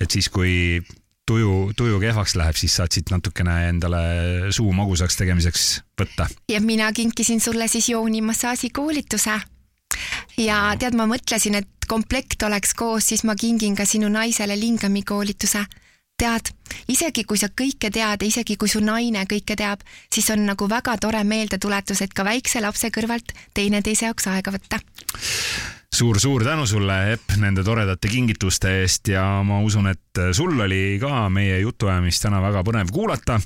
et 0.00 0.10
siis, 0.10 0.28
kui 0.28 0.82
tuju, 1.26 1.72
tuju 1.76 2.00
kehvaks 2.00 2.36
läheb, 2.38 2.56
siis 2.58 2.76
saad 2.78 2.92
siit 2.94 3.10
natukene 3.12 3.56
endale 3.70 4.00
suu 4.54 4.72
magusaks 4.76 5.16
tegemiseks 5.20 5.68
võtta. 6.00 6.28
ja 6.48 6.60
mina 6.60 6.92
kinkisin 6.92 7.40
sulle 7.40 7.68
siis 7.68 7.88
joonimassaaži 7.88 8.70
koolituse. 8.70 9.38
ja 10.36 10.58
tead, 10.78 10.94
ma 10.94 11.06
mõtlesin, 11.06 11.56
et 11.60 11.88
komplekt 11.88 12.42
oleks 12.42 12.74
koos, 12.74 13.08
siis 13.08 13.24
ma 13.24 13.36
kingin 13.36 13.76
ka 13.76 13.84
sinu 13.84 14.08
naisele 14.08 14.58
lingami 14.60 15.02
koolituse. 15.02 15.64
tead, 16.18 16.50
isegi 16.88 17.24
kui 17.24 17.38
sa 17.38 17.48
kõike 17.48 17.90
tead 17.90 18.22
ja 18.22 18.26
isegi 18.26 18.56
kui 18.56 18.68
su 18.68 18.80
naine 18.80 19.24
kõike 19.30 19.56
teab, 19.56 19.80
siis 20.12 20.30
on 20.30 20.44
nagu 20.46 20.68
väga 20.70 20.96
tore 20.98 21.24
meeldetuletus, 21.24 22.02
et 22.02 22.14
ka 22.14 22.24
väikse 22.24 22.60
lapse 22.60 22.90
kõrvalt 22.90 23.32
teineteise 23.54 24.06
jaoks 24.06 24.28
aega 24.28 24.52
võtta. 24.54 24.78
Suur-suur 25.94 26.44
tänu 26.44 26.66
sulle, 26.66 26.96
Epp, 27.12 27.36
nende 27.38 27.62
toredate 27.64 28.08
kingituste 28.10 28.70
eest 28.80 29.08
ja 29.12 29.22
ma 29.46 29.60
usun, 29.62 29.86
et 29.92 30.22
sul 30.34 30.58
oli 30.60 30.98
ka 31.02 31.28
meie 31.30 31.60
jutuajamist 31.62 32.24
täna 32.26 32.40
väga 32.42 32.64
põnev 32.66 32.90
kuulata. 32.92 33.40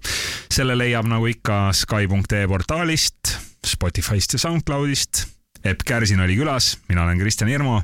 selle 0.51 0.79
leiab 0.79 1.07
nagu 1.11 1.27
ikka 1.29 1.73
Sky.ee 1.73 2.47
portaalist, 2.49 3.35
Spotify'st 3.67 4.33
ja 4.33 4.39
SoundCloudist. 4.39 5.27
Epp 5.65 5.85
Kärsin 5.85 6.21
oli 6.21 6.37
külas, 6.37 6.79
mina 6.89 7.05
olen 7.05 7.19
Kristjan 7.19 7.51
Hirmu. 7.51 7.81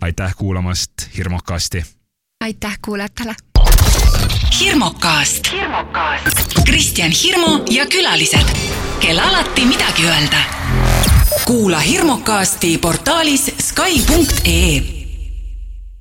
aitäh 0.00 0.34
kuulamast 0.36 0.92
Hirmukasti. 1.16 1.84
aitäh 2.44 2.78
kuulajatele. 2.82 3.34
hirmukast. 4.60 5.52
Kristjan 6.66 7.10
Hirmu 7.10 7.64
ja 7.70 7.86
külalised, 7.86 8.46
kel 9.00 9.18
alati 9.18 9.64
midagi 9.64 10.06
öelda. 10.06 10.67
Kuula 11.48 11.80
Hirmukasti 11.80 12.78
portaalis 12.78 13.50
Sky.ee 13.58 14.97